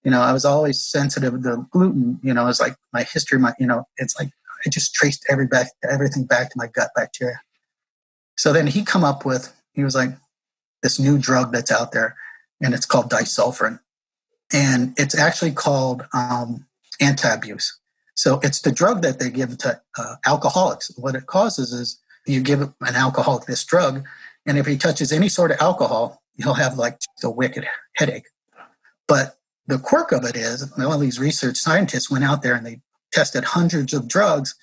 you 0.05 0.11
know, 0.11 0.21
I 0.21 0.33
was 0.33 0.45
always 0.45 0.81
sensitive 0.81 1.43
to 1.43 1.67
gluten, 1.71 2.21
you 2.23 2.33
know, 2.33 2.47
it's 2.47 2.61
like 2.61 2.77
my 2.93 3.03
history, 3.03 3.39
my, 3.39 3.53
you 3.59 3.67
know, 3.67 3.85
it's 3.97 4.19
like 4.19 4.31
I 4.65 4.71
just 4.71 4.95
traced 4.95 5.27
every 5.29 5.47
back, 5.47 5.69
everything 5.89 6.25
back 6.25 6.51
to 6.51 6.55
my 6.57 6.69
gut 6.69 6.91
bacteria. 6.95 7.41
So 8.37 8.53
then 8.53 8.69
he 8.69 8.85
come 8.85 9.03
up 9.03 9.25
with, 9.25 9.53
he 9.73 9.83
was 9.83 9.97
like, 9.97 10.11
this 10.83 11.01
new 11.01 11.19
drug 11.19 11.53
that's 11.53 11.73
out 11.73 11.91
there, 11.91 12.17
and 12.63 12.73
it's 12.73 12.87
called 12.87 13.11
disulfiram. 13.11 13.81
And 14.53 14.95
it's 14.99 15.17
actually 15.17 15.53
called 15.53 16.07
um, 16.15 16.67
Antabuse. 17.01 17.71
So 18.15 18.41
it's 18.43 18.63
the 18.63 18.73
drug 18.73 19.03
that 19.03 19.21
they 19.21 19.31
give 19.31 19.59
to 19.59 19.81
uh, 19.97 20.15
alcoholics. 20.27 20.91
What 20.97 21.15
it 21.15 21.27
causes 21.27 21.73
is 21.73 22.01
you 22.27 22.41
give 22.41 22.61
an 22.61 22.97
alcoholic 22.97 23.47
this 23.47 23.65
drug, 23.65 24.05
and 24.45 24.59
if 24.59 24.67
he 24.67 24.77
touches 24.77 25.13
any 25.13 25.29
sort 25.29 25.51
of 25.51 25.59
alcohol, 25.61 26.23
he'll 26.37 26.55
have 26.55 26.77
like 26.77 26.99
a 27.23 27.31
wicked 27.31 27.67
headache. 27.95 28.27
But 29.07 29.37
the 29.67 29.79
quirk 29.79 30.13
of 30.13 30.25
it 30.25 30.37
is, 30.37 30.71
all 30.79 30.99
these 30.99 31.21
research 31.21 31.57
scientists 31.57 32.11
went 32.11 32.25
out 32.25 32.43
there 32.43 32.55
and 32.55 32.67
they 32.67 32.81
tested 33.13 33.45
hundreds 33.45 33.95
of 33.95 34.09
drugs, 34.09 34.55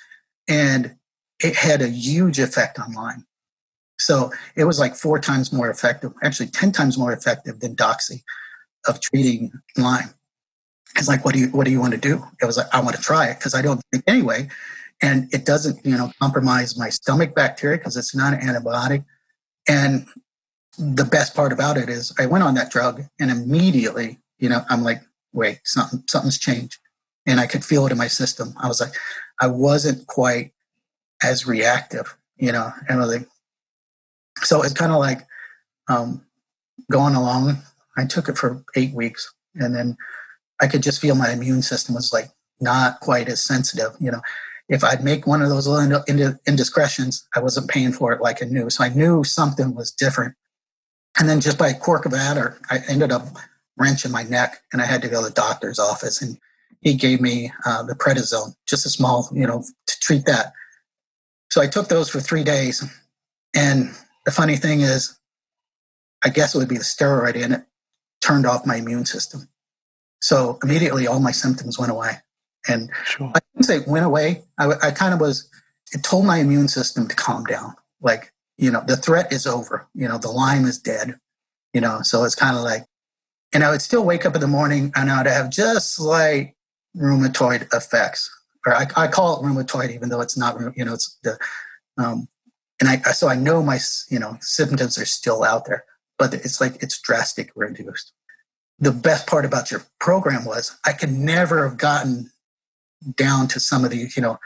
and 0.47 0.95
it 1.41 1.55
had 1.55 1.81
a 1.81 1.87
huge 1.87 2.39
effect 2.39 2.79
on 2.79 2.93
Lyme. 2.93 3.25
So 3.99 4.31
it 4.55 4.65
was 4.65 4.79
like 4.79 4.95
four 4.95 5.19
times 5.19 5.53
more 5.53 5.69
effective, 5.69 6.11
actually 6.23 6.47
10 6.47 6.71
times 6.73 6.97
more 6.97 7.13
effective 7.13 7.61
than 7.61 7.75
Doxy 7.75 8.23
of 8.87 9.01
treating 9.01 9.51
Lyme. 9.77 10.13
It's 10.97 11.07
like, 11.07 11.25
what 11.25 11.33
do 11.33 11.39
you 11.41 11.47
what 11.47 11.65
do 11.65 11.71
you 11.71 11.79
want 11.79 11.93
to 11.93 11.99
do? 11.99 12.23
It 12.41 12.45
was 12.45 12.57
like, 12.57 12.67
I 12.73 12.81
want 12.81 12.95
to 12.95 13.01
try 13.01 13.27
it 13.27 13.37
because 13.39 13.53
I 13.53 13.61
don't 13.61 13.81
drink 13.91 14.05
anyway, 14.07 14.47
and 15.01 15.33
it 15.33 15.45
doesn't 15.45 15.85
you 15.85 15.97
know 15.97 16.11
compromise 16.21 16.77
my 16.77 16.89
stomach 16.89 17.35
bacteria 17.35 17.77
because 17.77 17.97
it's 17.97 18.15
not 18.15 18.33
an 18.33 18.39
antibiotic. 18.41 19.03
And 19.67 20.07
the 20.77 21.05
best 21.05 21.35
part 21.35 21.51
about 21.51 21.77
it 21.77 21.89
is, 21.89 22.13
I 22.19 22.25
went 22.27 22.43
on 22.43 22.53
that 22.55 22.71
drug, 22.71 23.03
and 23.19 23.31
immediately, 23.31 24.19
you 24.39 24.49
know, 24.49 24.61
I'm 24.69 24.83
like, 24.83 25.01
wait, 25.33 25.59
something 25.65 26.03
something's 26.07 26.39
changed, 26.39 26.79
and 27.25 27.39
I 27.39 27.47
could 27.47 27.65
feel 27.65 27.85
it 27.85 27.91
in 27.91 27.97
my 27.97 28.07
system. 28.07 28.53
I 28.61 28.67
was 28.67 28.79
like, 28.79 28.93
I 29.41 29.47
wasn't 29.47 30.07
quite 30.07 30.51
as 31.23 31.45
reactive, 31.45 32.15
you 32.37 32.51
know, 32.51 32.71
and 32.87 32.99
I 32.99 33.05
was 33.05 33.15
like, 33.15 33.27
so 34.43 34.61
it's 34.63 34.73
kind 34.73 34.91
of 34.91 34.99
like 34.99 35.21
um, 35.87 36.25
going 36.91 37.15
along. 37.15 37.57
I 37.97 38.05
took 38.05 38.29
it 38.29 38.37
for 38.37 38.63
eight 38.75 38.93
weeks, 38.93 39.33
and 39.55 39.75
then 39.75 39.97
I 40.61 40.67
could 40.67 40.83
just 40.83 41.01
feel 41.01 41.15
my 41.15 41.31
immune 41.31 41.61
system 41.61 41.95
was 41.95 42.13
like 42.13 42.29
not 42.59 42.99
quite 42.99 43.29
as 43.29 43.41
sensitive. 43.41 43.95
You 43.99 44.11
know, 44.11 44.21
if 44.69 44.83
I'd 44.83 45.03
make 45.03 45.27
one 45.27 45.41
of 45.41 45.49
those 45.49 45.67
little 45.67 46.03
indiscretions, 46.47 47.27
I 47.35 47.39
wasn't 47.39 47.69
paying 47.69 47.91
for 47.91 48.13
it 48.13 48.21
like 48.21 48.41
I 48.41 48.45
knew. 48.45 48.69
So 48.69 48.83
I 48.83 48.89
knew 48.89 49.23
something 49.23 49.75
was 49.75 49.91
different. 49.91 50.35
And 51.19 51.29
then 51.29 51.39
just 51.39 51.57
by 51.57 51.69
a 51.69 51.79
quirk 51.79 52.05
of 52.05 52.13
a 52.13 52.17
matter, 52.17 52.57
I 52.69 52.79
ended 52.87 53.11
up 53.11 53.27
wrenching 53.77 54.11
my 54.11 54.23
neck, 54.23 54.61
and 54.71 54.81
I 54.81 54.85
had 54.85 55.01
to 55.01 55.09
go 55.09 55.21
to 55.21 55.29
the 55.29 55.33
doctor's 55.33 55.79
office, 55.79 56.21
and 56.21 56.37
he 56.81 56.93
gave 56.93 57.21
me 57.21 57.51
uh, 57.65 57.83
the 57.83 57.95
prednisone, 57.95 58.55
just 58.65 58.85
a 58.85 58.89
small, 58.89 59.29
you 59.33 59.47
know, 59.47 59.63
to 59.87 59.99
treat 59.99 60.25
that. 60.25 60.53
So 61.49 61.61
I 61.61 61.67
took 61.67 61.87
those 61.87 62.09
for 62.09 62.19
three 62.19 62.43
days, 62.43 62.83
and 63.53 63.91
the 64.25 64.31
funny 64.31 64.55
thing 64.55 64.81
is, 64.81 65.17
I 66.23 66.29
guess 66.29 66.55
it 66.55 66.57
would 66.57 66.69
be 66.69 66.77
the 66.77 66.83
steroid 66.83 67.35
in 67.35 67.53
it 67.53 67.65
turned 68.25 68.45
off 68.45 68.65
my 68.65 68.77
immune 68.77 69.05
system. 69.05 69.47
So 70.21 70.57
immediately 70.63 71.05
all 71.05 71.19
my 71.19 71.31
symptoms 71.31 71.77
went 71.77 71.91
away. 71.91 72.13
And 72.67 72.89
Sure. 73.05 73.31
I 73.35 73.39
didn't 73.53 73.65
say 73.65 73.79
went 73.85 74.05
away. 74.05 74.43
I, 74.57 74.71
I 74.81 74.91
kind 74.91 75.13
of 75.13 75.19
was, 75.19 75.47
it 75.93 76.03
told 76.03 76.25
my 76.25 76.37
immune 76.37 76.67
system 76.67 77.07
to 77.07 77.15
calm 77.15 77.43
down. 77.43 77.75
Like, 78.01 78.33
you 78.57 78.71
know, 78.71 78.83
the 78.85 78.97
threat 78.97 79.31
is 79.31 79.45
over. 79.45 79.87
You 79.93 80.07
know, 80.07 80.17
the 80.17 80.31
Lyme 80.31 80.65
is 80.65 80.79
dead. 80.79 81.19
You 81.73 81.81
know, 81.81 82.01
so 82.01 82.23
it's 82.23 82.35
kind 82.35 82.55
of 82.55 82.63
like, 82.63 82.85
and 83.53 83.63
I 83.63 83.69
would 83.69 83.81
still 83.81 84.03
wake 84.03 84.25
up 84.25 84.33
in 84.33 84.41
the 84.41 84.47
morning 84.47 84.91
and 84.95 85.11
I 85.11 85.17
would 85.17 85.27
have 85.27 85.49
just 85.49 85.93
slight 85.93 86.55
rheumatoid 86.97 87.71
effects. 87.73 88.31
Or 88.65 88.73
I, 88.73 88.87
I 88.95 89.07
call 89.07 89.39
it 89.39 89.45
rheumatoid, 89.45 89.93
even 89.93 90.09
though 90.09 90.21
it's 90.21 90.37
not, 90.37 90.59
you 90.75 90.85
know, 90.85 90.93
it's 90.93 91.19
the, 91.21 91.37
um, 91.97 92.27
and 92.79 92.89
I, 92.89 92.97
so 93.11 93.27
I 93.27 93.35
know 93.35 93.61
my, 93.61 93.77
you 94.09 94.19
know, 94.19 94.37
symptoms 94.41 94.97
are 94.97 95.05
still 95.05 95.43
out 95.43 95.65
there, 95.65 95.85
but 96.17 96.33
it's 96.33 96.59
like 96.59 96.81
it's 96.81 96.99
drastic 96.99 97.51
reduced 97.55 98.11
the 98.79 98.91
best 98.91 99.27
part 99.27 99.45
about 99.45 99.71
your 99.71 99.83
program 99.99 100.45
was 100.45 100.77
I 100.85 100.93
could 100.93 101.11
never 101.11 101.67
have 101.67 101.77
gotten 101.77 102.31
down 103.15 103.47
to 103.49 103.59
some 103.59 103.85
of 103.85 103.91
the, 103.91 104.09
you 104.15 104.21
know, 104.21 104.39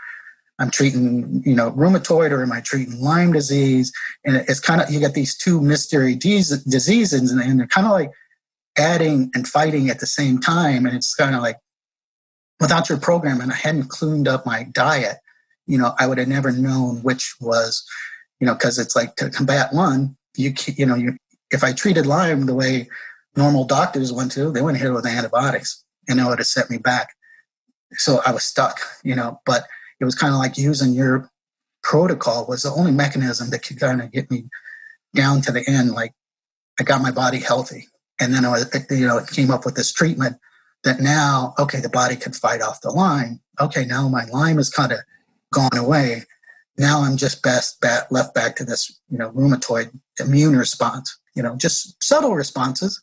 I'm 0.59 0.69
treating, 0.69 1.41
you 1.45 1.55
know, 1.55 1.71
rheumatoid 1.71 2.31
or 2.31 2.43
am 2.43 2.51
I 2.51 2.59
treating 2.59 2.99
Lyme 2.99 3.31
disease? 3.31 3.93
And 4.25 4.35
it's 4.35 4.59
kind 4.59 4.81
of, 4.81 4.91
you 4.91 4.99
get 4.99 5.13
these 5.13 5.35
two 5.35 5.61
mystery 5.61 6.15
diseases 6.15 7.31
and 7.31 7.59
they're 7.59 7.67
kind 7.67 7.87
of 7.87 7.93
like 7.93 8.11
adding 8.77 9.31
and 9.33 9.47
fighting 9.47 9.89
at 9.89 9.99
the 9.99 10.05
same 10.05 10.39
time. 10.39 10.85
And 10.85 10.95
it's 10.95 11.15
kind 11.15 11.33
of 11.33 11.41
like, 11.41 11.57
without 12.59 12.89
your 12.89 12.97
program 12.97 13.39
and 13.39 13.53
I 13.53 13.55
hadn't 13.55 13.89
cleaned 13.89 14.27
up 14.27 14.45
my 14.45 14.63
diet, 14.63 15.17
you 15.65 15.77
know, 15.77 15.93
I 15.97 16.07
would 16.07 16.17
have 16.17 16.27
never 16.27 16.51
known 16.51 16.97
which 17.03 17.35
was, 17.39 17.85
you 18.39 18.47
know, 18.47 18.53
because 18.53 18.77
it's 18.77 18.95
like 18.95 19.15
to 19.15 19.29
combat 19.29 19.73
one, 19.73 20.17
you 20.35 20.53
you 20.67 20.85
know, 20.85 20.95
you 20.95 21.17
if 21.51 21.63
I 21.63 21.73
treated 21.73 22.05
Lyme 22.05 22.45
the 22.45 22.53
way 22.53 22.89
normal 23.35 23.65
doctors 23.65 24.11
went 24.11 24.31
to, 24.33 24.51
they 24.51 24.61
went 24.61 24.77
here 24.77 24.93
with 24.93 25.05
antibiotics, 25.05 25.83
and 26.07 26.19
it 26.19 26.25
would 26.25 26.39
have 26.39 26.47
set 26.47 26.69
me 26.69 26.77
back. 26.77 27.09
So 27.93 28.21
I 28.25 28.31
was 28.31 28.43
stuck, 28.43 28.79
you 29.03 29.15
know. 29.15 29.39
But 29.45 29.63
it 29.99 30.05
was 30.05 30.15
kind 30.15 30.33
of 30.33 30.39
like 30.39 30.57
using 30.57 30.93
your 30.93 31.29
protocol 31.83 32.45
was 32.47 32.63
the 32.63 32.71
only 32.71 32.91
mechanism 32.91 33.49
that 33.49 33.63
could 33.63 33.79
kind 33.79 34.01
of 34.01 34.11
get 34.11 34.29
me 34.29 34.45
down 35.15 35.41
to 35.41 35.51
the 35.51 35.63
end. 35.67 35.91
Like 35.91 36.13
I 36.79 36.83
got 36.83 37.01
my 37.01 37.11
body 37.11 37.39
healthy, 37.39 37.87
and 38.19 38.33
then 38.33 38.45
I 38.45 38.49
was, 38.49 38.87
you 38.91 39.07
know, 39.07 39.17
it 39.17 39.29
came 39.29 39.51
up 39.51 39.65
with 39.65 39.75
this 39.75 39.91
treatment 39.91 40.37
that 40.83 40.99
now, 40.99 41.53
okay, 41.59 41.79
the 41.79 41.89
body 41.89 42.15
could 42.15 42.35
fight 42.35 42.61
off 42.61 42.81
the 42.81 42.91
Lyme. 42.91 43.41
Okay, 43.59 43.85
now 43.85 44.07
my 44.07 44.25
Lyme 44.25 44.59
is 44.59 44.69
kind 44.69 44.91
of 44.91 44.99
gone 45.51 45.75
away. 45.75 46.23
Now 46.77 47.01
I'm 47.01 47.17
just 47.17 47.43
best 47.43 47.81
back, 47.81 48.09
left 48.09 48.33
back 48.33 48.55
to 48.57 48.63
this, 48.63 48.99
you 49.09 49.17
know, 49.17 49.31
rheumatoid 49.31 49.91
immune 50.19 50.55
response. 50.55 51.17
You 51.35 51.43
know, 51.43 51.55
just 51.55 52.01
subtle 52.01 52.35
responses. 52.35 53.01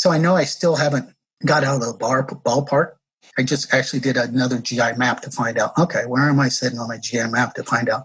So 0.00 0.10
I 0.10 0.16
know 0.16 0.34
I 0.34 0.44
still 0.44 0.76
haven't 0.76 1.14
got 1.44 1.62
out 1.62 1.82
of 1.82 1.86
the 1.86 1.92
bar, 1.92 2.26
ballpark. 2.26 2.92
I 3.36 3.42
just 3.42 3.74
actually 3.74 4.00
did 4.00 4.16
another 4.16 4.58
GI 4.58 4.94
map 4.96 5.20
to 5.20 5.30
find 5.30 5.58
out, 5.58 5.76
okay, 5.78 6.04
where 6.06 6.26
am 6.26 6.40
I 6.40 6.48
sitting 6.48 6.78
on 6.78 6.88
my 6.88 6.96
GI 6.96 7.26
map 7.26 7.52
to 7.56 7.64
find 7.64 7.86
out, 7.86 8.04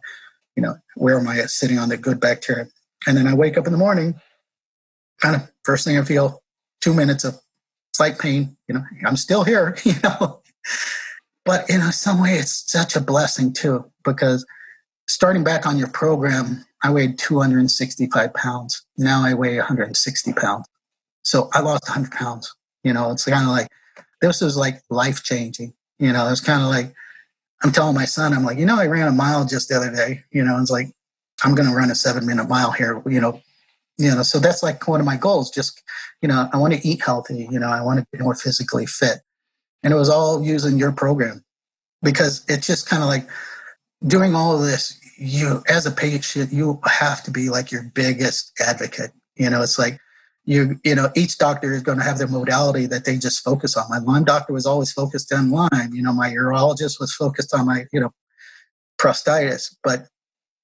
you 0.57 0.61
know, 0.61 0.75
where 0.95 1.17
am 1.17 1.25
I 1.29 1.37
sitting 1.45 1.79
on 1.79 1.87
the 1.87 1.95
good 1.95 2.19
bacteria? 2.19 2.67
And 3.07 3.15
then 3.15 3.27
I 3.27 3.33
wake 3.33 3.57
up 3.57 3.65
in 3.65 3.71
the 3.71 3.77
morning, 3.77 4.19
kind 5.21 5.37
of 5.37 5.49
first 5.63 5.85
thing 5.85 5.97
I 5.97 6.03
feel, 6.03 6.43
two 6.81 6.93
minutes 6.93 7.23
of 7.23 7.39
slight 7.93 8.19
pain, 8.19 8.57
you 8.67 8.75
know, 8.75 8.83
I'm 9.05 9.15
still 9.15 9.45
here, 9.45 9.77
you 9.85 9.95
know. 10.03 10.41
But 11.45 11.69
in 11.69 11.79
some 11.93 12.21
way, 12.21 12.31
it's 12.31 12.69
such 12.69 12.97
a 12.97 13.01
blessing 13.01 13.53
too, 13.53 13.89
because 14.03 14.45
starting 15.07 15.45
back 15.45 15.65
on 15.65 15.77
your 15.77 15.91
program, 15.91 16.65
I 16.83 16.91
weighed 16.91 17.17
265 17.17 18.33
pounds. 18.33 18.85
Now 18.97 19.23
I 19.23 19.33
weigh 19.33 19.55
160 19.59 20.33
pounds. 20.33 20.67
So 21.25 21.49
I 21.53 21.59
lost 21.59 21.83
100 21.89 22.11
pounds. 22.11 22.55
You 22.83 22.93
know, 22.93 23.11
it's 23.11 23.25
kind 23.25 23.43
of 23.43 23.49
like, 23.49 23.67
this 24.21 24.41
was 24.41 24.55
like 24.55 24.81
life 24.89 25.23
changing. 25.23 25.73
You 25.99 26.13
know, 26.13 26.29
it's 26.29 26.39
kind 26.39 26.61
of 26.61 26.69
like, 26.69 26.93
I'm 27.63 27.71
telling 27.71 27.95
my 27.95 28.05
son, 28.05 28.33
I'm 28.33 28.43
like, 28.43 28.59
you 28.59 28.65
know, 28.65 28.79
I 28.79 28.85
ran 28.85 29.07
a 29.07 29.11
mile 29.11 29.45
just 29.45 29.69
the 29.69 29.75
other 29.75 29.91
day. 29.91 30.23
You 30.31 30.43
know, 30.43 30.59
it's 30.61 30.69
like, 30.69 30.87
I'm 31.43 31.55
going 31.55 31.67
to 31.67 31.75
run 31.75 31.89
a 31.89 31.95
seven 31.95 32.25
minute 32.25 32.47
mile 32.47 32.71
here. 32.71 33.01
You 33.07 33.19
know, 33.19 33.41
you 33.97 34.13
know, 34.13 34.23
so 34.23 34.39
that's 34.39 34.61
like 34.61 34.87
one 34.87 34.99
of 34.99 35.05
my 35.05 35.17
goals. 35.17 35.49
Just, 35.49 35.81
you 36.21 36.27
know, 36.27 36.47
I 36.53 36.57
want 36.57 36.73
to 36.73 36.87
eat 36.87 37.03
healthy. 37.03 37.47
You 37.49 37.59
know, 37.59 37.69
I 37.69 37.81
want 37.81 37.99
to 37.99 38.05
be 38.11 38.23
more 38.23 38.35
physically 38.35 38.85
fit. 38.85 39.19
And 39.83 39.93
it 39.93 39.97
was 39.97 40.09
all 40.09 40.43
using 40.43 40.77
your 40.77 40.91
program 40.91 41.43
because 42.03 42.45
it's 42.47 42.67
just 42.67 42.87
kind 42.87 43.01
of 43.01 43.09
like 43.09 43.27
doing 44.05 44.35
all 44.35 44.55
of 44.55 44.61
this. 44.61 44.99
You, 45.17 45.63
as 45.67 45.85
a 45.85 45.91
patient, 45.91 46.51
you 46.51 46.79
have 46.85 47.23
to 47.23 47.31
be 47.31 47.49
like 47.49 47.71
your 47.71 47.83
biggest 47.95 48.51
advocate. 48.59 49.11
You 49.37 49.49
know, 49.49 49.61
it's 49.61 49.79
like 49.79 49.99
you, 50.45 50.79
you 50.83 50.93
know, 50.93 51.11
each 51.15 51.37
doctor 51.37 51.73
is 51.73 51.81
going 51.81 51.97
to 51.97 52.03
have 52.03 52.19
their 52.19 52.27
modality 52.27 52.85
that 52.87 53.05
they 53.05 53.17
just 53.17 53.43
focus 53.43 53.75
on. 53.75 53.89
My 53.89 53.97
Lyme 53.97 54.23
doctor 54.23 54.53
was 54.53 54.65
always 54.65 54.91
focused 54.91 55.33
on 55.33 55.49
Lyme. 55.49 55.93
You 55.93 56.03
know, 56.03 56.13
my 56.13 56.29
urologist 56.29 56.99
was 56.99 57.13
focused 57.13 57.53
on 57.53 57.65
my, 57.65 57.85
you 57.91 57.99
know, 57.99 58.11
prostatitis. 58.99 59.75
But, 59.83 60.07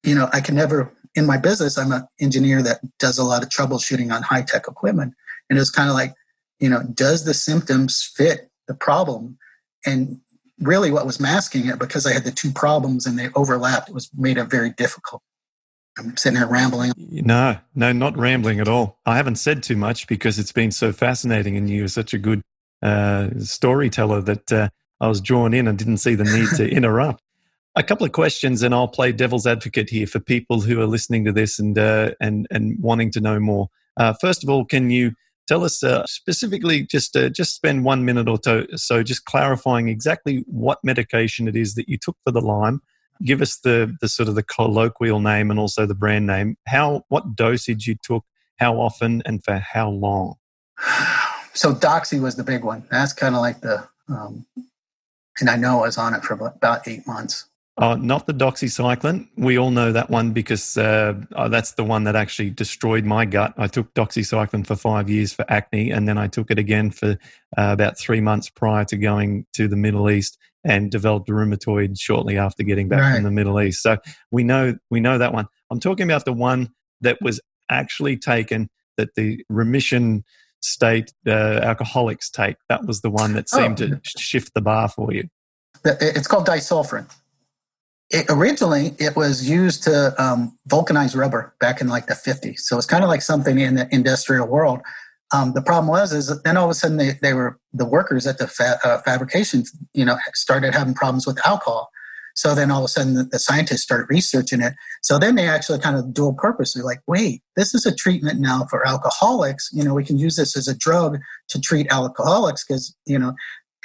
you 0.04 0.14
know, 0.14 0.30
I 0.32 0.40
can 0.40 0.56
never, 0.56 0.94
in 1.16 1.26
my 1.26 1.38
business, 1.38 1.78
I'm 1.78 1.92
an 1.92 2.08
engineer 2.20 2.62
that 2.62 2.80
does 3.00 3.18
a 3.18 3.24
lot 3.24 3.42
of 3.42 3.50
troubleshooting 3.50 4.14
on 4.14 4.22
high 4.22 4.44
tech 4.44 4.68
equipment. 4.68 5.16
And 5.50 5.58
it's 5.58 5.72
kind 5.72 5.90
of 5.90 5.96
like, 5.96 6.14
you 6.60 6.70
know, 6.70 6.84
does 6.94 7.26
the 7.26 7.34
symptoms 7.34 8.04
fit 8.16 8.52
the 8.68 8.76
problem? 8.76 9.38
And 9.86 10.22
really 10.60 10.92
what 10.92 11.08
was 11.08 11.20
masking 11.20 11.66
it 11.66 11.80
because 11.80 12.06
I 12.06 12.14
had 12.14 12.24
the 12.24 12.32
two 12.32 12.52
problems 12.52 13.08
and 13.08 13.18
they 13.18 13.30
overlapped, 13.36 13.90
it 13.90 13.96
was 13.96 14.12
made 14.16 14.38
it 14.38 14.46
very 14.46 14.70
difficult. 14.70 15.24
I'm 15.98 16.16
sitting 16.18 16.38
here 16.38 16.48
rambling. 16.48 16.94
No, 16.98 17.58
no, 17.76 17.92
not 17.92 18.18
rambling 18.18 18.60
at 18.60 18.68
all. 18.68 19.00
I 19.06 19.18
haven't 19.18 19.36
said 19.36 19.62
too 19.62 19.76
much 19.76 20.08
because 20.08 20.40
it's 20.40 20.52
been 20.52 20.72
so 20.72 20.92
fascinating 20.92 21.58
and 21.58 21.70
you 21.70 21.84
are 21.84 21.90
such 21.90 22.14
a 22.14 22.18
good 22.18 22.42
uh, 22.82 23.30
storyteller 23.40 24.22
that 24.22 24.52
uh, 24.52 24.70
I 25.00 25.08
was 25.08 25.22
drawn 25.22 25.54
in 25.54 25.68
and 25.68 25.78
didn't 25.78 25.98
see 25.98 26.16
the 26.16 26.24
need 26.24 26.50
to 26.58 26.70
interrupt. 26.76 27.22
A 27.76 27.84
couple 27.84 28.06
of 28.06 28.12
questions, 28.12 28.64
and 28.64 28.74
I'll 28.74 28.88
play 28.88 29.14
devil's 29.14 29.48
advocate 29.48 29.90
here 29.90 30.06
for 30.06 30.20
people 30.20 30.60
who 30.60 30.82
are 30.82 30.88
listening 30.88 31.24
to 31.26 31.32
this 31.32 31.58
and 31.58 31.78
uh, 31.80 32.12
and 32.20 32.46
and 32.52 32.78
wanting 32.82 33.12
to 33.12 33.22
know 33.22 33.40
more. 33.40 33.70
Uh, 33.96 34.14
first 34.20 34.44
of 34.44 34.50
all, 34.50 34.66
can 34.66 34.90
you 34.90 35.14
tell 35.48 35.64
us 35.64 35.84
uh, 35.84 36.06
specifically 36.06 36.84
just 36.84 37.16
uh, 37.16 37.30
just 37.30 37.56
spend 37.56 37.86
one 37.86 38.04
minute 38.04 38.28
or 38.28 38.40
so, 38.44 38.66
so 38.76 39.04
just 39.04 39.24
clarifying 39.26 39.88
exactly 39.88 40.44
what 40.48 40.80
medication 40.84 41.48
it 41.48 41.56
is 41.56 41.76
that 41.76 41.88
you 41.88 41.98
took 41.98 42.18
for 42.26 42.32
the 42.32 42.42
Lyme. 42.42 42.82
Give 43.24 43.42
us 43.42 43.58
the 43.58 43.96
the 44.02 44.08
sort 44.08 44.30
of 44.30 44.36
the 44.36 44.44
colloquial 44.44 45.20
name 45.20 45.52
and 45.52 45.60
also 45.60 45.86
the 45.86 45.96
brand 45.96 46.28
name. 46.28 46.58
How 46.68 47.04
what 47.10 47.36
dosage 47.36 47.88
you 47.88 47.96
took, 48.02 48.24
how 48.60 48.80
often, 48.80 49.22
and 49.26 49.44
for 49.44 49.56
how 49.58 49.90
long. 49.90 50.36
So 51.54 51.74
Doxy 51.74 52.22
was 52.22 52.36
the 52.36 52.44
big 52.44 52.64
one. 52.64 52.86
That's 52.90 53.14
kind 53.14 53.36
of 53.36 53.42
like 53.42 53.60
the, 53.62 53.88
um, 54.08 54.46
and 55.40 55.50
I 55.50 55.58
know 55.58 55.80
I 55.80 55.88
was 55.88 55.98
on 55.98 56.14
it 56.14 56.24
for 56.24 56.34
about 56.34 56.88
eight 56.88 57.06
months. 57.06 57.46
Uh, 57.78 57.96
not 57.96 58.28
the 58.28 58.34
doxycycline. 58.34 59.28
We 59.38 59.58
all 59.58 59.72
know 59.72 59.92
that 59.92 60.10
one 60.10 60.32
because 60.32 60.78
uh, 60.78 61.14
oh, 61.36 61.48
that's 61.48 61.72
the 61.74 61.84
one 61.84 62.04
that 62.04 62.16
actually 62.16 62.50
destroyed 62.52 63.06
my 63.06 63.26
gut. 63.26 63.54
I 63.58 63.68
took 63.68 63.94
doxycycline 63.94 64.68
for 64.68 64.76
five 64.76 65.10
years 65.10 65.34
for 65.34 65.46
acne, 65.50 65.90
and 65.90 66.08
then 66.08 66.18
I 66.18 66.28
took 66.28 66.52
it 66.52 66.60
again 66.60 66.92
for 66.92 67.12
uh, 67.12 67.16
about 67.72 67.98
three 67.98 68.22
months 68.22 68.50
prior 68.50 68.86
to 68.86 68.98
going 68.98 69.46
to 69.54 69.68
the 69.68 69.78
Middle 69.78 70.12
East 70.12 70.38
and 70.64 70.92
developed 70.92 71.30
rheumatoid 71.30 72.00
shortly 72.00 72.38
after 72.38 72.64
getting 72.64 72.88
back 72.88 73.02
right. 73.02 73.16
from 73.16 73.24
the 73.24 73.32
Middle 73.32 73.60
East. 73.62 73.82
So 73.82 73.98
we 74.32 74.44
know 74.44 74.76
we 74.90 75.00
know 75.00 75.18
that 75.18 75.34
one. 75.34 75.48
I'm 75.70 75.80
talking 75.80 76.06
about 76.06 76.26
the 76.26 76.34
one 76.34 76.70
that 77.02 77.18
was 77.22 77.40
actually 77.70 78.18
taken 78.18 78.70
that 78.98 79.16
the 79.16 79.44
remission 79.50 80.24
state 80.62 81.12
uh, 81.28 81.32
alcoholics 81.32 82.30
take. 82.30 82.58
That 82.70 82.86
was 82.86 83.02
the 83.02 83.10
one 83.10 83.34
that 83.34 83.50
seemed 83.50 83.82
oh. 83.82 83.88
to 83.88 84.02
shift 84.06 84.54
the 84.54 84.62
bar 84.62 84.90
for 84.90 85.12
you. 85.14 85.28
It's 85.84 86.28
called 86.28 86.46
disulfiram 86.46 87.10
it, 88.12 88.26
originally 88.30 88.94
it 89.00 89.16
was 89.16 89.50
used 89.50 89.84
to 89.84 90.14
um, 90.22 90.58
vulcanize 90.70 91.16
rubber 91.16 91.54
back 91.60 91.82
in 91.82 91.88
like 91.88 92.08
the 92.08 92.14
50s. 92.14 92.60
So 92.60 92.78
it's 92.78 92.86
kind 92.86 93.04
of 93.04 93.10
like 93.10 93.22
something 93.22 93.60
in 93.60 93.76
the 93.76 93.88
industrial 93.94 94.48
world. 94.48 94.82
Um, 95.34 95.54
the 95.54 95.62
problem 95.62 95.88
was 95.88 96.12
is 96.12 96.42
then 96.44 96.58
all 96.58 96.66
of 96.66 96.72
a 96.72 96.74
sudden 96.74 96.98
they, 96.98 97.14
they 97.22 97.34
were 97.34 97.60
the 97.74 97.86
workers 97.86 98.28
at 98.28 98.38
the 98.38 98.48
fa- 98.48 98.80
uh, 98.84 98.98
fabrication, 99.00 99.64
you 99.94 100.04
know, 100.04 100.18
started 100.34 100.74
having 100.74 100.94
problems 100.94 101.26
with 101.26 101.40
alcohol. 101.46 101.90
So 102.36 102.56
then 102.56 102.72
all 102.72 102.80
of 102.80 102.86
a 102.86 102.88
sudden 102.88 103.14
the, 103.14 103.24
the 103.24 103.40
scientists 103.40 103.82
start 103.82 104.08
researching 104.10 104.62
it. 104.62 104.74
So 105.02 105.20
then 105.20 105.36
they 105.36 105.48
actually 105.48 105.80
kind 105.80 105.98
of 105.98 106.14
dual 106.14 106.34
purpose. 106.34 106.74
They're 106.74 106.84
like, 106.84 107.02
wait, 107.08 107.44
this 107.56 107.74
is 107.74 107.86
a 107.86 107.96
treatment 107.96 108.40
now 108.40 108.66
for 108.70 108.88
alcoholics. 108.88 109.70
You 109.74 109.84
know, 109.84 109.94
we 109.94 110.06
can 110.06 110.18
use 110.18 110.36
this 110.36 110.56
as 110.56 110.68
a 110.68 110.78
drug 110.78 111.18
to 111.50 111.60
treat 111.60 111.92
alcoholics 111.92 112.66
because, 112.66 112.96
you 113.06 113.20
know, 113.20 113.34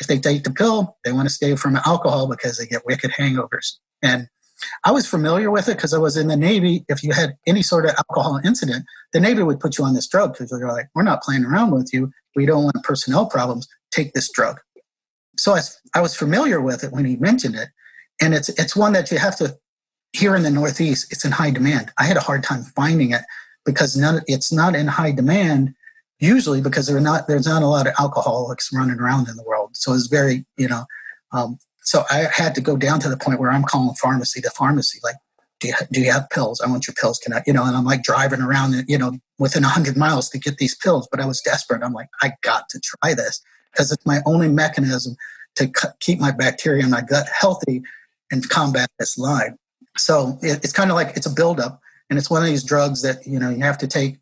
if 0.00 0.06
they 0.06 0.18
take 0.18 0.44
the 0.44 0.50
pill, 0.50 0.96
they 1.04 1.12
want 1.12 1.28
to 1.28 1.35
stay 1.35 1.56
from 1.56 1.76
alcohol 1.76 2.28
because 2.28 2.59
they 2.59 2.66
get 2.66 2.87
wicked 2.87 3.12
hangovers. 3.12 3.76
And 4.02 4.28
I 4.85 4.90
was 4.90 5.07
familiar 5.07 5.50
with 5.50 5.68
it 5.68 5.76
because 5.76 5.94
I 5.94 5.98
was 5.98 6.16
in 6.16 6.29
the 6.29 6.37
Navy. 6.37 6.85
If 6.88 7.02
you 7.02 7.12
had 7.12 7.37
any 7.46 7.62
sort 7.62 7.85
of 7.85 7.92
alcohol 7.96 8.40
incident, 8.44 8.85
the 9.12 9.20
Navy 9.20 9.42
would 9.42 9.61
put 9.61 9.79
you 9.79 9.85
on 9.85 9.94
this 9.94 10.07
drug 10.07 10.33
because 10.33 10.50
they're 10.50 10.68
like, 10.68 10.88
we're 10.94 11.02
not 11.02 11.22
playing 11.22 11.44
around 11.44 11.72
with 11.72 11.90
you. 11.92 12.11
We 12.35 12.46
don't 12.46 12.64
want 12.64 12.83
personnel 12.83 13.26
problems. 13.26 13.68
Take 13.90 14.12
this 14.12 14.31
drug. 14.31 14.61
So 15.37 15.55
I, 15.55 15.61
I 15.94 16.00
was 16.00 16.16
familiar 16.16 16.61
with 16.61 16.85
it 16.85 16.92
when 16.92 17.05
he 17.05 17.16
mentioned 17.16 17.57
it. 17.57 17.68
And 18.20 18.35
it's, 18.35 18.48
it's 18.50 18.74
one 18.74 18.92
that 18.94 19.11
you 19.11 19.18
have 19.18 19.37
to, 19.37 19.57
here 20.12 20.35
in 20.35 20.42
the 20.42 20.50
Northeast, 20.50 21.12
it's 21.12 21.24
in 21.24 21.33
high 21.33 21.50
demand. 21.50 21.92
I 21.98 22.05
had 22.05 22.16
a 22.16 22.20
hard 22.20 22.42
time 22.42 22.62
finding 22.62 23.11
it 23.11 23.22
because 23.64 23.96
none, 23.96 24.22
it's 24.26 24.52
not 24.52 24.74
in 24.74 24.87
high 24.87 25.12
demand 25.12 25.74
usually 26.18 26.62
because 26.62 26.88
not, 26.88 27.29
there's 27.29 27.46
not 27.46 27.62
a 27.62 27.66
lot 27.66 27.87
of 27.87 27.92
alcoholics 27.98 28.70
running 28.72 28.98
around 28.98 29.29
in 29.29 29.37
the 29.37 29.42
world. 29.42 29.76
So 29.76 29.92
it's 29.92 30.07
very, 30.07 30.46
you 30.57 30.68
know, 30.68 30.85
um, 31.33 31.59
so 31.87 32.05
I 32.11 32.27
had 32.33 32.55
to 32.57 32.61
go 32.61 32.77
down 32.77 32.99
to 33.01 33.09
the 33.09 33.16
point 33.16 33.38
where 33.38 33.51
I'm 33.51 33.62
calling 33.62 33.94
pharmacy 33.94 34.40
to 34.40 34.51
pharmacy, 34.51 34.99
like, 35.05 35.14
do 35.61 35.68
you, 35.68 35.75
do 35.92 36.01
you 36.01 36.11
have 36.11 36.29
pills? 36.31 36.61
I 36.61 36.68
want 36.68 36.87
your 36.87 36.94
pills. 36.94 37.18
Can 37.18 37.33
I, 37.33 37.42
you 37.46 37.53
know, 37.53 37.64
and 37.64 37.77
I'm 37.77 37.85
like 37.85 38.03
driving 38.03 38.42
around, 38.42 38.75
you 38.88 38.99
know, 38.99 39.12
within 39.38 39.62
100 39.62 39.96
miles 39.96 40.29
to 40.31 40.38
get 40.38 40.59
these 40.59 40.75
pills. 40.75 41.09
But 41.11 41.20
I 41.20 41.27
was 41.27 41.40
desperate. 41.40 41.83
I'm 41.83 41.92
like, 41.92 42.09
I 42.20 42.33
got 42.42 42.68
to 42.70 42.81
try 42.81 43.14
this 43.14 43.40
because 43.70 43.92
it's 43.92 44.05
my 44.05 44.20
only 44.27 44.49
mechanism 44.49 45.16
to 45.55 45.70
keep 46.01 46.18
my 46.18 46.33
bacteria 46.33 46.83
in 46.83 46.90
my 46.90 47.03
gut 47.03 47.29
healthy 47.29 47.83
and 48.33 48.46
combat 48.49 48.90
this 48.99 49.16
Lyme. 49.16 49.57
So 49.96 50.38
it, 50.42 50.64
it's 50.64 50.72
kind 50.72 50.90
of 50.90 50.96
like 50.96 51.16
it's 51.16 51.27
a 51.27 51.33
buildup. 51.33 51.81
And 52.11 52.18
it's 52.18 52.29
one 52.29 52.42
of 52.42 52.49
these 52.49 52.64
drugs 52.64 53.03
that, 53.03 53.25
you 53.27 53.38
know, 53.38 53.49
you 53.49 53.62
have 53.62 53.79
to 53.79 53.87
take 53.87 54.18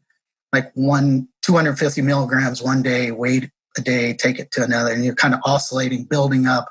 like 0.53 0.71
one 0.75 1.29
250 1.43 2.03
milligrams 2.03 2.63
one 2.63 2.83
day, 2.83 3.11
wait 3.11 3.51
a 3.79 3.81
day, 3.81 4.13
take 4.13 4.39
it 4.39 4.51
to 4.53 4.63
another, 4.63 4.93
and 4.93 5.05
you're 5.05 5.15
kind 5.15 5.35
of 5.35 5.41
oscillating, 5.45 6.05
building 6.05 6.47
up 6.47 6.69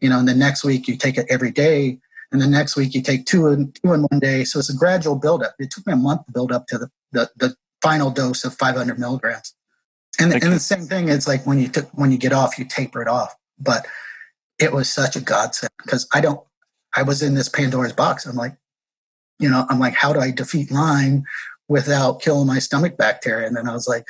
you 0.00 0.08
know, 0.08 0.18
and 0.18 0.28
the 0.28 0.34
next 0.34 0.64
week 0.64 0.88
you 0.88 0.96
take 0.96 1.18
it 1.18 1.26
every 1.28 1.50
day. 1.50 1.98
and 2.32 2.40
the 2.42 2.46
next 2.46 2.76
week 2.76 2.94
you 2.94 3.02
take 3.02 3.24
two 3.24 3.46
in 3.48 3.72
two 3.72 3.92
in 3.92 4.02
one 4.02 4.20
day. 4.20 4.44
So 4.44 4.58
it's 4.58 4.70
a 4.70 4.76
gradual 4.76 5.16
buildup. 5.16 5.54
It 5.58 5.70
took 5.70 5.86
me 5.86 5.92
a 5.92 5.96
month 5.96 6.26
to 6.26 6.32
build 6.32 6.52
up 6.52 6.66
to 6.68 6.78
the 6.78 6.90
the, 7.12 7.30
the 7.36 7.56
final 7.82 8.10
dose 8.10 8.44
of 8.44 8.54
500 8.54 8.98
milligrams. 8.98 9.54
And, 10.18 10.32
okay. 10.32 10.44
and 10.44 10.54
the 10.54 10.60
same 10.60 10.86
thing, 10.86 11.08
it's 11.08 11.28
like 11.28 11.46
when 11.46 11.58
you 11.58 11.68
took 11.68 11.88
when 11.92 12.10
you 12.10 12.18
get 12.18 12.32
off, 12.32 12.58
you 12.58 12.64
taper 12.64 13.02
it 13.02 13.08
off. 13.08 13.34
But 13.58 13.86
it 14.58 14.72
was 14.72 14.88
such 14.88 15.16
a 15.16 15.20
godsend 15.20 15.70
because 15.84 16.06
I 16.12 16.20
don't. 16.20 16.40
I 16.94 17.02
was 17.02 17.22
in 17.22 17.34
this 17.34 17.48
Pandora's 17.48 17.92
box. 17.92 18.24
I'm 18.24 18.36
like, 18.36 18.56
you 19.38 19.50
know, 19.50 19.66
I'm 19.68 19.78
like, 19.78 19.94
how 19.94 20.12
do 20.12 20.20
I 20.20 20.30
defeat 20.30 20.70
Lyme 20.70 21.24
without 21.68 22.22
killing 22.22 22.46
my 22.46 22.58
stomach 22.58 22.96
bacteria? 22.96 23.46
And 23.46 23.56
then 23.56 23.68
I 23.68 23.72
was 23.72 23.86
like, 23.86 24.06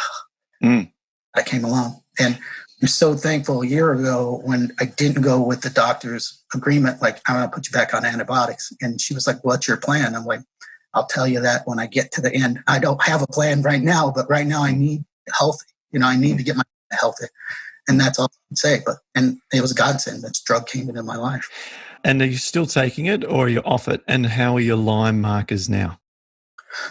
mm. 0.62 0.90
I 1.34 1.42
came 1.42 1.64
along, 1.64 2.02
and 2.18 2.38
I'm 2.82 2.88
so 2.88 3.14
thankful. 3.14 3.62
A 3.62 3.66
year 3.66 3.92
ago, 3.92 4.40
when 4.44 4.72
I 4.80 4.84
didn't 4.84 5.22
go 5.22 5.40
with 5.40 5.62
the 5.62 5.70
doctor's 5.70 6.42
agreement, 6.54 7.00
like 7.00 7.20
I'm 7.26 7.36
going 7.36 7.48
to 7.48 7.54
put 7.54 7.66
you 7.66 7.72
back 7.72 7.94
on 7.94 8.04
antibiotics, 8.04 8.72
and 8.80 9.00
she 9.00 9.14
was 9.14 9.26
like, 9.26 9.44
"What's 9.44 9.68
your 9.68 9.76
plan?" 9.76 10.14
I'm 10.14 10.24
like, 10.24 10.40
"I'll 10.92 11.06
tell 11.06 11.26
you 11.26 11.40
that 11.40 11.66
when 11.66 11.78
I 11.78 11.86
get 11.86 12.12
to 12.12 12.20
the 12.20 12.34
end. 12.34 12.62
I 12.66 12.78
don't 12.78 13.02
have 13.02 13.22
a 13.22 13.26
plan 13.26 13.62
right 13.62 13.82
now, 13.82 14.12
but 14.14 14.28
right 14.28 14.46
now 14.46 14.62
I 14.62 14.72
need 14.72 15.04
healthy. 15.38 15.66
You 15.92 16.00
know, 16.00 16.06
I 16.06 16.16
need 16.16 16.36
to 16.38 16.44
get 16.44 16.56
my 16.56 16.62
healthy, 16.92 17.26
and 17.88 18.00
that's 18.00 18.18
all 18.18 18.26
I 18.26 18.40
can 18.48 18.56
say. 18.56 18.82
But 18.84 18.96
and 19.14 19.38
it 19.52 19.60
was 19.60 19.72
a 19.72 19.76
godsend. 19.76 20.22
This 20.22 20.40
drug 20.40 20.66
came 20.66 20.88
into 20.88 21.02
my 21.02 21.16
life. 21.16 21.48
And 22.04 22.20
are 22.20 22.26
you 22.26 22.36
still 22.36 22.66
taking 22.66 23.06
it, 23.06 23.24
or 23.24 23.46
are 23.46 23.48
you 23.48 23.60
off 23.60 23.88
it? 23.88 24.02
And 24.06 24.26
how 24.26 24.56
are 24.56 24.60
your 24.60 24.76
Lyme 24.76 25.22
markers 25.22 25.70
now? 25.70 25.98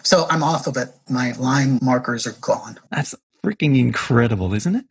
So 0.02 0.26
I'm 0.30 0.42
off 0.42 0.66
of 0.66 0.78
it. 0.78 0.90
My 1.10 1.34
Lyme 1.34 1.78
markers 1.82 2.26
are 2.26 2.36
gone. 2.42 2.80
That's 2.90 3.14
freaking 3.46 3.78
incredible, 3.78 4.54
isn't 4.54 4.76
it? 4.76 4.86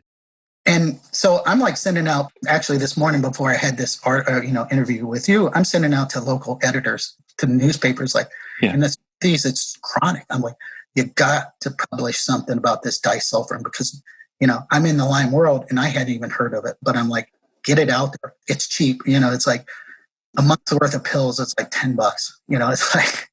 And 0.65 1.01
so 1.11 1.43
I'm 1.45 1.59
like 1.59 1.77
sending 1.77 2.07
out 2.07 2.31
actually 2.47 2.79
this 2.79 2.97
morning 2.97 3.21
before 3.21 3.51
I 3.51 3.57
had 3.57 3.77
this 3.77 4.01
art, 4.05 4.29
uh, 4.29 4.43
you 4.43 4.53
know, 4.53 4.67
interview 4.71 5.07
with 5.07 5.29
you. 5.29 5.51
I'm 5.55 5.65
sending 5.65 5.93
out 5.93 6.11
to 6.11 6.21
local 6.21 6.61
editors 6.63 7.17
to 7.39 7.47
newspapers, 7.47 8.15
like, 8.15 8.29
yeah. 8.61 8.73
and 8.73 8.83
this 8.83 8.97
these 9.21 9.45
it's 9.45 9.77
chronic. 9.83 10.25
I'm 10.31 10.41
like, 10.41 10.55
you 10.95 11.05
got 11.05 11.59
to 11.61 11.71
publish 11.91 12.19
something 12.19 12.59
about 12.59 12.83
this 12.83 13.01
disulfiram 13.01 13.63
because 13.63 14.03
you 14.41 14.47
know 14.47 14.61
i'm 14.71 14.87
in 14.87 14.97
the 14.97 15.05
Lyme 15.05 15.33
world 15.33 15.65
and 15.71 15.79
i 15.81 15.87
hadn't 15.87 16.15
even 16.15 16.31
heard 16.31 16.55
of 16.55 16.65
it 16.65 16.77
but 16.83 16.97
i'm 16.97 17.09
like 17.09 17.33
get 17.65 17.79
it 17.79 17.89
out 17.89 18.15
there 18.21 18.35
it's 18.49 18.69
cheap 18.69 19.01
you 19.07 19.19
know 19.19 19.33
it's 19.33 19.47
like 19.47 19.67
a 20.39 20.43
month's 20.43 20.73
worth 20.73 20.95
of 20.95 21.05
pills 21.05 21.39
it's 21.39 21.55
like 21.59 21.69
10 21.71 21.97
bucks 21.97 22.41
you 22.49 22.59
know 22.59 22.71
it's 22.71 22.95
like 22.95 23.31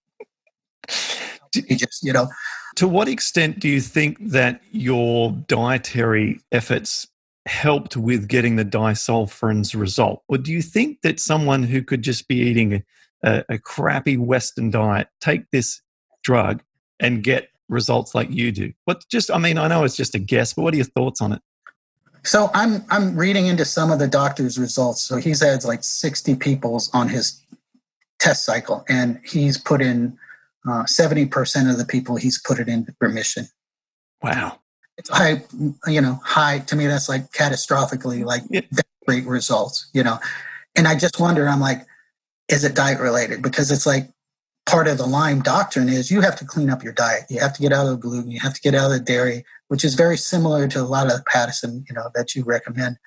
you 1.53 1.75
just 1.75 2.03
you 2.03 2.13
know 2.13 2.27
to 2.75 2.87
what 2.87 3.07
extent 3.07 3.59
do 3.59 3.67
you 3.67 3.81
think 3.81 4.17
that 4.19 4.61
your 4.71 5.31
dietary 5.47 6.39
efforts 6.51 7.07
helped 7.49 7.97
with 7.97 8.27
getting 8.27 8.55
the 8.55 8.65
disulfiram's 8.65 9.73
result 9.75 10.23
or 10.27 10.37
do 10.37 10.51
you 10.51 10.61
think 10.61 11.01
that 11.01 11.19
someone 11.19 11.63
who 11.63 11.83
could 11.83 12.01
just 12.01 12.27
be 12.27 12.35
eating 12.35 12.83
a, 13.23 13.43
a 13.49 13.57
crappy 13.57 14.17
western 14.17 14.69
diet 14.69 15.07
take 15.19 15.49
this 15.51 15.81
drug 16.23 16.61
and 16.99 17.23
get 17.23 17.49
results 17.67 18.13
like 18.13 18.29
you 18.29 18.51
do? 18.51 18.73
What 18.85 19.05
just 19.09 19.31
I 19.31 19.37
mean, 19.37 19.57
I 19.57 19.67
know 19.67 19.83
it's 19.83 19.95
just 19.95 20.15
a 20.15 20.19
guess, 20.19 20.53
but 20.53 20.63
what 20.63 20.73
are 20.73 20.77
your 20.77 20.85
thoughts 20.85 21.21
on 21.21 21.33
it? 21.33 21.41
So 22.23 22.49
I'm 22.53 22.83
I'm 22.89 23.15
reading 23.15 23.47
into 23.47 23.65
some 23.65 23.91
of 23.91 23.99
the 23.99 24.07
doctor's 24.07 24.59
results. 24.59 25.01
So 25.01 25.17
he's 25.17 25.41
had 25.41 25.63
like 25.63 25.83
60 25.83 26.35
people's 26.35 26.89
on 26.93 27.07
his 27.07 27.41
test 28.19 28.45
cycle, 28.45 28.83
and 28.89 29.19
he's 29.25 29.57
put 29.57 29.81
in 29.81 30.17
uh, 30.67 30.83
70% 30.83 31.71
of 31.71 31.77
the 31.77 31.85
people 31.85 32.17
he's 32.17 32.39
put 32.41 32.59
it 32.59 32.67
in 32.67 32.87
remission. 32.99 33.47
Wow. 34.21 34.58
It's 34.99 35.09
high, 35.09 35.41
you 35.87 36.01
know, 36.01 36.19
high 36.25 36.59
to 36.59 36.75
me. 36.75 36.85
That's 36.85 37.07
like 37.07 37.31
catastrophically 37.31 38.25
like 38.25 38.43
yeah. 38.49 38.61
great 39.07 39.25
results, 39.25 39.89
you 39.93 40.03
know. 40.03 40.19
And 40.75 40.87
I 40.87 40.95
just 40.95 41.19
wonder, 41.19 41.47
I'm 41.47 41.61
like, 41.61 41.85
is 42.49 42.65
it 42.65 42.75
diet 42.75 42.99
related? 42.99 43.41
Because 43.41 43.71
it's 43.71 43.85
like 43.85 44.09
part 44.65 44.89
of 44.89 44.97
the 44.97 45.05
Lyme 45.05 45.41
doctrine 45.41 45.87
is 45.87 46.11
you 46.11 46.19
have 46.19 46.35
to 46.35 46.45
clean 46.45 46.69
up 46.69 46.83
your 46.83 46.91
diet. 46.91 47.23
You 47.29 47.39
have 47.39 47.53
to 47.53 47.61
get 47.61 47.71
out 47.71 47.85
of 47.85 47.91
the 47.91 47.97
gluten. 47.97 48.29
You 48.29 48.41
have 48.41 48.53
to 48.53 48.61
get 48.61 48.75
out 48.75 48.91
of 48.91 48.97
the 48.97 48.99
dairy, 48.99 49.45
which 49.69 49.85
is 49.85 49.95
very 49.95 50.17
similar 50.17 50.67
to 50.67 50.81
a 50.81 50.83
lot 50.83 51.07
of 51.07 51.13
the 51.13 51.23
Pattison, 51.27 51.85
you 51.87 51.95
know, 51.95 52.09
that 52.13 52.35
you 52.35 52.43
recommend. 52.43 52.97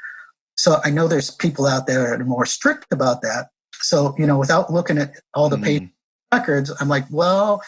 So 0.56 0.80
I 0.84 0.90
know 0.90 1.08
there's 1.08 1.30
people 1.30 1.66
out 1.66 1.86
there 1.86 2.08
that 2.10 2.20
are 2.20 2.24
more 2.24 2.46
strict 2.46 2.86
about 2.90 3.20
that. 3.20 3.48
So, 3.74 4.14
you 4.18 4.26
know, 4.26 4.38
without 4.38 4.72
looking 4.72 4.96
at 4.96 5.12
all 5.34 5.48
the 5.50 5.56
mm. 5.56 5.90
records, 6.32 6.72
I'm 6.80 6.88
like, 6.88 7.04
well, 7.10 7.60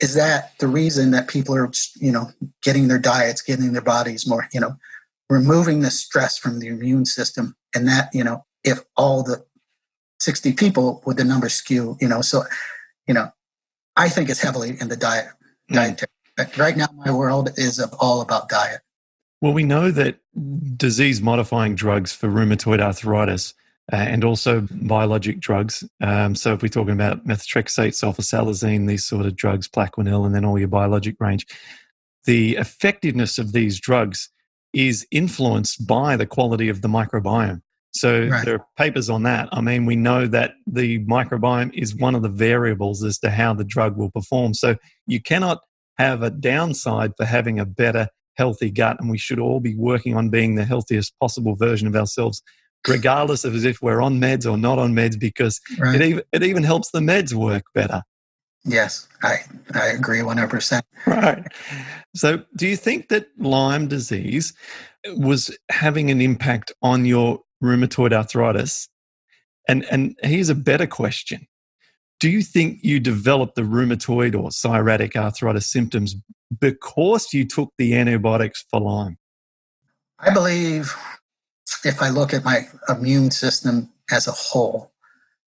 is 0.00 0.14
that 0.14 0.52
the 0.58 0.68
reason 0.68 1.10
that 1.10 1.28
people 1.28 1.54
are, 1.54 1.70
you 1.96 2.12
know, 2.12 2.30
getting 2.62 2.88
their 2.88 2.98
diets, 2.98 3.42
getting 3.42 3.72
their 3.72 3.82
bodies 3.82 4.26
more, 4.26 4.48
you 4.52 4.60
know, 4.60 4.76
removing 5.28 5.80
the 5.80 5.90
stress 5.90 6.38
from 6.38 6.60
the 6.60 6.68
immune 6.68 7.04
system? 7.04 7.56
And 7.74 7.86
that, 7.88 8.08
you 8.14 8.24
know, 8.24 8.44
if 8.64 8.80
all 8.96 9.22
the 9.22 9.44
60 10.20 10.52
people 10.54 11.02
would 11.04 11.16
the 11.16 11.24
numbers 11.24 11.54
skew, 11.54 11.96
you 12.00 12.08
know, 12.08 12.20
so 12.20 12.42
you 13.08 13.14
know, 13.14 13.32
I 13.96 14.08
think 14.08 14.28
it's 14.28 14.40
heavily 14.40 14.76
in 14.80 14.88
the 14.88 14.96
diet. 14.96 15.26
Mm. 15.70 15.74
Dietary. 15.74 16.08
Right 16.56 16.76
now, 16.76 16.86
my 16.94 17.10
world 17.10 17.50
is 17.56 17.80
all 17.98 18.20
about 18.20 18.48
diet. 18.48 18.80
Well, 19.40 19.52
we 19.52 19.64
know 19.64 19.90
that 19.90 20.18
disease 20.76 21.20
modifying 21.20 21.74
drugs 21.74 22.12
for 22.12 22.28
rheumatoid 22.28 22.80
arthritis 22.80 23.54
uh, 23.92 23.96
and 23.96 24.24
also 24.24 24.66
biologic 24.70 25.40
drugs. 25.40 25.84
Um, 26.00 26.34
so, 26.34 26.52
if 26.52 26.62
we're 26.62 26.68
talking 26.68 26.94
about 26.94 27.26
methotrexate, 27.26 27.94
sulfasalazine, 27.94 28.86
these 28.86 29.06
sort 29.06 29.26
of 29.26 29.36
drugs, 29.36 29.68
Plaquenil, 29.68 30.26
and 30.26 30.34
then 30.34 30.44
all 30.44 30.58
your 30.58 30.68
biologic 30.68 31.16
range, 31.20 31.46
the 32.24 32.56
effectiveness 32.56 33.38
of 33.38 33.52
these 33.52 33.80
drugs 33.80 34.30
is 34.72 35.06
influenced 35.10 35.86
by 35.86 36.16
the 36.16 36.26
quality 36.26 36.68
of 36.68 36.82
the 36.82 36.88
microbiome. 36.88 37.62
So 37.92 38.26
right. 38.26 38.44
there 38.44 38.56
are 38.56 38.66
papers 38.76 39.08
on 39.08 39.22
that. 39.22 39.48
I 39.50 39.60
mean, 39.60 39.86
we 39.86 39.96
know 39.96 40.26
that 40.26 40.52
the 40.66 41.04
microbiome 41.06 41.72
is 41.74 41.96
one 41.96 42.14
of 42.14 42.22
the 42.22 42.28
variables 42.28 43.02
as 43.02 43.18
to 43.20 43.30
how 43.30 43.54
the 43.54 43.64
drug 43.64 43.96
will 43.96 44.10
perform. 44.10 44.54
So 44.54 44.76
you 45.06 45.20
cannot 45.20 45.60
have 45.96 46.22
a 46.22 46.30
downside 46.30 47.12
for 47.16 47.24
having 47.24 47.58
a 47.58 47.66
better, 47.66 48.08
healthy 48.36 48.70
gut. 48.70 48.98
And 49.00 49.10
we 49.10 49.18
should 49.18 49.38
all 49.38 49.60
be 49.60 49.74
working 49.74 50.16
on 50.16 50.28
being 50.28 50.54
the 50.54 50.64
healthiest 50.64 51.18
possible 51.18 51.56
version 51.56 51.88
of 51.88 51.96
ourselves, 51.96 52.42
regardless 52.86 53.44
of 53.44 53.54
as 53.54 53.64
if 53.64 53.82
we're 53.82 54.00
on 54.00 54.20
meds 54.20 54.50
or 54.50 54.56
not 54.56 54.78
on 54.78 54.94
meds, 54.94 55.18
because 55.18 55.60
right. 55.78 55.96
it, 55.96 56.02
even, 56.02 56.22
it 56.32 56.42
even 56.42 56.62
helps 56.62 56.90
the 56.90 57.00
meds 57.00 57.32
work 57.32 57.64
better. 57.74 58.02
Yes, 58.64 59.08
I, 59.22 59.38
I 59.74 59.88
agree 59.88 60.20
100%. 60.20 60.82
Right. 61.06 61.44
So, 62.14 62.42
do 62.56 62.66
you 62.66 62.76
think 62.76 63.08
that 63.08 63.28
Lyme 63.38 63.88
disease 63.88 64.52
was 65.16 65.56
having 65.70 66.10
an 66.10 66.20
impact 66.20 66.72
on 66.82 67.04
your 67.04 67.40
rheumatoid 67.62 68.12
arthritis? 68.12 68.88
And, 69.68 69.84
and 69.90 70.16
here's 70.22 70.48
a 70.48 70.54
better 70.54 70.86
question 70.86 71.46
Do 72.20 72.28
you 72.28 72.42
think 72.42 72.80
you 72.82 73.00
developed 73.00 73.54
the 73.54 73.62
rheumatoid 73.62 74.34
or 74.34 74.48
psoriatic 74.50 75.16
arthritis 75.16 75.70
symptoms 75.70 76.16
because 76.58 77.32
you 77.32 77.46
took 77.46 77.72
the 77.78 77.94
antibiotics 77.94 78.64
for 78.70 78.80
Lyme? 78.80 79.18
I 80.18 80.32
believe 80.32 80.94
if 81.84 82.02
I 82.02 82.08
look 82.08 82.34
at 82.34 82.44
my 82.44 82.68
immune 82.88 83.30
system 83.30 83.90
as 84.10 84.26
a 84.26 84.32
whole, 84.32 84.90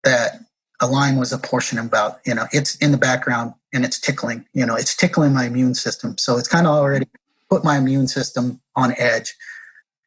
that 0.04 0.40
a 0.82 0.88
Lyme 0.88 1.18
was 1.18 1.32
a 1.32 1.38
portion 1.38 1.80
about, 1.80 2.20
you 2.26 2.36
know, 2.36 2.46
it's 2.52 2.76
in 2.78 2.92
the 2.92 2.98
background 2.98 3.54
and 3.74 3.86
it's 3.86 4.00
tickling, 4.00 4.46
you 4.54 4.66
know, 4.66 4.76
it's 4.76 4.96
tickling 4.96 5.34
my 5.34 5.46
immune 5.46 5.76
system. 5.76 6.18
So 6.18 6.38
it's 6.38 6.48
kind 6.48 6.68
of 6.68 6.74
already 6.74 7.08
put 7.50 7.64
my 7.64 7.78
immune 7.78 8.08
system 8.08 8.60
on 8.76 8.94
edge. 8.98 9.36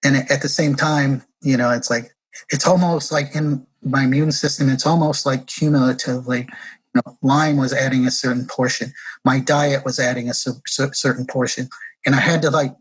And 0.04 0.16
at 0.30 0.42
the 0.42 0.48
same 0.48 0.74
time, 0.74 1.22
you 1.40 1.56
know, 1.56 1.70
it's 1.70 1.90
like 1.90 2.14
it's 2.50 2.66
almost 2.66 3.10
like 3.10 3.34
in 3.34 3.66
my 3.82 4.04
immune 4.04 4.32
system, 4.32 4.68
it's 4.68 4.86
almost 4.86 5.24
like 5.24 5.46
cumulatively, 5.46 6.40
you 6.40 7.02
know, 7.06 7.16
Lyme 7.22 7.56
was 7.56 7.72
adding 7.72 8.06
a 8.06 8.10
certain 8.10 8.46
portion. 8.46 8.92
My 9.24 9.38
diet 9.38 9.84
was 9.84 9.98
adding 9.98 10.28
a 10.28 10.34
certain 10.34 11.26
portion. 11.26 11.68
And 12.04 12.14
I 12.14 12.20
had 12.20 12.42
to 12.42 12.50
like, 12.50 12.74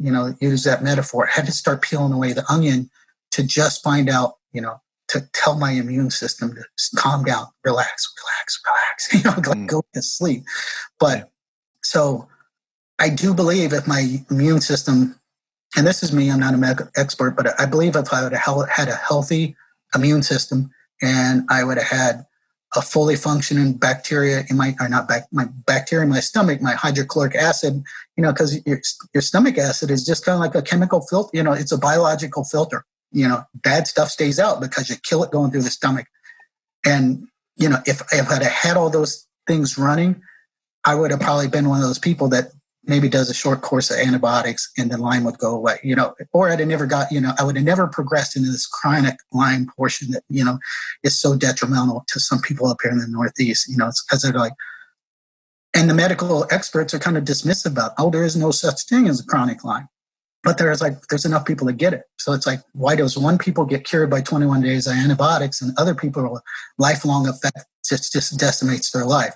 you 0.00 0.10
know, 0.10 0.34
use 0.40 0.64
that 0.64 0.82
metaphor. 0.82 1.28
I 1.28 1.32
had 1.32 1.46
to 1.46 1.52
start 1.52 1.82
peeling 1.82 2.12
away 2.12 2.32
the 2.32 2.44
onion 2.50 2.90
to 3.32 3.42
just 3.42 3.82
find 3.82 4.08
out, 4.08 4.34
you 4.52 4.60
know, 4.60 4.80
to 5.08 5.20
tell 5.32 5.58
my 5.58 5.72
immune 5.72 6.10
system 6.10 6.54
to 6.54 6.64
calm 6.96 7.24
down, 7.24 7.46
relax, 7.64 8.12
relax, 8.22 8.60
relax, 8.66 9.14
you 9.14 9.22
know, 9.22 9.48
like 9.48 9.58
mm. 9.58 9.66
go 9.66 9.82
to 9.94 10.02
sleep. 10.02 10.44
But 10.98 11.30
so 11.82 12.28
I 12.98 13.08
do 13.08 13.34
believe 13.34 13.72
if 13.72 13.86
my 13.86 14.20
immune 14.30 14.60
system 14.60 15.18
and 15.76 15.86
this 15.86 16.02
is 16.02 16.12
me, 16.12 16.30
I'm 16.30 16.40
not 16.40 16.54
a 16.54 16.58
medical 16.58 16.88
expert, 16.96 17.30
but 17.30 17.58
I 17.58 17.66
believe 17.66 17.96
if 17.96 18.12
I 18.12 18.22
would 18.22 18.34
have 18.34 18.68
had 18.68 18.88
a 18.88 18.94
healthy 18.94 19.56
immune 19.94 20.22
system 20.22 20.70
and 21.00 21.44
I 21.48 21.64
would 21.64 21.78
have 21.78 21.86
had 21.86 22.26
a 22.74 22.82
fully 22.82 23.16
functioning 23.16 23.74
bacteria 23.74 24.44
in 24.48 24.56
my, 24.56 24.74
or 24.80 24.88
not 24.88 25.06
back, 25.06 25.26
my 25.30 25.46
bacteria 25.66 26.04
in 26.04 26.08
my 26.10 26.20
stomach, 26.20 26.62
my 26.62 26.72
hydrochloric 26.72 27.34
acid, 27.34 27.82
you 28.16 28.22
know, 28.22 28.32
because 28.32 28.64
your, 28.66 28.80
your 29.12 29.20
stomach 29.20 29.58
acid 29.58 29.90
is 29.90 30.06
just 30.06 30.24
kind 30.24 30.36
of 30.36 30.40
like 30.40 30.54
a 30.54 30.62
chemical 30.62 31.00
filter, 31.02 31.30
you 31.34 31.42
know, 31.42 31.52
it's 31.52 31.72
a 31.72 31.78
biological 31.78 32.44
filter. 32.44 32.84
You 33.14 33.28
know, 33.28 33.44
bad 33.54 33.86
stuff 33.86 34.08
stays 34.08 34.38
out 34.38 34.60
because 34.60 34.88
you 34.88 34.96
kill 34.96 35.22
it 35.22 35.30
going 35.30 35.50
through 35.50 35.62
the 35.62 35.70
stomach. 35.70 36.06
And, 36.84 37.28
you 37.56 37.68
know, 37.68 37.78
if, 37.86 38.00
if 38.10 38.30
I'd 38.30 38.42
have 38.42 38.52
had 38.52 38.76
all 38.78 38.88
those 38.88 39.26
things 39.46 39.76
running, 39.76 40.22
I 40.84 40.94
would 40.94 41.10
have 41.10 41.20
probably 41.20 41.48
been 41.48 41.68
one 41.68 41.78
of 41.78 41.86
those 41.86 41.98
people 41.98 42.28
that 42.30 42.52
maybe 42.84 43.08
does 43.08 43.30
a 43.30 43.34
short 43.34 43.60
course 43.60 43.90
of 43.90 43.98
antibiotics 43.98 44.70
and 44.76 44.90
then 44.90 44.98
Lyme 44.98 45.24
would 45.24 45.38
go 45.38 45.54
away, 45.54 45.78
you 45.84 45.94
know, 45.94 46.14
or 46.32 46.50
I'd 46.50 46.58
have 46.58 46.68
never 46.68 46.86
got, 46.86 47.12
you 47.12 47.20
know, 47.20 47.32
I 47.38 47.44
would 47.44 47.56
have 47.56 47.64
never 47.64 47.86
progressed 47.86 48.36
into 48.36 48.50
this 48.50 48.66
chronic 48.66 49.16
Lyme 49.32 49.70
portion 49.76 50.10
that, 50.10 50.24
you 50.28 50.44
know, 50.44 50.58
is 51.04 51.16
so 51.16 51.36
detrimental 51.36 52.04
to 52.08 52.18
some 52.18 52.40
people 52.40 52.66
up 52.66 52.78
here 52.82 52.90
in 52.90 52.98
the 52.98 53.06
Northeast, 53.06 53.68
you 53.68 53.76
know, 53.76 53.88
it's 53.88 54.04
because 54.04 54.22
they're 54.22 54.32
like, 54.32 54.54
and 55.74 55.88
the 55.88 55.94
medical 55.94 56.46
experts 56.50 56.92
are 56.92 56.98
kind 56.98 57.16
of 57.16 57.24
dismissive 57.24 57.72
about, 57.72 57.92
oh, 57.98 58.10
there 58.10 58.24
is 58.24 58.36
no 58.36 58.50
such 58.50 58.82
thing 58.84 59.08
as 59.08 59.20
a 59.20 59.24
chronic 59.24 59.64
Lyme. 59.64 59.88
But 60.42 60.58
there's 60.58 60.82
like, 60.82 61.06
there's 61.06 61.24
enough 61.24 61.46
people 61.46 61.68
to 61.68 61.72
get 61.72 61.94
it. 61.94 62.02
So 62.18 62.32
it's 62.32 62.48
like, 62.48 62.60
why 62.72 62.96
does 62.96 63.16
one 63.16 63.38
people 63.38 63.64
get 63.64 63.84
cured 63.84 64.10
by 64.10 64.22
21 64.22 64.60
days 64.60 64.88
of 64.88 64.94
antibiotics 64.94 65.62
and 65.62 65.72
other 65.78 65.94
people 65.94 66.40
lifelong 66.78 67.28
effect 67.28 67.64
just, 67.88 68.12
just 68.12 68.38
decimates 68.38 68.90
their 68.90 69.06
life? 69.06 69.34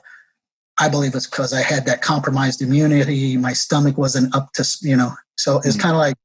I 0.78 0.88
believe 0.88 1.14
it's 1.14 1.26
because 1.26 1.52
I 1.52 1.62
had 1.62 1.86
that 1.86 2.02
compromised 2.02 2.60
immunity. 2.60 3.36
My 3.36 3.52
stomach 3.52 3.96
wasn't 3.96 4.34
up 4.34 4.52
to, 4.54 4.78
you 4.82 4.96
know, 4.96 5.12
so 5.36 5.58
it's 5.58 5.68
mm-hmm. 5.68 5.80
kind 5.80 5.94
of 5.94 5.98
like 5.98 6.16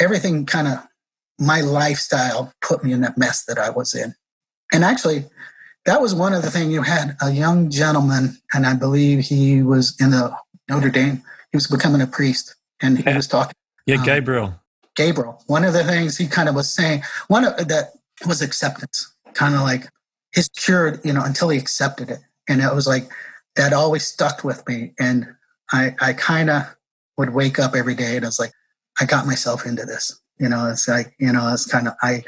everything 0.00 0.46
kind 0.46 0.68
of, 0.68 0.78
my 1.38 1.60
lifestyle 1.60 2.52
put 2.62 2.84
me 2.84 2.92
in 2.92 3.00
that 3.00 3.18
mess 3.18 3.44
that 3.46 3.58
I 3.58 3.70
was 3.70 3.94
in. 3.94 4.14
And 4.72 4.84
actually, 4.84 5.24
that 5.84 6.00
was 6.00 6.14
one 6.14 6.32
of 6.32 6.42
the 6.42 6.50
things 6.50 6.72
you 6.72 6.82
had 6.82 7.16
a 7.20 7.30
young 7.30 7.70
gentleman, 7.70 8.38
and 8.54 8.66
I 8.66 8.74
believe 8.74 9.18
he 9.20 9.62
was 9.62 9.96
in 10.00 10.10
the 10.10 10.34
Notre 10.68 10.90
Dame. 10.90 11.22
He 11.50 11.56
was 11.56 11.66
becoming 11.66 12.00
a 12.00 12.06
priest, 12.06 12.54
and 12.80 12.98
he 12.98 13.04
yeah. 13.04 13.16
was 13.16 13.26
talking. 13.26 13.54
Yeah, 13.86 13.96
um, 13.96 14.04
Gabriel. 14.04 14.54
Gabriel. 14.96 15.42
One 15.46 15.64
of 15.64 15.72
the 15.72 15.84
things 15.84 16.16
he 16.16 16.26
kind 16.26 16.48
of 16.48 16.54
was 16.54 16.70
saying, 16.70 17.02
one 17.28 17.44
of 17.44 17.68
that 17.68 17.92
was 18.26 18.40
acceptance, 18.40 19.12
kind 19.34 19.54
of 19.54 19.60
like 19.60 19.88
his 20.32 20.48
cured, 20.56 21.04
you 21.04 21.12
know, 21.12 21.22
until 21.22 21.48
he 21.48 21.58
accepted 21.58 22.10
it, 22.10 22.20
and 22.48 22.62
it 22.62 22.74
was 22.74 22.86
like 22.86 23.10
that 23.56 23.72
always 23.72 24.06
stuck 24.06 24.44
with 24.44 24.66
me, 24.68 24.92
and 24.98 25.26
I, 25.72 25.94
I 26.00 26.12
kind 26.12 26.50
of 26.50 26.62
would 27.16 27.34
wake 27.34 27.58
up 27.58 27.74
every 27.74 27.94
day, 27.94 28.16
and 28.16 28.24
I 28.24 28.28
was 28.28 28.40
like, 28.40 28.52
I 29.00 29.04
got 29.04 29.26
myself 29.26 29.66
into 29.66 29.84
this. 29.84 30.20
You 30.38 30.48
know, 30.48 30.68
it's 30.68 30.88
like, 30.88 31.14
you 31.18 31.32
know, 31.32 31.52
it's 31.52 31.66
kind 31.66 31.86
of 31.86 31.94
I 32.02 32.24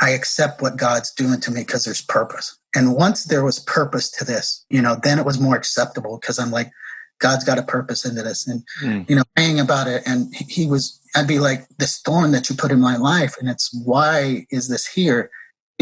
I 0.00 0.10
accept 0.10 0.62
what 0.62 0.76
God's 0.76 1.12
doing 1.12 1.40
to 1.40 1.50
me 1.50 1.62
because 1.62 1.84
there's 1.84 2.02
purpose. 2.02 2.56
And 2.74 2.94
once 2.94 3.24
there 3.24 3.44
was 3.44 3.58
purpose 3.58 4.10
to 4.12 4.24
this, 4.24 4.64
you 4.70 4.80
know, 4.80 4.96
then 5.02 5.18
it 5.18 5.24
was 5.24 5.40
more 5.40 5.56
acceptable 5.56 6.18
because 6.20 6.38
I'm 6.38 6.50
like, 6.50 6.70
God's 7.18 7.44
got 7.44 7.58
a 7.58 7.64
purpose 7.64 8.04
into 8.04 8.22
this. 8.22 8.46
And, 8.46 8.62
mm. 8.82 9.08
you 9.10 9.16
know, 9.16 9.24
praying 9.34 9.58
about 9.58 9.88
it. 9.88 10.02
And 10.06 10.32
he 10.34 10.66
was, 10.66 11.00
I'd 11.16 11.26
be 11.26 11.40
like, 11.40 11.66
this 11.78 11.98
thorn 11.98 12.30
that 12.32 12.48
you 12.48 12.54
put 12.54 12.70
in 12.70 12.80
my 12.80 12.96
life. 12.96 13.34
And 13.40 13.48
it's 13.48 13.74
why 13.84 14.46
is 14.50 14.68
this 14.68 14.86
here? 14.86 15.30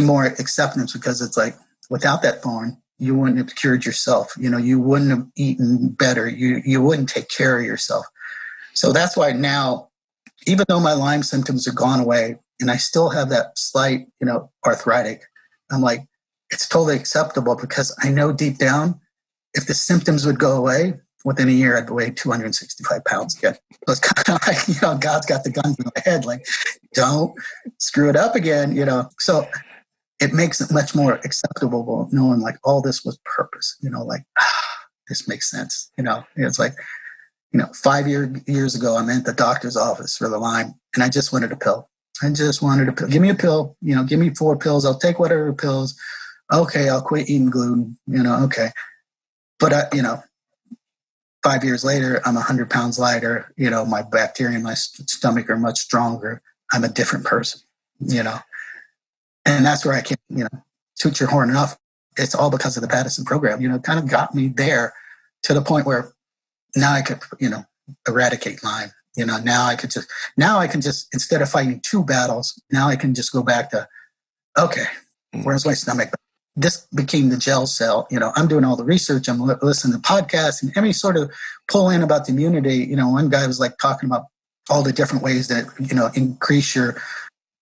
More 0.01 0.25
acceptance 0.25 0.93
because 0.93 1.21
it's 1.21 1.37
like, 1.37 1.57
without 1.91 2.23
that 2.23 2.43
thorn, 2.43 2.79
you 2.99 3.15
wouldn't 3.15 3.39
have 3.39 3.55
cured 3.55 3.85
yourself. 3.85 4.33
You 4.39 4.51
know, 4.51 4.59
you 4.59 4.81
wouldn't 4.81 5.11
have 5.11 5.27
eaten 5.37 5.89
better. 5.89 6.29
You, 6.29 6.63
you 6.65 6.81
wouldn't 6.83 7.09
take 7.09 7.29
care 7.29 7.59
of 7.59 7.65
yourself. 7.65 8.07
So 8.75 8.93
that's 8.93 9.17
why 9.17 9.33
now, 9.33 9.89
even 10.47 10.65
though 10.69 10.81
my 10.81 10.93
Lyme 10.93 11.23
symptoms 11.23 11.67
are 11.67 11.73
gone 11.73 12.01
away, 12.01 12.39
and 12.61 12.71
I 12.71 12.77
still 12.77 13.11
have 13.11 13.29
that 13.31 13.59
slight, 13.59 14.07
you 14.21 14.27
know, 14.27 14.51
arthritic. 14.65 15.23
I'm 15.71 15.83
like, 15.83 16.07
it's 16.51 16.69
totally 16.69 16.97
acceptable 16.97 17.57
because 17.57 17.95
I 18.03 18.11
know 18.11 18.33
deep 18.33 18.59
down, 18.59 19.01
if 19.55 19.67
the 19.67 19.75
symptoms 19.75 20.27
would 20.27 20.39
go 20.39 20.57
away 20.57 20.95
within 21.25 21.49
a 21.49 21.53
year, 21.53 21.77
I'd 21.77 21.91
weigh 21.91 22.11
265 22.11 23.05
pounds 23.05 23.37
again. 23.37 23.57
So 23.87 23.93
it's 23.93 24.01
kind 24.01 24.41
of 24.41 24.47
like, 24.47 24.69
you 24.69 24.75
know, 24.81 24.97
God's 24.97 25.27
got 25.27 25.45
the 25.45 25.51
gun 25.51 25.75
to 25.75 25.85
my 25.85 26.03
head, 26.05 26.25
like, 26.25 26.47
don't 26.95 27.35
screw 27.79 28.09
it 28.09 28.17
up 28.17 28.35
again, 28.35 28.75
you 28.75 28.85
know. 28.85 29.09
So 29.19 29.47
it 30.21 30.33
makes 30.33 30.61
it 30.61 30.73
much 30.73 30.95
more 30.95 31.15
acceptable 31.25 32.09
knowing 32.11 32.41
like 32.41 32.57
all 32.65 32.81
this 32.81 33.05
was 33.05 33.19
purpose, 33.25 33.77
you 33.81 33.91
know, 33.91 34.03
like 34.03 34.23
ah, 34.39 34.77
this 35.09 35.29
makes 35.29 35.51
sense, 35.51 35.91
you 35.99 36.05
know. 36.05 36.25
It's 36.37 36.59
like, 36.59 36.75
you 37.53 37.61
know, 37.61 37.69
five 37.75 38.09
year, 38.09 38.35
years 38.47 38.75
ago, 38.75 38.97
I'm 38.97 39.11
at 39.11 39.25
the 39.25 39.33
doctor's 39.33 39.77
office 39.77 40.17
for 40.17 40.29
the 40.29 40.39
Lyme, 40.39 40.75
and 40.95 41.05
I 41.05 41.09
just 41.09 41.33
wanted 41.33 41.53
a 41.53 41.57
pill. 41.57 41.89
I 42.23 42.31
just 42.31 42.63
wanted 42.63 42.89
a 42.89 42.93
pill. 42.93 43.09
Give 43.09 43.21
me 43.21 43.31
a 43.31 43.35
pill. 43.35 43.77
You 43.83 43.95
know, 43.95 44.05
give 44.05 44.19
me 44.19 44.31
four 44.31 44.57
pills. 44.57 44.87
I'll 44.87 44.99
take 44.99 45.19
whatever 45.19 45.53
pills. 45.53 45.95
Okay, 46.53 46.89
I'll 46.89 47.03
quit 47.03 47.29
eating 47.29 47.51
gluten. 47.51 47.99
You 48.07 48.23
know, 48.23 48.43
okay. 48.45 48.71
But 49.59 49.73
I, 49.73 49.83
you 49.93 50.03
know, 50.03 50.23
five 51.43 51.63
years 51.63 51.85
later, 51.85 52.21
I'm 52.25 52.37
hundred 52.37 52.71
pounds 52.71 52.99
lighter. 52.99 53.53
You 53.57 53.69
know, 53.69 53.85
my 53.85 54.03
bacteria 54.03 54.57
in 54.57 54.63
my 54.63 54.75
stomach 54.75 55.51
are 55.51 55.59
much 55.59 55.79
stronger. 55.79 56.41
I'm 56.73 56.85
a 56.85 56.89
different 56.89 57.27
person. 57.27 57.61
You 58.01 58.23
know, 58.23 58.39
and 59.47 59.65
that's 59.65 59.85
where 59.85 59.95
I 59.95 60.03
can, 60.03 60.19
you 60.29 60.45
know, 60.45 60.63
toot 60.97 61.21
your 61.21 61.31
horn 61.31 61.49
enough. 61.49 61.79
It's 62.19 62.35
all 62.35 62.51
because 62.51 62.77
of 62.77 62.83
the 62.83 62.89
Paddison 62.89 63.25
program. 63.25 63.61
You 63.61 63.69
know, 63.69 63.79
kind 63.79 63.99
of 63.99 64.09
got 64.09 64.35
me 64.35 64.49
there 64.49 64.93
to 65.45 65.55
the 65.55 65.63
point 65.63 65.87
where 65.87 66.13
now 66.75 66.93
I 66.93 67.03
could, 67.03 67.21
you 67.41 67.49
know, 67.49 67.65
eradicate 68.07 68.63
Lyme 68.65 68.91
you 69.17 69.25
know 69.25 69.39
now 69.39 69.67
i 69.67 69.75
could 69.75 69.91
just 69.91 70.11
now 70.37 70.59
i 70.59 70.69
can 70.69 70.81
just 70.81 71.09
instead 71.13 71.43
of 71.43 71.49
fighting 71.49 71.81
two 71.81 72.05
battles 72.05 72.61
now 72.71 72.89
i 72.89 72.95
can 72.95 73.15
just 73.15 73.33
go 73.33 73.43
back 73.43 73.71
to 73.71 73.89
okay 74.59 74.85
mm. 75.35 75.45
where's 75.45 75.67
my 75.67 75.75
stomach 75.75 76.11
this 76.55 76.87
became 76.95 77.29
the 77.31 77.37
gel 77.37 77.67
cell 77.67 78.07
you 78.11 78.19
know 78.19 78.33
i'm 78.37 78.47
doing 78.47 78.65
all 78.65 78.77
the 78.77 78.85
research 78.85 79.29
i'm 79.29 79.41
listening 79.63 80.01
to 80.01 80.09
podcasts 80.09 80.63
and 80.63 80.77
any 80.77 80.93
sort 80.93 81.17
of 81.17 81.31
pull 81.69 81.91
in 81.91 82.03
about 82.03 82.27
the 82.27 82.33
immunity 82.33 82.77
you 82.77 82.97
know 82.97 83.09
one 83.09 83.29
guy 83.29 83.47
was 83.47 83.59
like 83.59 83.77
talking 83.79 84.09
about 84.09 84.27
all 84.69 84.83
the 84.83 84.93
different 84.93 85.25
ways 85.25 85.49
that 85.49 85.65
you 85.81 85.95
know 85.95 86.11
increase 86.15 86.75
your 86.75 86.97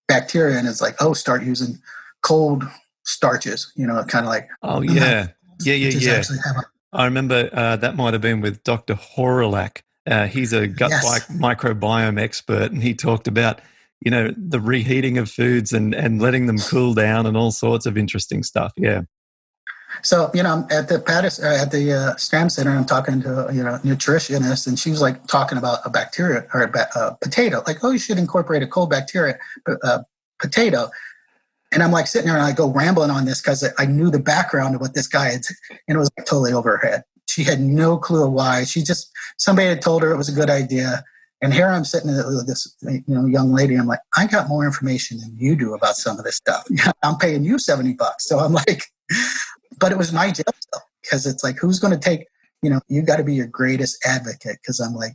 bacteria 0.08 0.58
and 0.58 0.68
it's 0.68 0.80
like 0.80 0.94
oh 1.00 1.12
start 1.12 1.42
using 1.42 1.78
cold 2.22 2.64
starches 3.04 3.72
you 3.76 3.86
know 3.86 4.02
kind 4.04 4.24
of 4.24 4.30
like 4.30 4.48
oh 4.62 4.80
yeah 4.80 5.28
yeah 5.60 5.74
yeah 5.74 5.90
yeah 5.90 6.22
a- 6.56 6.62
I 6.96 7.06
remember 7.06 7.50
uh, 7.52 7.74
that 7.76 7.96
might 7.96 8.12
have 8.12 8.22
been 8.22 8.40
with 8.40 8.62
Dr. 8.62 8.94
Hawrelak 8.94 9.82
uh, 10.06 10.26
he's 10.26 10.52
a 10.52 10.66
gut 10.66 10.90
yes. 10.90 11.26
microbiome 11.30 12.20
expert, 12.20 12.72
and 12.72 12.82
he 12.82 12.94
talked 12.94 13.26
about 13.26 13.60
you 14.00 14.10
know 14.10 14.34
the 14.36 14.60
reheating 14.60 15.16
of 15.18 15.30
foods 15.30 15.72
and 15.72 15.94
and 15.94 16.20
letting 16.20 16.46
them 16.46 16.58
cool 16.58 16.94
down 16.94 17.26
and 17.26 17.36
all 17.36 17.50
sorts 17.50 17.86
of 17.86 17.96
interesting 17.96 18.42
stuff. 18.42 18.72
Yeah. 18.76 19.02
So 20.02 20.30
you 20.35 20.42
know, 20.42 20.52
I'm 20.52 20.62
at 20.70 20.88
the 20.88 20.96
uh, 20.96 21.62
at 21.62 21.70
the 21.70 21.92
uh, 21.92 22.14
Stram 22.14 22.50
Center, 22.50 22.70
I'm 22.70 22.85
talking 22.85 23.20
to 23.22 23.48
you 23.52 23.62
know 23.62 23.78
nutritionist, 23.85 24.66
and 24.66 24.78
she 24.78 24.90
was 24.90 25.00
like 25.00 25.26
talking 25.26 25.59
about 25.59 25.80
a 25.85 25.90
bacteria 25.90 26.46
or 26.52 26.62
a, 26.62 26.88
a 26.98 27.16
potato, 27.20 27.62
like 27.66 27.83
oh, 27.83 27.90
you 27.90 27.98
should 27.98 28.18
incorporate 28.18 28.62
a 28.62 28.66
cold 28.66 28.90
bacteria 28.90 29.38
uh, 29.83 30.00
potato. 30.38 30.90
And 31.72 31.83
I'm 31.83 31.90
like 31.90 32.07
sitting 32.07 32.28
there 32.28 32.37
and 32.37 32.46
I 32.46 32.52
go 32.52 32.70
rambling 32.70 33.11
on 33.11 33.24
this 33.24 33.40
because 33.40 33.68
I 33.78 33.87
knew 33.87 34.09
the 34.09 34.20
background 34.20 34.76
of 34.76 34.80
what 34.80 34.94
this 34.94 35.09
guy 35.09 35.30
had, 35.30 35.42
and 35.88 35.96
it 35.96 35.98
was 35.98 36.11
like 36.16 36.26
totally 36.26 36.52
over 36.52 36.76
her 36.76 36.88
head. 36.88 37.04
She 37.28 37.42
had 37.42 37.61
no 37.61 37.96
clue 37.96 38.28
why. 38.28 38.64
She 38.64 38.83
just 38.83 39.11
somebody 39.38 39.68
had 39.68 39.83
told 39.83 40.02
her 40.02 40.12
it 40.12 40.16
was 40.16 40.28
a 40.28 40.33
good 40.33 40.50
idea. 40.50 41.02
And 41.42 41.52
here 41.52 41.68
I'm 41.68 41.85
sitting 41.85 42.09
with 42.09 42.46
this 42.46 42.74
you 42.83 43.02
know 43.09 43.26
young 43.26 43.52
lady. 43.52 43.74
I'm 43.74 43.87
like, 43.87 44.00
I 44.16 44.26
got 44.26 44.48
more 44.48 44.64
information 44.64 45.18
than 45.18 45.37
you 45.37 45.57
do 45.57 45.74
about 45.74 45.96
some 45.96 46.18
of 46.18 46.24
this 46.24 46.37
stuff. 46.37 46.66
I'm 47.02 47.16
paying 47.16 47.44
you 47.44 47.59
70 47.59 47.94
bucks. 47.94 48.26
So 48.26 48.38
I'm 48.38 48.52
like, 48.52 48.85
but 49.78 49.92
it 49.92 49.98
was 49.98 50.12
my 50.12 50.30
job 50.30 50.46
because 51.02 51.26
it's 51.26 51.44
like, 51.44 51.56
who's 51.58 51.78
going 51.78 51.92
to 51.92 52.00
take, 52.00 52.26
you 52.62 52.70
know, 52.70 52.80
you 52.88 53.02
got 53.02 53.16
to 53.16 53.24
be 53.24 53.34
your 53.34 53.46
greatest 53.46 53.98
advocate. 54.06 54.58
Cause 54.66 54.80
I'm 54.80 54.94
like, 54.94 55.12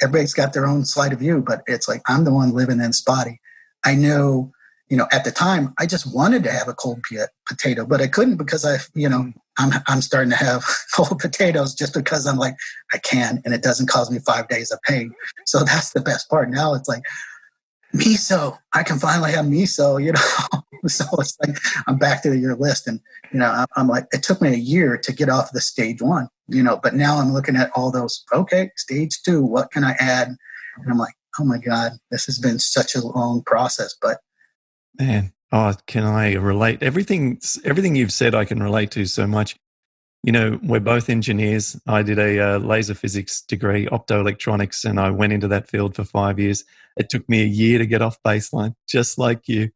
everybody's 0.00 0.34
got 0.34 0.52
their 0.52 0.66
own 0.66 0.84
side 0.84 1.12
of 1.12 1.22
you, 1.22 1.42
but 1.42 1.62
it's 1.66 1.88
like, 1.88 2.02
I'm 2.06 2.24
the 2.24 2.32
one 2.32 2.52
living 2.52 2.80
in 2.80 2.92
spotty. 2.92 3.40
I 3.84 3.94
know 3.94 4.52
you 4.88 4.96
know, 4.96 5.08
at 5.12 5.24
the 5.24 5.32
time, 5.32 5.74
I 5.78 5.86
just 5.86 6.14
wanted 6.14 6.44
to 6.44 6.52
have 6.52 6.68
a 6.68 6.74
cold 6.74 7.04
potato, 7.46 7.84
but 7.84 8.00
I 8.00 8.06
couldn't 8.06 8.36
because 8.36 8.64
I, 8.64 8.76
you 8.94 9.08
know, 9.08 9.32
I'm 9.58 9.72
I'm 9.88 10.00
starting 10.00 10.30
to 10.30 10.36
have 10.36 10.64
cold 10.94 11.18
potatoes 11.18 11.74
just 11.74 11.92
because 11.92 12.26
I'm 12.26 12.36
like 12.36 12.54
I 12.92 12.98
can, 12.98 13.42
and 13.44 13.52
it 13.52 13.62
doesn't 13.62 13.88
cause 13.88 14.10
me 14.10 14.18
five 14.20 14.48
days 14.48 14.70
of 14.70 14.80
pain. 14.82 15.12
So 15.44 15.64
that's 15.64 15.92
the 15.92 16.00
best 16.00 16.28
part. 16.28 16.50
Now 16.50 16.74
it's 16.74 16.88
like 16.88 17.02
miso. 17.94 18.58
I 18.72 18.82
can 18.82 18.98
finally 18.98 19.32
have 19.32 19.46
miso. 19.46 20.02
You 20.02 20.12
know, 20.12 20.60
so 20.88 21.04
it's 21.18 21.36
like 21.46 21.56
I'm 21.86 21.98
back 21.98 22.22
to 22.22 22.36
your 22.36 22.56
list, 22.56 22.86
and 22.86 23.00
you 23.32 23.38
know, 23.38 23.66
I'm, 23.76 23.88
like 23.88 24.06
it 24.12 24.22
took 24.22 24.40
me 24.40 24.50
a 24.50 24.58
year 24.58 24.96
to 24.98 25.12
get 25.12 25.28
off 25.28 25.52
the 25.52 25.60
stage 25.60 26.02
one. 26.02 26.28
You 26.48 26.62
know, 26.62 26.78
but 26.82 26.94
now 26.94 27.18
I'm 27.18 27.32
looking 27.32 27.56
at 27.56 27.70
all 27.74 27.90
those. 27.90 28.24
Okay, 28.32 28.70
stage 28.76 29.22
two. 29.22 29.42
What 29.42 29.70
can 29.70 29.84
I 29.84 29.92
add? 29.98 30.28
And 30.28 30.90
I'm 30.90 30.98
like, 30.98 31.14
oh 31.38 31.44
my 31.44 31.58
god, 31.58 31.92
this 32.10 32.26
has 32.26 32.38
been 32.38 32.58
such 32.58 32.94
a 32.94 33.06
long 33.06 33.42
process, 33.44 33.94
but 34.00 34.18
Man, 34.98 35.32
oh, 35.52 35.74
can 35.86 36.04
I 36.04 36.34
relate? 36.34 36.82
Everything, 36.82 37.38
everything 37.64 37.96
you've 37.96 38.12
said, 38.12 38.34
I 38.34 38.44
can 38.44 38.62
relate 38.62 38.90
to 38.92 39.06
so 39.06 39.26
much. 39.26 39.56
You 40.26 40.32
know, 40.32 40.58
we're 40.64 40.80
both 40.80 41.08
engineers. 41.08 41.80
I 41.86 42.02
did 42.02 42.18
a 42.18 42.40
uh, 42.40 42.58
laser 42.58 42.94
physics 42.94 43.42
degree, 43.42 43.86
optoelectronics, 43.86 44.84
and 44.84 44.98
I 44.98 45.08
went 45.08 45.32
into 45.32 45.46
that 45.46 45.70
field 45.70 45.94
for 45.94 46.02
five 46.02 46.40
years. 46.40 46.64
It 46.96 47.08
took 47.08 47.28
me 47.28 47.42
a 47.42 47.46
year 47.46 47.78
to 47.78 47.86
get 47.86 48.02
off 48.02 48.20
baseline, 48.24 48.74
just 48.88 49.18
like 49.18 49.46
you. 49.46 49.70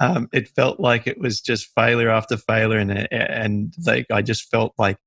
Um, 0.00 0.28
it 0.30 0.50
felt 0.50 0.78
like 0.78 1.06
it 1.06 1.18
was 1.18 1.40
just 1.40 1.72
failure 1.74 2.10
after 2.10 2.36
failure, 2.36 2.76
and 2.76 3.08
and 3.10 3.72
like 3.86 4.04
I 4.12 4.20
just 4.20 4.50
felt 4.50 4.74
like, 4.76 4.98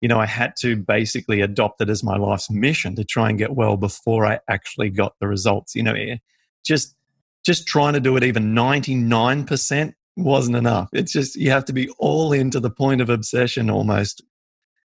you 0.00 0.08
know, 0.08 0.18
I 0.18 0.26
had 0.26 0.54
to 0.62 0.74
basically 0.74 1.40
adopt 1.40 1.80
it 1.80 1.88
as 1.88 2.02
my 2.02 2.16
life's 2.16 2.50
mission 2.50 2.96
to 2.96 3.04
try 3.04 3.28
and 3.28 3.38
get 3.38 3.54
well 3.54 3.76
before 3.76 4.26
I 4.26 4.40
actually 4.48 4.90
got 4.90 5.14
the 5.20 5.28
results. 5.28 5.76
You 5.76 5.84
know, 5.84 5.94
eh, 5.94 6.16
just 6.64 6.96
just 7.46 7.68
trying 7.68 7.92
to 7.92 8.00
do 8.00 8.16
it 8.16 8.24
even 8.24 8.54
99% 8.56 9.94
wasn't 10.16 10.56
enough. 10.56 10.88
It's 10.92 11.12
just 11.12 11.36
you 11.36 11.52
have 11.52 11.64
to 11.66 11.72
be 11.72 11.88
all 11.98 12.32
in 12.32 12.50
to 12.50 12.58
the 12.58 12.70
point 12.70 13.00
of 13.00 13.08
obsession 13.08 13.70
almost. 13.70 14.20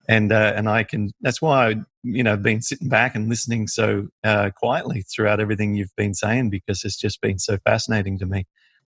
And 0.07 0.31
uh, 0.31 0.53
and 0.55 0.69
I 0.69 0.83
can 0.83 1.11
that's 1.21 1.41
why 1.41 1.69
I 1.69 1.75
you 2.03 2.23
know 2.23 2.37
been 2.37 2.61
sitting 2.61 2.87
back 2.87 3.15
and 3.15 3.27
listening 3.27 3.67
so 3.67 4.07
uh, 4.23 4.51
quietly 4.55 5.03
throughout 5.03 5.39
everything 5.39 5.75
you've 5.75 5.95
been 5.97 6.13
saying 6.13 6.49
because 6.49 6.85
it's 6.85 6.97
just 6.97 7.21
been 7.21 7.39
so 7.39 7.57
fascinating 7.65 8.17
to 8.19 8.25
me. 8.25 8.45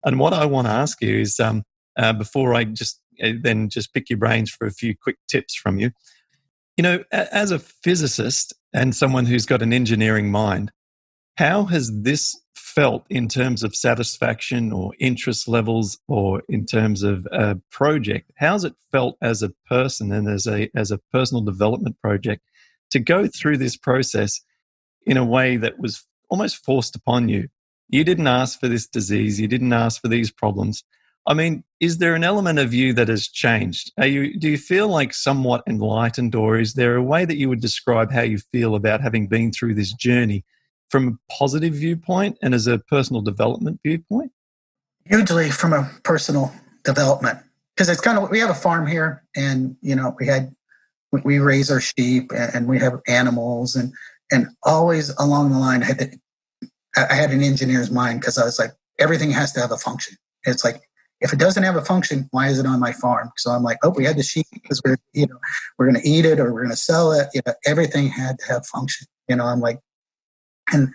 And 0.05 0.19
what 0.19 0.33
I 0.33 0.45
want 0.45 0.67
to 0.67 0.73
ask 0.73 1.01
you 1.01 1.21
is, 1.21 1.41
um, 1.41 1.63
uh, 1.97 2.13
before 2.13 2.55
I 2.55 2.65
just 2.65 3.01
uh, 3.23 3.33
then 3.43 3.69
just 3.69 3.95
pick 3.95 4.11
your 4.11 4.19
brains 4.19 4.51
for 4.51 4.67
a 4.67 4.73
few 4.73 4.95
quick 4.97 5.17
tips 5.29 5.55
from 5.55 5.79
you. 5.79 5.91
You 6.77 6.83
know, 6.83 7.05
as 7.13 7.53
a 7.53 7.61
physicist 7.61 8.53
and 8.73 8.95
someone 8.95 9.27
who's 9.27 9.47
got 9.47 9.63
an 9.63 9.73
engineering 9.73 10.31
mind, 10.31 10.73
how 11.37 11.65
has 11.65 11.91
this 12.03 12.41
felt 12.55 13.05
in 13.09 13.29
terms 13.29 13.63
of 13.63 13.75
satisfaction 13.75 14.73
or 14.73 14.93
interest 14.99 15.47
levels 15.47 15.99
or 16.09 16.43
in 16.49 16.67
terms 16.67 17.03
of 17.03 17.27
a 17.33 17.57
project? 17.71 18.31
How's 18.37 18.65
it 18.65 18.75
felt 18.93 19.17
as 19.23 19.43
a 19.43 19.53
person 19.69 20.13
and 20.13 20.29
as 20.29 20.47
a 20.47 20.71
as 20.77 20.91
a 20.91 20.99
personal 21.13 21.43
development 21.43 22.01
project 22.01 22.43
to 22.91 22.99
go 22.99 23.27
through 23.27 23.59
this 23.59 23.77
process 23.77 24.41
in 25.07 25.17
a 25.17 25.25
way 25.25 25.57
that 25.57 25.79
was 25.79 26.05
almost 26.31 26.65
forced 26.65 26.97
upon 26.97 27.29
you? 27.29 27.49
You 27.89 28.05
didn't 28.05 28.27
ask 28.27 28.59
for 28.59 28.69
this 28.69 28.87
disease, 28.87 29.41
you 29.41 29.49
didn't 29.49 29.73
ask 29.73 30.01
for 30.01 30.09
these 30.09 30.31
problems. 30.31 30.85
I 31.27 31.33
mean, 31.33 31.65
is 31.81 31.99
there 31.99 32.15
an 32.15 32.25
element 32.25 32.59
of 32.59 32.75
you 32.75 32.93
that 32.95 33.09
has 33.09 33.29
changed? 33.29 33.93
Are 33.99 34.07
you, 34.07 34.39
do 34.39 34.51
you 34.51 34.59
feel 34.59 34.89
like 34.89 35.15
somewhat 35.15 35.63
enlightened, 35.67 36.35
or 36.35 36.59
is 36.59 36.75
there 36.75 36.97
a 36.97 37.03
way 37.03 37.25
that 37.25 37.39
you 37.39 37.49
would 37.49 37.63
describe 37.63 38.13
how 38.13 38.21
you 38.21 38.39
feel 38.53 38.75
about 38.75 39.01
having 39.01 39.27
been 39.27 39.51
through 39.51 39.75
this 39.75 39.93
journey 39.93 40.45
from 40.91 41.09
a 41.09 41.33
positive 41.33 41.75
viewpoint 41.75 42.39
and 42.43 42.55
as 42.55 42.67
a 42.67 42.79
personal 42.79 43.23
development 43.23 43.81
viewpoint? 43.85 44.33
Hugely 45.07 45.51
from 45.51 45.73
a 45.73 45.91
personal 46.03 46.53
development, 46.85 47.39
because 47.75 47.89
it's 47.89 48.01
kind 48.01 48.19
of 48.19 48.31
we 48.31 48.39
have 48.39 48.51
a 48.51 48.55
farm 48.55 48.87
here, 48.87 49.23
and 49.37 49.77
you 49.83 49.95
know 49.95 50.17
we 50.19 50.27
had 50.27 50.55
we 51.13 51.39
raise 51.39 51.71
our 51.71 51.81
sheep 51.81 52.31
and 52.33 52.67
we 52.67 52.79
have 52.79 53.01
animals, 53.07 53.77
and 53.77 53.93
and 54.33 54.49
always 54.63 55.11
along 55.19 55.51
the 55.51 55.59
line 55.59 55.83
I 55.83 55.87
had 55.87 55.99
to, 55.99 56.19
I 56.97 57.15
had 57.15 57.31
an 57.33 57.43
engineer's 57.43 57.91
mind 57.91 58.21
because 58.21 58.39
I 58.39 58.45
was 58.45 58.59
like 58.59 58.73
everything 58.99 59.31
has 59.31 59.53
to 59.53 59.61
have 59.61 59.73
a 59.73 59.77
function. 59.77 60.17
It's 60.45 60.65
like 60.65 60.83
if 61.21 61.33
it 61.33 61.39
doesn't 61.39 61.63
have 61.63 61.77
a 61.77 61.85
function, 61.85 62.29
why 62.33 62.49
is 62.49 62.59
it 62.59 62.67
on 62.67 62.81
my 62.81 62.93
farm? 62.93 63.31
So 63.37 63.51
I'm 63.51 63.63
like, 63.63 63.79
oh, 63.83 63.91
we 63.91 64.05
had 64.05 64.17
the 64.17 64.23
sheep 64.23 64.47
because 64.53 64.83
we're, 64.85 64.99
you 65.13 65.27
know, 65.27 65.39
we're 65.79 65.91
going 65.91 66.01
to 66.01 66.09
eat 66.09 66.25
it 66.25 66.39
or 66.39 66.53
we're 66.53 66.63
going 66.63 66.71
to 66.71 66.77
sell 66.77 67.13
it. 67.13 67.29
You 67.33 67.41
know, 67.47 67.55
everything 67.67 68.09
had 68.09 68.39
to 68.41 68.47
have 68.53 68.67
function. 68.67 69.07
You 69.29 69.37
know, 69.37 69.45
I'm 69.45 69.61
like, 69.61 69.81
and 70.73 70.93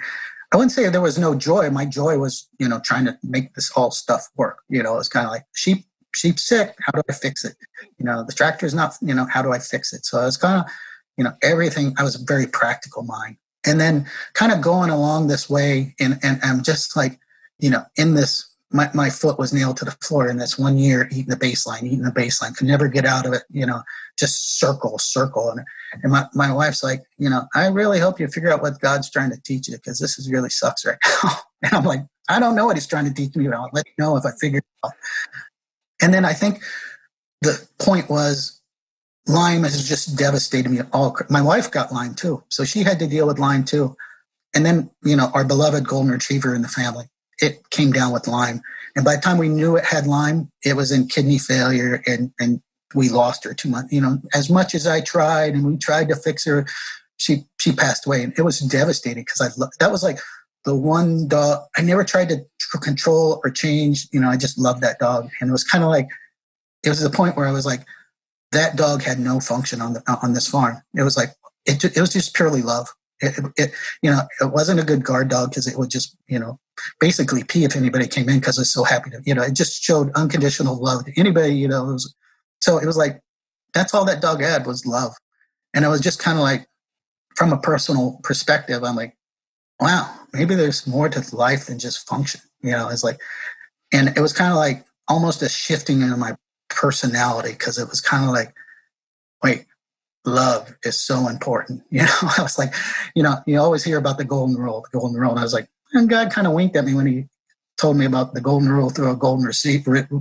I 0.51 0.57
wouldn't 0.57 0.71
say 0.71 0.89
there 0.89 1.01
was 1.01 1.19
no 1.19 1.35
joy. 1.35 1.69
My 1.69 1.85
joy 1.85 2.17
was, 2.17 2.47
you 2.57 2.67
know, 2.67 2.79
trying 2.79 3.05
to 3.05 3.17
make 3.23 3.53
this 3.53 3.71
all 3.71 3.91
stuff 3.91 4.27
work. 4.35 4.59
You 4.67 4.81
know, 4.81 4.97
it's 4.97 5.09
kind 5.09 5.25
of 5.25 5.31
like 5.31 5.45
sheep, 5.53 5.85
sheep 6.15 6.39
sick. 6.39 6.75
How 6.81 6.91
do 6.91 7.01
I 7.07 7.13
fix 7.13 7.45
it? 7.45 7.55
You 7.99 8.05
know, 8.05 8.23
the 8.23 8.33
tractor 8.33 8.65
is 8.65 8.73
not, 8.73 8.95
you 9.01 9.13
know, 9.13 9.27
how 9.31 9.41
do 9.41 9.51
I 9.51 9.59
fix 9.59 9.93
it? 9.93 10.05
So 10.05 10.19
I 10.19 10.25
was 10.25 10.37
kind 10.37 10.61
of, 10.61 10.71
you 11.17 11.23
know, 11.23 11.33
everything. 11.43 11.93
I 11.97 12.03
was 12.03 12.19
a 12.19 12.25
very 12.25 12.47
practical 12.47 13.03
mind, 13.03 13.37
and 13.65 13.79
then 13.79 14.07
kind 14.33 14.51
of 14.51 14.61
going 14.61 14.89
along 14.89 15.27
this 15.27 15.49
way, 15.49 15.93
and 15.99 16.17
and 16.23 16.39
I'm 16.41 16.63
just 16.63 16.95
like, 16.95 17.19
you 17.59 17.69
know, 17.69 17.83
in 17.97 18.15
this 18.15 18.48
my, 18.71 18.89
my 18.93 19.09
foot 19.09 19.39
was 19.39 19.51
nailed 19.51 19.77
to 19.77 19.85
the 19.85 19.97
floor 20.01 20.29
in 20.29 20.37
this 20.37 20.57
one 20.57 20.77
year 20.77 21.07
eating 21.11 21.29
the 21.29 21.35
baseline 21.35 21.83
eating 21.83 22.03
the 22.03 22.11
baseline 22.11 22.55
could 22.55 22.67
never 22.67 22.87
get 22.87 23.05
out 23.05 23.25
of 23.25 23.33
it 23.33 23.43
you 23.49 23.65
know 23.65 23.81
just 24.17 24.59
circle 24.59 24.97
circle. 24.99 25.49
And, 25.49 25.61
and 26.03 26.11
my, 26.11 26.25
my 26.33 26.53
wife's 26.53 26.83
like 26.83 27.03
you 27.17 27.29
know 27.29 27.43
i 27.55 27.67
really 27.67 27.99
hope 27.99 28.19
you 28.19 28.27
figure 28.27 28.51
out 28.51 28.61
what 28.61 28.79
god's 28.79 29.09
trying 29.09 29.31
to 29.31 29.41
teach 29.41 29.67
you 29.67 29.75
because 29.75 29.99
this 29.99 30.19
is 30.19 30.29
really 30.29 30.49
sucks 30.49 30.85
right 30.85 30.97
now. 31.23 31.31
And 31.61 31.73
i'm 31.73 31.83
like 31.83 32.05
i 32.29 32.39
don't 32.39 32.55
know 32.55 32.65
what 32.65 32.77
he's 32.77 32.87
trying 32.87 33.05
to 33.05 33.13
teach 33.13 33.35
me 33.35 33.47
but 33.47 33.55
i'll 33.55 33.69
let 33.73 33.85
you 33.85 33.93
know 33.97 34.15
if 34.15 34.25
i 34.25 34.31
figure 34.39 34.59
it 34.59 34.65
out. 34.85 34.93
And 36.01 36.13
then 36.13 36.25
i 36.25 36.33
think 36.33 36.63
the 37.41 37.67
point 37.79 38.09
was 38.09 38.61
lyme 39.27 39.63
has 39.63 39.87
just 39.87 40.17
devastated 40.17 40.69
me 40.69 40.79
all. 40.93 41.15
My 41.29 41.41
wife 41.41 41.69
got 41.69 41.91
lyme 41.91 42.15
too 42.15 42.43
so 42.49 42.63
she 42.63 42.83
had 42.83 42.99
to 42.99 43.07
deal 43.07 43.27
with 43.27 43.39
lyme 43.39 43.63
too. 43.63 43.97
And 44.55 44.65
then 44.65 44.89
you 45.03 45.15
know 45.15 45.31
our 45.33 45.43
beloved 45.43 45.87
golden 45.87 46.11
retriever 46.11 46.55
in 46.55 46.61
the 46.61 46.67
family 46.67 47.09
it 47.41 47.69
came 47.69 47.91
down 47.91 48.11
with 48.11 48.27
Lyme. 48.27 48.61
And 48.95 49.05
by 49.05 49.15
the 49.15 49.21
time 49.21 49.37
we 49.37 49.49
knew 49.49 49.75
it 49.75 49.85
had 49.85 50.07
Lyme, 50.07 50.51
it 50.63 50.75
was 50.75 50.91
in 50.91 51.07
kidney 51.07 51.37
failure 51.37 52.01
and, 52.05 52.31
and 52.39 52.61
we 52.95 53.09
lost 53.09 53.43
her 53.43 53.53
two 53.53 53.69
months. 53.69 53.93
You 53.93 54.01
know, 54.01 54.17
as 54.33 54.49
much 54.49 54.73
as 54.75 54.87
I 54.87 55.01
tried 55.01 55.53
and 55.53 55.65
we 55.65 55.77
tried 55.77 56.09
to 56.09 56.15
fix 56.15 56.45
her, 56.45 56.65
she, 57.17 57.43
she 57.59 57.71
passed 57.71 58.05
away 58.05 58.23
and 58.23 58.33
it 58.37 58.41
was 58.41 58.59
devastating 58.59 59.23
because 59.23 59.41
I, 59.41 59.65
that 59.79 59.91
was 59.91 60.03
like 60.03 60.19
the 60.65 60.75
one 60.75 61.27
dog 61.27 61.63
I 61.77 61.81
never 61.81 62.03
tried 62.03 62.29
to 62.29 62.45
control 62.81 63.41
or 63.43 63.51
change. 63.51 64.07
You 64.11 64.19
know, 64.19 64.29
I 64.29 64.37
just 64.37 64.57
loved 64.57 64.81
that 64.81 64.99
dog. 64.99 65.29
And 65.39 65.49
it 65.49 65.51
was 65.51 65.63
kind 65.63 65.83
of 65.83 65.89
like, 65.89 66.07
it 66.83 66.89
was 66.89 67.01
the 67.01 67.09
point 67.09 67.37
where 67.37 67.47
I 67.47 67.51
was 67.51 67.65
like, 67.65 67.85
that 68.51 68.75
dog 68.75 69.03
had 69.03 69.19
no 69.19 69.39
function 69.39 69.81
on 69.81 69.93
the, 69.93 70.19
on 70.23 70.33
this 70.33 70.47
farm. 70.47 70.81
It 70.95 71.03
was 71.03 71.15
like, 71.15 71.29
it, 71.65 71.83
it 71.83 72.01
was 72.01 72.11
just 72.11 72.33
purely 72.33 72.61
love. 72.61 72.89
It, 73.21 73.37
it, 73.57 73.71
you 74.01 74.09
know, 74.09 74.21
it 74.41 74.51
wasn't 74.53 74.79
a 74.79 74.85
good 74.85 75.03
guard 75.03 75.29
dog 75.29 75.49
because 75.49 75.67
it 75.67 75.77
would 75.77 75.89
just, 75.89 76.15
you 76.27 76.39
know, 76.39 76.59
basically 76.99 77.43
pee 77.43 77.65
if 77.65 77.75
anybody 77.75 78.07
came 78.07 78.29
in 78.29 78.39
because 78.39 78.57
it's 78.57 78.69
so 78.69 78.83
happy 78.83 79.09
to, 79.09 79.21
you 79.25 79.33
know, 79.33 79.41
it 79.41 79.53
just 79.53 79.83
showed 79.83 80.11
unconditional 80.15 80.81
love 80.81 81.05
to 81.05 81.19
anybody, 81.19 81.53
you 81.53 81.67
know. 81.67 81.89
It 81.89 81.93
was, 81.93 82.15
so 82.61 82.77
it 82.77 82.85
was 82.85 82.97
like, 82.97 83.21
that's 83.73 83.93
all 83.93 84.05
that 84.05 84.21
dog 84.21 84.41
had 84.41 84.65
was 84.65 84.85
love. 84.85 85.13
And 85.73 85.85
it 85.85 85.89
was 85.89 86.01
just 86.01 86.19
kind 86.19 86.37
of 86.37 86.43
like, 86.43 86.67
from 87.35 87.53
a 87.53 87.57
personal 87.59 88.19
perspective, 88.23 88.83
I'm 88.83 88.95
like, 88.95 89.15
wow, 89.79 90.13
maybe 90.33 90.55
there's 90.55 90.87
more 90.87 91.09
to 91.09 91.35
life 91.35 91.67
than 91.67 91.79
just 91.79 92.07
function. 92.07 92.41
You 92.61 92.71
know, 92.71 92.89
it's 92.89 93.03
like, 93.03 93.19
and 93.93 94.09
it 94.09 94.21
was 94.21 94.33
kind 94.33 94.51
of 94.51 94.57
like 94.57 94.85
almost 95.07 95.41
a 95.41 95.49
shifting 95.49 96.01
in 96.01 96.19
my 96.19 96.35
personality 96.69 97.51
because 97.51 97.77
it 97.77 97.89
was 97.89 98.01
kind 98.01 98.25
of 98.25 98.31
like, 98.31 98.53
wait, 99.43 99.65
love 100.25 100.75
is 100.83 100.99
so 100.99 101.27
important. 101.27 101.83
You 101.91 102.03
know, 102.03 102.29
I 102.37 102.41
was 102.41 102.57
like, 102.57 102.73
you 103.15 103.23
know, 103.23 103.37
you 103.45 103.59
always 103.59 103.83
hear 103.83 103.97
about 103.97 104.17
the 104.17 104.25
golden 104.25 104.55
rule, 104.55 104.85
the 104.91 104.99
golden 104.99 105.19
rule. 105.19 105.31
And 105.31 105.39
I 105.39 105.43
was 105.43 105.53
like, 105.53 105.67
and 105.93 106.09
God 106.09 106.31
kind 106.31 106.47
of 106.47 106.53
winked 106.53 106.75
at 106.75 106.85
me 106.85 106.93
when 106.93 107.07
he 107.07 107.25
told 107.79 107.97
me 107.97 108.05
about 108.05 108.33
the 108.33 108.41
golden 108.41 108.69
rule 108.69 108.89
through 108.89 109.11
a 109.11 109.15
golden 109.15 109.49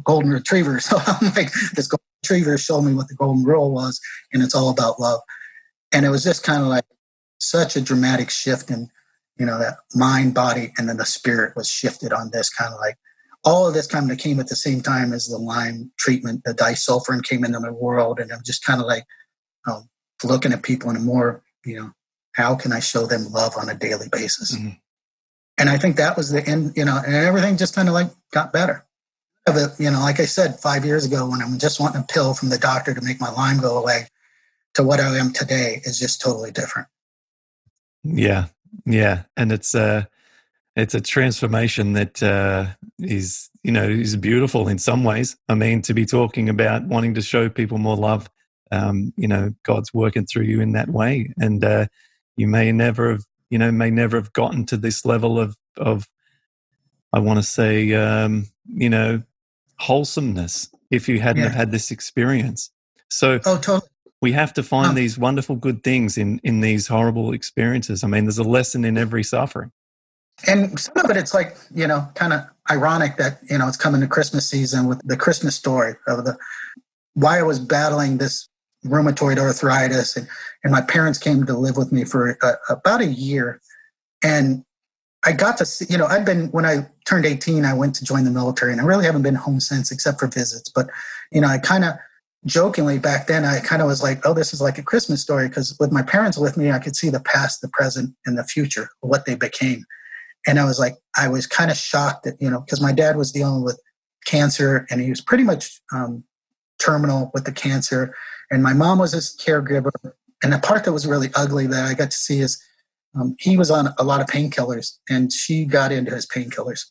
golden 0.04 0.30
retriever. 0.30 0.80
So 0.88 0.98
I'm 1.06 1.32
like, 1.34 1.52
this 1.74 1.88
golden 1.88 2.06
retriever 2.22 2.56
showed 2.56 2.82
me 2.82 2.94
what 2.94 3.08
the 3.08 3.14
golden 3.14 3.44
rule 3.44 3.72
was, 3.72 4.00
and 4.32 4.42
it's 4.42 4.54
all 4.54 4.70
about 4.70 5.00
love. 5.00 5.20
And 5.92 6.06
it 6.06 6.10
was 6.10 6.24
just 6.24 6.42
kind 6.42 6.62
of 6.62 6.68
like 6.68 6.84
such 7.38 7.76
a 7.76 7.80
dramatic 7.80 8.30
shift 8.30 8.70
in, 8.70 8.88
you 9.38 9.46
know, 9.46 9.58
that 9.58 9.78
mind, 9.94 10.34
body, 10.34 10.72
and 10.78 10.88
then 10.88 10.96
the 10.96 11.06
spirit 11.06 11.56
was 11.56 11.68
shifted 11.68 12.12
on 12.12 12.30
this 12.32 12.50
kind 12.50 12.72
of 12.72 12.80
like 12.80 12.96
all 13.44 13.66
of 13.66 13.74
this 13.74 13.86
kind 13.86 14.10
of 14.10 14.18
came 14.18 14.40
at 14.40 14.48
the 14.48 14.56
same 14.56 14.80
time 14.80 15.12
as 15.12 15.26
the 15.26 15.38
Lyme 15.38 15.90
treatment, 15.98 16.42
the 16.44 16.52
disulfiram 16.52 17.22
came 17.22 17.44
into 17.44 17.60
my 17.60 17.70
world, 17.70 18.18
and 18.18 18.32
I'm 18.32 18.42
just 18.44 18.64
kind 18.64 18.80
of 18.80 18.86
like 18.86 19.04
um, 19.66 19.88
looking 20.24 20.52
at 20.52 20.62
people 20.62 20.90
in 20.90 20.96
a 20.96 21.00
more, 21.00 21.42
you 21.64 21.76
know, 21.76 21.92
how 22.34 22.54
can 22.54 22.72
I 22.72 22.80
show 22.80 23.06
them 23.06 23.30
love 23.30 23.54
on 23.56 23.68
a 23.68 23.74
daily 23.74 24.08
basis? 24.10 24.56
Mm-hmm. 24.56 24.70
And 25.58 25.68
I 25.68 25.76
think 25.76 25.96
that 25.96 26.16
was 26.16 26.30
the 26.30 26.46
end, 26.46 26.76
you 26.76 26.84
know, 26.84 27.00
and 27.04 27.14
everything 27.14 27.56
just 27.56 27.74
kind 27.74 27.88
of 27.88 27.94
like 27.94 28.10
got 28.32 28.52
better. 28.52 28.84
Of 29.46 29.56
it, 29.56 29.70
you 29.78 29.90
know, 29.90 30.00
like 30.00 30.20
I 30.20 30.26
said, 30.26 30.60
five 30.60 30.84
years 30.84 31.06
ago 31.06 31.28
when 31.28 31.40
I'm 31.40 31.58
just 31.58 31.80
wanting 31.80 32.02
a 32.02 32.04
pill 32.04 32.34
from 32.34 32.50
the 32.50 32.58
doctor 32.58 32.94
to 32.94 33.00
make 33.00 33.20
my 33.20 33.30
Lyme 33.30 33.60
go 33.60 33.78
away 33.78 34.08
to 34.74 34.82
what 34.82 35.00
I 35.00 35.16
am 35.16 35.32
today 35.32 35.80
is 35.84 35.98
just 35.98 36.20
totally 36.20 36.50
different. 36.50 36.86
Yeah. 38.04 38.46
Yeah. 38.84 39.22
And 39.36 39.50
it's 39.50 39.74
uh 39.74 40.04
it's 40.78 40.94
a 40.94 41.00
transformation 41.00 41.94
that 41.94 42.22
uh, 42.22 42.66
is, 43.00 43.50
you 43.64 43.72
know, 43.72 43.82
is 43.82 44.14
beautiful 44.14 44.68
in 44.68 44.78
some 44.78 45.02
ways. 45.02 45.36
I 45.48 45.56
mean, 45.56 45.82
to 45.82 45.92
be 45.92 46.06
talking 46.06 46.48
about 46.48 46.84
wanting 46.84 47.14
to 47.14 47.22
show 47.22 47.48
people 47.48 47.78
more 47.78 47.96
love 47.96 48.30
um, 48.70 49.12
you 49.16 49.28
know 49.28 49.54
god's 49.64 49.92
working 49.92 50.26
through 50.26 50.44
you 50.44 50.60
in 50.60 50.72
that 50.72 50.88
way. 50.88 51.32
And 51.38 51.64
uh, 51.64 51.86
you 52.36 52.46
may 52.46 52.72
never 52.72 53.12
have 53.12 53.24
you 53.50 53.58
know 53.58 53.70
may 53.70 53.90
never 53.90 54.16
have 54.16 54.32
gotten 54.32 54.64
to 54.66 54.76
this 54.76 55.04
level 55.04 55.38
of 55.38 55.56
of 55.76 56.08
i 57.12 57.18
want 57.18 57.38
to 57.38 57.42
say 57.42 57.94
um, 57.94 58.46
you 58.66 58.90
know 58.90 59.22
wholesomeness 59.78 60.68
if 60.90 61.08
you 61.08 61.20
hadn't 61.20 61.42
yeah. 61.42 61.48
have 61.48 61.56
had 61.56 61.70
this 61.70 61.90
experience. 61.90 62.70
So 63.10 63.40
oh, 63.44 63.56
totally. 63.56 63.88
we 64.20 64.32
have 64.32 64.52
to 64.54 64.62
find 64.62 64.96
these 64.96 65.18
wonderful 65.18 65.56
good 65.56 65.82
things 65.82 66.18
in 66.18 66.40
in 66.42 66.60
these 66.60 66.86
horrible 66.88 67.32
experiences. 67.32 68.04
I 68.04 68.06
mean 68.06 68.24
there's 68.24 68.38
a 68.38 68.44
lesson 68.44 68.84
in 68.84 68.98
every 68.98 69.22
suffering. 69.22 69.72
And 70.46 70.78
some 70.78 70.96
of 70.96 71.10
it 71.10 71.16
it's 71.16 71.34
like 71.34 71.56
you 71.74 71.86
know 71.86 72.08
kind 72.14 72.32
of 72.32 72.42
ironic 72.70 73.16
that 73.16 73.40
you 73.48 73.58
know 73.58 73.66
it's 73.66 73.76
coming 73.76 74.00
to 74.02 74.06
christmas 74.06 74.48
season 74.48 74.86
with 74.86 75.00
the 75.04 75.16
christmas 75.16 75.56
story 75.56 75.94
of 76.06 76.24
the 76.24 76.36
why 77.14 77.38
i 77.38 77.42
was 77.42 77.58
battling 77.58 78.18
this 78.18 78.48
rheumatoid 78.84 79.38
arthritis 79.38 80.16
and, 80.16 80.28
and 80.62 80.72
my 80.72 80.80
parents 80.80 81.18
came 81.18 81.44
to 81.44 81.56
live 81.56 81.76
with 81.76 81.92
me 81.92 82.04
for 82.04 82.38
a, 82.42 82.54
about 82.72 83.00
a 83.00 83.06
year. 83.06 83.60
And 84.22 84.64
i 85.24 85.32
got 85.32 85.58
to 85.58 85.66
see 85.66 85.84
you 85.88 85.98
know 85.98 86.06
i've 86.06 86.24
been 86.24 86.46
when 86.52 86.64
i 86.64 86.86
turned 87.04 87.26
18 87.26 87.64
i 87.64 87.74
went 87.74 87.94
to 87.94 88.04
join 88.04 88.24
the 88.24 88.30
military 88.30 88.70
and 88.70 88.80
i 88.80 88.84
really 88.84 89.04
haven't 89.04 89.22
been 89.22 89.34
home 89.34 89.60
since 89.60 89.90
except 89.90 90.20
for 90.20 90.28
visits. 90.28 90.70
But 90.70 90.88
you 91.32 91.40
know 91.40 91.48
i 91.48 91.58
kind 91.58 91.84
of 91.84 91.94
jokingly 92.46 92.98
back 92.98 93.26
then 93.26 93.44
i 93.44 93.58
kind 93.60 93.82
of 93.82 93.88
was 93.88 94.02
like 94.02 94.24
oh 94.24 94.32
this 94.32 94.54
is 94.54 94.60
like 94.60 94.78
a 94.78 94.82
christmas 94.82 95.20
story 95.20 95.48
because 95.48 95.76
with 95.80 95.90
my 95.90 96.02
parents 96.02 96.38
with 96.38 96.56
me 96.56 96.70
i 96.70 96.78
could 96.78 96.94
see 96.94 97.10
the 97.10 97.20
past 97.20 97.60
the 97.60 97.68
present 97.68 98.14
and 98.26 98.38
the 98.38 98.44
future 98.44 98.88
what 99.00 99.26
they 99.26 99.34
became. 99.34 99.84
And 100.46 100.58
i 100.60 100.64
was 100.64 100.78
like 100.78 100.94
i 101.16 101.28
was 101.28 101.46
kind 101.46 101.70
of 101.70 101.76
shocked 101.76 102.24
that 102.24 102.40
you 102.40 102.48
know 102.48 102.60
because 102.60 102.80
my 102.80 102.92
dad 102.92 103.16
was 103.16 103.32
dealing 103.32 103.64
with 103.64 103.80
cancer 104.24 104.86
and 104.88 105.00
he 105.00 105.10
was 105.10 105.20
pretty 105.20 105.44
much 105.44 105.80
um, 105.92 106.22
terminal 106.78 107.30
with 107.34 107.44
the 107.44 107.52
cancer 107.52 108.14
and 108.50 108.62
my 108.62 108.72
mom 108.72 108.98
was 108.98 109.12
his 109.12 109.36
caregiver 109.36 109.90
And 110.42 110.52
the 110.52 110.58
part 110.58 110.84
that 110.84 110.92
was 110.92 111.06
really 111.06 111.30
ugly 111.34 111.66
that 111.66 111.84
I 111.84 111.94
got 111.94 112.10
to 112.10 112.16
see 112.16 112.40
is 112.40 112.62
um, 113.14 113.34
he 113.38 113.56
was 113.56 113.70
on 113.70 113.88
a 113.98 114.04
lot 114.04 114.20
of 114.20 114.26
painkillers 114.26 114.96
and 115.08 115.32
she 115.32 115.64
got 115.64 115.92
into 115.92 116.14
his 116.14 116.26
painkillers. 116.26 116.84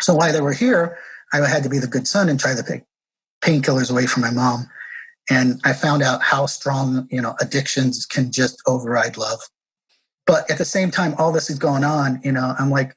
So 0.00 0.14
while 0.14 0.32
they 0.32 0.40
were 0.40 0.52
here, 0.52 0.98
I 1.32 1.38
had 1.48 1.62
to 1.64 1.68
be 1.68 1.78
the 1.78 1.86
good 1.86 2.06
son 2.06 2.28
and 2.28 2.38
try 2.38 2.54
to 2.54 2.62
take 2.62 2.82
painkillers 3.42 3.90
away 3.90 4.06
from 4.06 4.22
my 4.22 4.30
mom. 4.30 4.68
And 5.30 5.60
I 5.64 5.72
found 5.72 6.02
out 6.02 6.22
how 6.22 6.46
strong, 6.46 7.08
you 7.10 7.20
know, 7.20 7.34
addictions 7.40 8.04
can 8.06 8.30
just 8.30 8.62
override 8.66 9.16
love. 9.16 9.40
But 10.26 10.50
at 10.50 10.58
the 10.58 10.64
same 10.64 10.90
time, 10.90 11.14
all 11.18 11.32
this 11.32 11.50
is 11.50 11.58
going 11.58 11.84
on, 11.84 12.20
you 12.22 12.32
know, 12.32 12.54
I'm 12.58 12.70
like, 12.70 12.94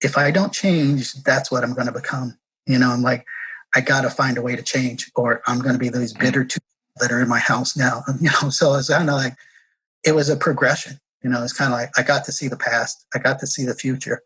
if 0.00 0.16
I 0.16 0.30
don't 0.30 0.52
change, 0.52 1.14
that's 1.22 1.50
what 1.50 1.64
I'm 1.64 1.74
going 1.74 1.86
to 1.86 1.92
become. 1.92 2.38
You 2.66 2.78
know, 2.78 2.90
I'm 2.90 3.02
like, 3.02 3.26
I 3.74 3.80
got 3.80 4.02
to 4.02 4.10
find 4.10 4.38
a 4.38 4.42
way 4.42 4.56
to 4.56 4.62
change, 4.62 5.10
or 5.14 5.42
I'm 5.46 5.60
going 5.60 5.74
to 5.74 5.78
be 5.78 5.88
these 5.88 6.12
bitter 6.12 6.44
two 6.44 6.60
that 7.00 7.12
are 7.12 7.20
in 7.20 7.28
my 7.28 7.38
house 7.38 7.76
now. 7.76 8.02
You 8.20 8.30
know, 8.42 8.50
so 8.50 8.74
it's 8.74 8.88
kind 8.88 9.08
of 9.08 9.16
like, 9.16 9.34
it 10.04 10.12
was 10.12 10.28
a 10.28 10.36
progression. 10.36 10.98
You 11.22 11.30
know, 11.30 11.42
it's 11.42 11.52
kind 11.52 11.72
of 11.72 11.78
like 11.78 11.90
I 11.98 12.02
got 12.02 12.24
to 12.26 12.32
see 12.32 12.48
the 12.48 12.56
past, 12.56 13.06
I 13.14 13.18
got 13.18 13.38
to 13.40 13.46
see 13.46 13.64
the 13.64 13.74
future, 13.74 14.22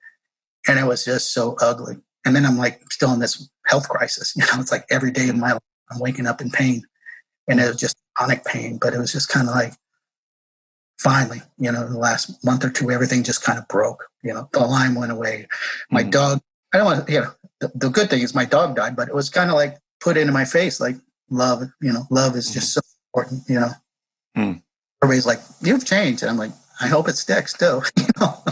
and 0.68 0.78
it 0.78 0.86
was 0.86 1.04
just 1.04 1.32
so 1.32 1.56
ugly. 1.60 1.96
And 2.24 2.34
then 2.34 2.46
I'm 2.46 2.56
like 2.56 2.80
still 2.92 3.12
in 3.12 3.20
this 3.20 3.48
health 3.66 3.88
crisis. 3.88 4.34
You 4.36 4.44
know, 4.46 4.60
it's 4.60 4.72
like 4.72 4.84
every 4.90 5.10
day 5.10 5.28
of 5.28 5.36
my 5.36 5.52
life 5.52 5.62
I'm 5.90 6.00
waking 6.00 6.26
up 6.26 6.40
in 6.40 6.50
pain, 6.50 6.82
and 7.48 7.60
it 7.60 7.66
was 7.66 7.76
just 7.76 7.96
chronic 8.16 8.44
pain. 8.44 8.78
But 8.80 8.94
it 8.94 8.98
was 8.98 9.12
just 9.12 9.28
kind 9.28 9.48
of 9.48 9.54
like 9.54 9.72
finally, 10.98 11.42
you 11.58 11.70
know, 11.70 11.86
the 11.86 11.98
last 11.98 12.44
month 12.44 12.64
or 12.64 12.70
two, 12.70 12.90
everything 12.90 13.22
just 13.22 13.42
kind 13.42 13.58
of 13.58 13.68
broke. 13.68 14.08
You 14.22 14.32
know, 14.34 14.48
the 14.52 14.60
Lyme 14.60 14.94
went 14.94 15.12
away. 15.12 15.46
My 15.90 16.02
mm-hmm. 16.02 16.10
dog, 16.10 16.40
I 16.72 16.78
don't 16.78 16.86
want 16.86 17.06
to, 17.06 17.12
you 17.12 17.20
know, 17.20 17.30
the, 17.60 17.72
the, 17.74 17.90
good 17.90 18.10
thing 18.10 18.22
is 18.22 18.34
my 18.34 18.44
dog 18.44 18.76
died, 18.76 18.96
but 18.96 19.08
it 19.08 19.14
was 19.14 19.30
kind 19.30 19.50
of 19.50 19.56
like 19.56 19.78
put 20.00 20.16
into 20.16 20.32
my 20.32 20.44
face, 20.44 20.80
like 20.80 20.96
love, 21.30 21.62
you 21.80 21.92
know, 21.92 22.02
love 22.10 22.36
is 22.36 22.52
just 22.52 22.76
mm-hmm. 22.76 22.80
so 22.80 23.22
important, 23.22 23.48
you 23.48 23.60
know. 23.60 23.70
Mm. 24.36 24.62
Everybody's 25.02 25.26
like, 25.26 25.40
you've 25.60 25.84
changed. 25.84 26.22
And 26.22 26.30
I'm 26.30 26.36
like, 26.36 26.52
I 26.80 26.86
hope 26.88 27.08
it 27.08 27.16
sticks 27.16 27.52
too, 27.52 27.82
you 27.96 28.06
know. 28.20 28.42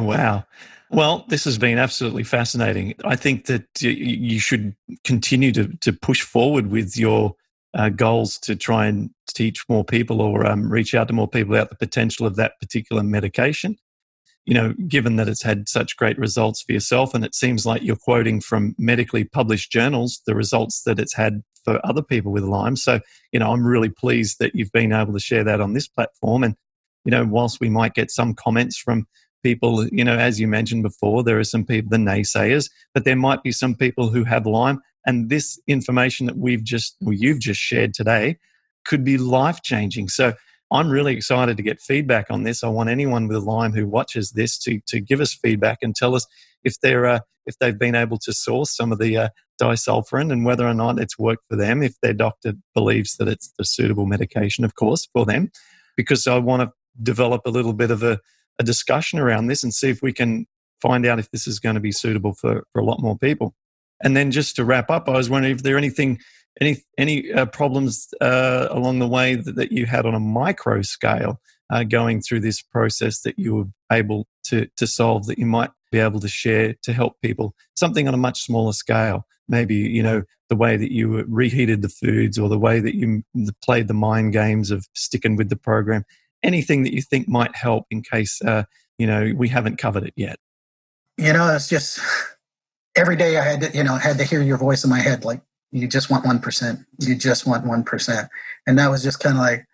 wow. 0.00 0.44
Well, 0.90 1.24
this 1.28 1.44
has 1.44 1.58
been 1.58 1.78
absolutely 1.78 2.24
fascinating. 2.24 2.94
I 3.04 3.16
think 3.16 3.46
that 3.46 3.66
you 3.80 4.38
should 4.38 4.76
continue 5.02 5.50
to, 5.52 5.68
to 5.78 5.92
push 5.92 6.22
forward 6.22 6.70
with 6.70 6.96
your 6.96 7.34
uh, 7.74 7.88
goals 7.88 8.38
to 8.38 8.54
try 8.54 8.86
and 8.86 9.10
teach 9.28 9.68
more 9.68 9.84
people 9.84 10.20
or 10.20 10.46
um, 10.46 10.70
reach 10.70 10.94
out 10.94 11.08
to 11.08 11.14
more 11.14 11.26
people 11.26 11.54
about 11.54 11.70
the 11.70 11.76
potential 11.76 12.26
of 12.26 12.36
that 12.36 12.60
particular 12.60 13.02
medication. 13.02 13.76
You 14.46 14.54
know, 14.54 14.74
given 14.88 15.16
that 15.16 15.28
it's 15.28 15.42
had 15.42 15.68
such 15.68 15.96
great 15.96 16.18
results 16.18 16.62
for 16.62 16.72
yourself, 16.72 17.14
and 17.14 17.24
it 17.24 17.34
seems 17.34 17.64
like 17.64 17.82
you're 17.82 17.96
quoting 17.96 18.40
from 18.40 18.74
medically 18.78 19.24
published 19.24 19.72
journals 19.72 20.20
the 20.26 20.34
results 20.34 20.82
that 20.82 20.98
it's 20.98 21.14
had 21.14 21.42
for 21.64 21.80
other 21.84 22.02
people 22.02 22.30
with 22.30 22.44
Lyme. 22.44 22.76
So, 22.76 23.00
you 23.32 23.40
know, 23.40 23.52
I'm 23.52 23.66
really 23.66 23.88
pleased 23.88 24.38
that 24.40 24.54
you've 24.54 24.72
been 24.72 24.92
able 24.92 25.14
to 25.14 25.18
share 25.18 25.44
that 25.44 25.62
on 25.62 25.72
this 25.72 25.88
platform. 25.88 26.44
And, 26.44 26.56
you 27.06 27.10
know, 27.10 27.24
whilst 27.24 27.58
we 27.58 27.70
might 27.70 27.94
get 27.94 28.10
some 28.10 28.34
comments 28.34 28.76
from 28.76 29.06
people, 29.42 29.86
you 29.88 30.04
know, 30.04 30.16
as 30.16 30.38
you 30.38 30.46
mentioned 30.46 30.82
before, 30.82 31.22
there 31.22 31.38
are 31.38 31.44
some 31.44 31.64
people, 31.64 31.90
the 31.90 31.96
naysayers, 31.96 32.70
but 32.92 33.04
there 33.04 33.16
might 33.16 33.42
be 33.42 33.52
some 33.52 33.74
people 33.74 34.10
who 34.10 34.24
have 34.24 34.46
Lyme 34.46 34.80
and 35.06 35.30
this 35.30 35.58
information 35.66 36.26
that 36.26 36.36
we've 36.36 36.64
just, 36.64 36.96
well, 37.00 37.14
you've 37.14 37.40
just 37.40 37.60
shared 37.60 37.94
today 37.94 38.38
could 38.84 39.04
be 39.04 39.16
life 39.16 39.62
changing. 39.62 40.08
So 40.08 40.34
I'm 40.74 40.90
really 40.90 41.14
excited 41.14 41.56
to 41.56 41.62
get 41.62 41.80
feedback 41.80 42.26
on 42.30 42.42
this. 42.42 42.64
I 42.64 42.68
want 42.68 42.90
anyone 42.90 43.28
with 43.28 43.44
Lyme 43.44 43.72
who 43.72 43.86
watches 43.86 44.32
this 44.32 44.58
to, 44.58 44.80
to 44.88 44.98
give 45.00 45.20
us 45.20 45.32
feedback 45.32 45.78
and 45.82 45.94
tell 45.94 46.16
us 46.16 46.26
if 46.64 46.80
they're, 46.80 47.06
uh, 47.06 47.20
if 47.46 47.56
they've 47.60 47.78
been 47.78 47.94
able 47.94 48.18
to 48.18 48.32
source 48.32 48.74
some 48.76 48.90
of 48.90 48.98
the 48.98 49.16
uh, 49.16 49.28
disulfiram 49.62 50.32
and 50.32 50.44
whether 50.44 50.66
or 50.66 50.74
not 50.74 50.98
it's 50.98 51.16
worked 51.16 51.44
for 51.48 51.54
them, 51.54 51.80
if 51.80 51.94
their 52.00 52.12
doctor 52.12 52.54
believes 52.74 53.16
that 53.18 53.28
it's 53.28 53.52
the 53.56 53.64
suitable 53.64 54.06
medication, 54.06 54.64
of 54.64 54.74
course, 54.74 55.06
for 55.12 55.24
them. 55.24 55.52
Because 55.96 56.26
I 56.26 56.38
want 56.38 56.62
to 56.62 56.72
develop 57.00 57.42
a 57.46 57.50
little 57.50 57.72
bit 57.72 57.92
of 57.92 58.02
a, 58.02 58.18
a 58.58 58.64
discussion 58.64 59.20
around 59.20 59.46
this 59.46 59.62
and 59.62 59.72
see 59.72 59.90
if 59.90 60.02
we 60.02 60.12
can 60.12 60.44
find 60.82 61.06
out 61.06 61.20
if 61.20 61.30
this 61.30 61.46
is 61.46 61.60
going 61.60 61.76
to 61.76 61.80
be 61.80 61.92
suitable 61.92 62.34
for, 62.34 62.64
for 62.72 62.80
a 62.80 62.84
lot 62.84 63.00
more 63.00 63.16
people. 63.16 63.54
And 64.02 64.16
then 64.16 64.32
just 64.32 64.56
to 64.56 64.64
wrap 64.64 64.90
up, 64.90 65.08
I 65.08 65.12
was 65.12 65.30
wondering 65.30 65.54
if 65.54 65.62
there 65.62 65.78
anything, 65.78 66.18
any 66.60 66.84
any 66.98 67.32
uh, 67.32 67.46
problems 67.46 68.08
uh, 68.20 68.68
along 68.70 68.98
the 68.98 69.08
way 69.08 69.34
that, 69.34 69.56
that, 69.56 69.72
you 69.72 69.86
had 69.86 70.06
on 70.06 70.14
a 70.14 70.20
micro 70.20 70.82
scale 70.82 71.40
uh, 71.70 71.82
going 71.82 72.20
through 72.20 72.40
this 72.40 72.62
process 72.62 73.20
that 73.20 73.38
you 73.38 73.54
were 73.54 73.64
able 73.92 74.26
to 74.44 74.68
to 74.76 74.86
solve 74.86 75.26
that 75.26 75.38
you 75.38 75.46
might 75.46 75.70
be 75.90 75.98
able 75.98 76.20
to 76.20 76.28
share 76.28 76.74
to 76.82 76.92
help 76.92 77.20
people. 77.20 77.54
Something 77.76 78.08
on 78.08 78.14
a 78.14 78.18
much 78.18 78.42
smaller 78.42 78.72
scale, 78.72 79.26
maybe 79.48 79.74
you 79.74 80.02
know 80.02 80.22
the 80.48 80.56
way 80.56 80.76
that 80.76 80.92
you 80.92 81.24
reheated 81.28 81.82
the 81.82 81.88
foods 81.88 82.38
or 82.38 82.48
the 82.48 82.58
way 82.58 82.80
that 82.80 82.94
you 82.94 83.22
played 83.62 83.88
the 83.88 83.94
mind 83.94 84.32
games 84.32 84.70
of 84.70 84.86
sticking 84.94 85.36
with 85.36 85.48
the 85.48 85.56
program. 85.56 86.04
Anything 86.42 86.82
that 86.82 86.92
you 86.92 87.00
think 87.00 87.26
might 87.26 87.56
help 87.56 87.86
in 87.90 88.02
case 88.02 88.40
uh, 88.42 88.64
you 88.98 89.06
know 89.06 89.32
we 89.36 89.48
haven't 89.48 89.78
covered 89.78 90.04
it 90.04 90.14
yet. 90.16 90.38
You 91.16 91.32
know, 91.32 91.54
it's 91.54 91.68
just 91.68 92.00
every 92.96 93.16
day 93.16 93.36
I 93.36 93.44
had 93.44 93.60
to, 93.60 93.76
you 93.76 93.84
know, 93.84 93.96
had 93.96 94.18
to 94.18 94.24
hear 94.24 94.42
your 94.42 94.56
voice 94.56 94.84
in 94.84 94.90
my 94.90 94.98
head, 94.98 95.24
like, 95.24 95.40
you 95.74 95.88
just 95.88 96.08
want 96.08 96.24
1%. 96.24 96.86
You 97.00 97.16
just 97.16 97.46
want 97.46 97.66
1%. 97.66 98.28
And 98.66 98.78
that 98.78 98.90
was 98.90 99.02
just 99.02 99.18
kind 99.18 99.36
of 99.36 99.42
like, 99.42 99.66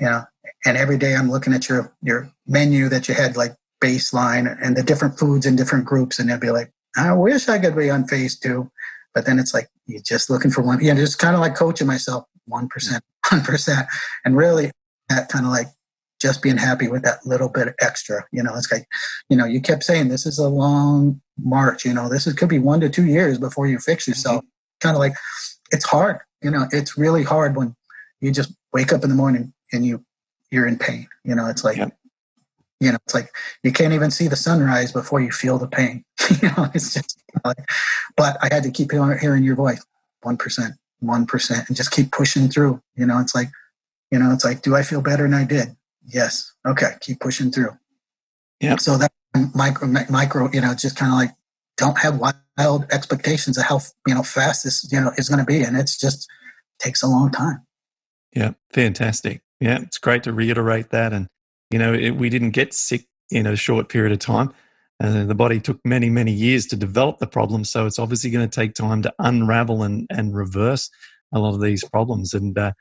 you 0.00 0.06
know, 0.06 0.24
and 0.66 0.76
every 0.76 0.98
day 0.98 1.14
I'm 1.14 1.30
looking 1.30 1.52
at 1.52 1.68
your, 1.68 1.92
your 2.02 2.28
menu 2.48 2.88
that 2.88 3.08
you 3.08 3.14
had 3.14 3.36
like 3.36 3.54
baseline 3.80 4.58
and 4.60 4.76
the 4.76 4.82
different 4.82 5.16
foods 5.16 5.46
in 5.46 5.54
different 5.54 5.84
groups. 5.84 6.18
And 6.18 6.28
they'd 6.28 6.40
be 6.40 6.50
like, 6.50 6.72
I 6.96 7.12
wish 7.12 7.48
I 7.48 7.60
could 7.60 7.76
be 7.76 7.88
on 7.88 8.08
phase 8.08 8.36
two. 8.36 8.68
But 9.14 9.26
then 9.26 9.38
it's 9.38 9.54
like, 9.54 9.68
you're 9.86 10.02
just 10.02 10.28
looking 10.28 10.50
for 10.50 10.62
one, 10.62 10.82
you 10.82 10.92
know, 10.92 11.00
just 11.00 11.20
kind 11.20 11.36
of 11.36 11.40
like 11.40 11.54
coaching 11.54 11.86
myself 11.86 12.24
1%, 12.50 13.00
1%. 13.26 13.86
And 14.24 14.36
really 14.36 14.72
that 15.08 15.28
kind 15.28 15.46
of 15.46 15.52
like 15.52 15.68
just 16.20 16.42
being 16.42 16.56
happy 16.56 16.88
with 16.88 17.04
that 17.04 17.24
little 17.24 17.48
bit 17.48 17.74
extra. 17.80 18.26
You 18.32 18.42
know, 18.42 18.56
it's 18.56 18.72
like, 18.72 18.88
you 19.28 19.36
know, 19.36 19.44
you 19.44 19.60
kept 19.60 19.84
saying 19.84 20.08
this 20.08 20.26
is 20.26 20.40
a 20.40 20.48
long 20.48 21.20
march. 21.38 21.84
You 21.84 21.94
know, 21.94 22.08
this 22.08 22.26
is, 22.26 22.34
could 22.34 22.48
be 22.48 22.58
one 22.58 22.80
to 22.80 22.88
two 22.88 23.06
years 23.06 23.38
before 23.38 23.68
you 23.68 23.78
fix 23.78 24.08
yourself. 24.08 24.38
Mm-hmm. 24.38 24.57
Kind 24.80 24.96
of 24.96 25.00
like, 25.00 25.14
it's 25.70 25.84
hard. 25.84 26.18
You 26.42 26.50
know, 26.50 26.66
it's 26.70 26.96
really 26.96 27.24
hard 27.24 27.56
when 27.56 27.74
you 28.20 28.30
just 28.30 28.52
wake 28.72 28.92
up 28.92 29.02
in 29.02 29.10
the 29.10 29.16
morning 29.16 29.52
and 29.72 29.84
you 29.84 30.04
you're 30.50 30.66
in 30.66 30.78
pain. 30.78 31.08
You 31.24 31.34
know, 31.34 31.46
it's 31.46 31.64
like, 31.64 31.76
yeah. 31.76 31.88
you 32.80 32.90
know, 32.90 32.98
it's 33.04 33.14
like 33.14 33.30
you 33.62 33.72
can't 33.72 33.92
even 33.92 34.10
see 34.10 34.28
the 34.28 34.36
sunrise 34.36 34.92
before 34.92 35.20
you 35.20 35.30
feel 35.30 35.58
the 35.58 35.66
pain. 35.66 36.04
you 36.42 36.48
know, 36.48 36.70
it's 36.74 36.94
just 36.94 37.22
like, 37.44 37.58
but 38.16 38.36
I 38.40 38.52
had 38.52 38.62
to 38.62 38.70
keep 38.70 38.92
hearing 38.92 39.44
your 39.44 39.56
voice, 39.56 39.84
one 40.22 40.36
percent, 40.36 40.74
one 41.00 41.26
percent, 41.26 41.68
and 41.68 41.76
just 41.76 41.90
keep 41.90 42.12
pushing 42.12 42.48
through. 42.48 42.80
You 42.96 43.06
know, 43.06 43.18
it's 43.18 43.34
like, 43.34 43.48
you 44.10 44.18
know, 44.18 44.32
it's 44.32 44.44
like, 44.44 44.62
do 44.62 44.74
I 44.74 44.82
feel 44.82 45.02
better 45.02 45.24
than 45.24 45.34
I 45.34 45.44
did? 45.44 45.76
Yes. 46.06 46.52
Okay. 46.66 46.92
Keep 47.00 47.20
pushing 47.20 47.50
through. 47.50 47.76
Yeah. 48.60 48.76
So 48.76 48.96
that 48.96 49.12
micro, 49.54 49.88
micro, 50.08 50.50
you 50.52 50.60
know, 50.60 50.74
just 50.74 50.96
kind 50.96 51.12
of 51.12 51.18
like 51.18 51.30
don't 51.76 51.98
have 51.98 52.18
wild 52.58 52.84
expectations 52.90 53.56
of 53.56 53.64
how 53.64 53.80
you 54.06 54.14
know 54.14 54.22
fast 54.22 54.64
this 54.64 54.86
you 54.90 55.00
know 55.00 55.12
is 55.16 55.28
going 55.28 55.38
to 55.38 55.44
be, 55.44 55.62
and 55.62 55.76
it's 55.76 55.96
just 55.96 56.28
takes 56.78 57.02
a 57.02 57.06
long 57.06 57.30
time. 57.30 57.64
Yeah. 58.34 58.52
Fantastic. 58.72 59.40
Yeah. 59.60 59.80
It's 59.80 59.98
great 59.98 60.22
to 60.24 60.32
reiterate 60.32 60.90
that, 60.90 61.12
and 61.12 61.28
you 61.70 61.78
know, 61.78 61.92
it, 61.92 62.10
we 62.10 62.28
didn't 62.28 62.50
get 62.50 62.72
sick 62.74 63.06
in 63.30 63.46
a 63.46 63.56
short 63.56 63.88
period 63.88 64.12
of 64.12 64.18
time. 64.18 64.52
Uh, 65.00 65.24
the 65.24 65.34
body 65.34 65.60
took 65.60 65.78
many, 65.84 66.10
many 66.10 66.32
years 66.32 66.66
to 66.66 66.76
develop 66.76 67.18
the 67.18 67.26
problem, 67.26 67.64
so 67.64 67.86
it's 67.86 67.98
obviously 67.98 68.30
going 68.30 68.48
to 68.48 68.60
take 68.60 68.74
time 68.74 69.02
to 69.02 69.14
unravel 69.20 69.82
and, 69.82 70.06
and 70.10 70.34
reverse 70.34 70.90
a 71.32 71.38
lot 71.38 71.54
of 71.54 71.60
these 71.60 71.84
problems. 71.84 72.34
And 72.34 72.58
uh, 72.58 72.72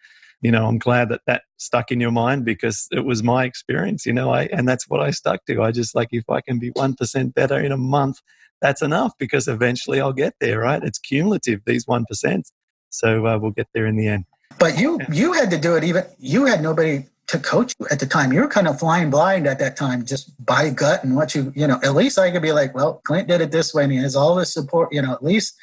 you 0.41 0.51
know, 0.51 0.67
I'm 0.67 0.77
glad 0.77 1.09
that 1.09 1.21
that 1.27 1.43
stuck 1.57 1.91
in 1.91 1.99
your 1.99 2.11
mind 2.11 2.45
because 2.45 2.87
it 2.91 3.05
was 3.05 3.23
my 3.23 3.43
experience, 3.43 4.05
you 4.05 4.13
know, 4.13 4.31
I, 4.31 4.43
and 4.45 4.67
that's 4.67 4.87
what 4.87 5.01
I 5.01 5.11
stuck 5.11 5.45
to. 5.45 5.61
I 5.61 5.71
just 5.71 5.95
like, 5.95 6.09
if 6.11 6.29
I 6.29 6.41
can 6.41 6.59
be 6.59 6.71
1% 6.71 7.33
better 7.33 7.59
in 7.59 7.71
a 7.71 7.77
month, 7.77 8.19
that's 8.61 8.81
enough 8.81 9.13
because 9.17 9.47
eventually 9.47 10.01
I'll 10.01 10.13
get 10.13 10.35
there, 10.39 10.59
right? 10.59 10.83
It's 10.83 10.99
cumulative, 10.99 11.61
these 11.65 11.85
1%. 11.85 12.51
So 12.89 13.27
uh, 13.27 13.37
we'll 13.37 13.51
get 13.51 13.67
there 13.73 13.85
in 13.85 13.95
the 13.95 14.07
end. 14.07 14.25
But 14.59 14.79
you, 14.79 14.99
you 15.11 15.33
had 15.33 15.51
to 15.51 15.57
do 15.57 15.75
it 15.75 15.83
even, 15.83 16.03
you 16.17 16.45
had 16.45 16.61
nobody 16.61 17.05
to 17.27 17.37
coach 17.39 17.73
you 17.79 17.87
at 17.91 17.99
the 17.99 18.05
time. 18.05 18.31
You 18.31 18.41
were 18.41 18.47
kind 18.47 18.67
of 18.67 18.79
flying 18.79 19.09
blind 19.09 19.45
at 19.45 19.59
that 19.59 19.75
time, 19.75 20.05
just 20.05 20.33
by 20.45 20.69
gut 20.69 21.03
and 21.03 21.15
what 21.15 21.35
you, 21.35 21.51
you 21.55 21.67
know, 21.67 21.79
at 21.83 21.93
least 21.93 22.17
I 22.17 22.31
could 22.31 22.41
be 22.41 22.53
like, 22.53 22.73
well, 22.73 23.01
Clint 23.03 23.27
did 23.27 23.41
it 23.41 23.51
this 23.51 23.73
way 23.73 23.83
and 23.83 23.91
he 23.91 23.97
has 23.99 24.15
all 24.15 24.35
this 24.35 24.53
support, 24.53 24.93
you 24.93 25.01
know, 25.01 25.13
at 25.13 25.23
least 25.23 25.57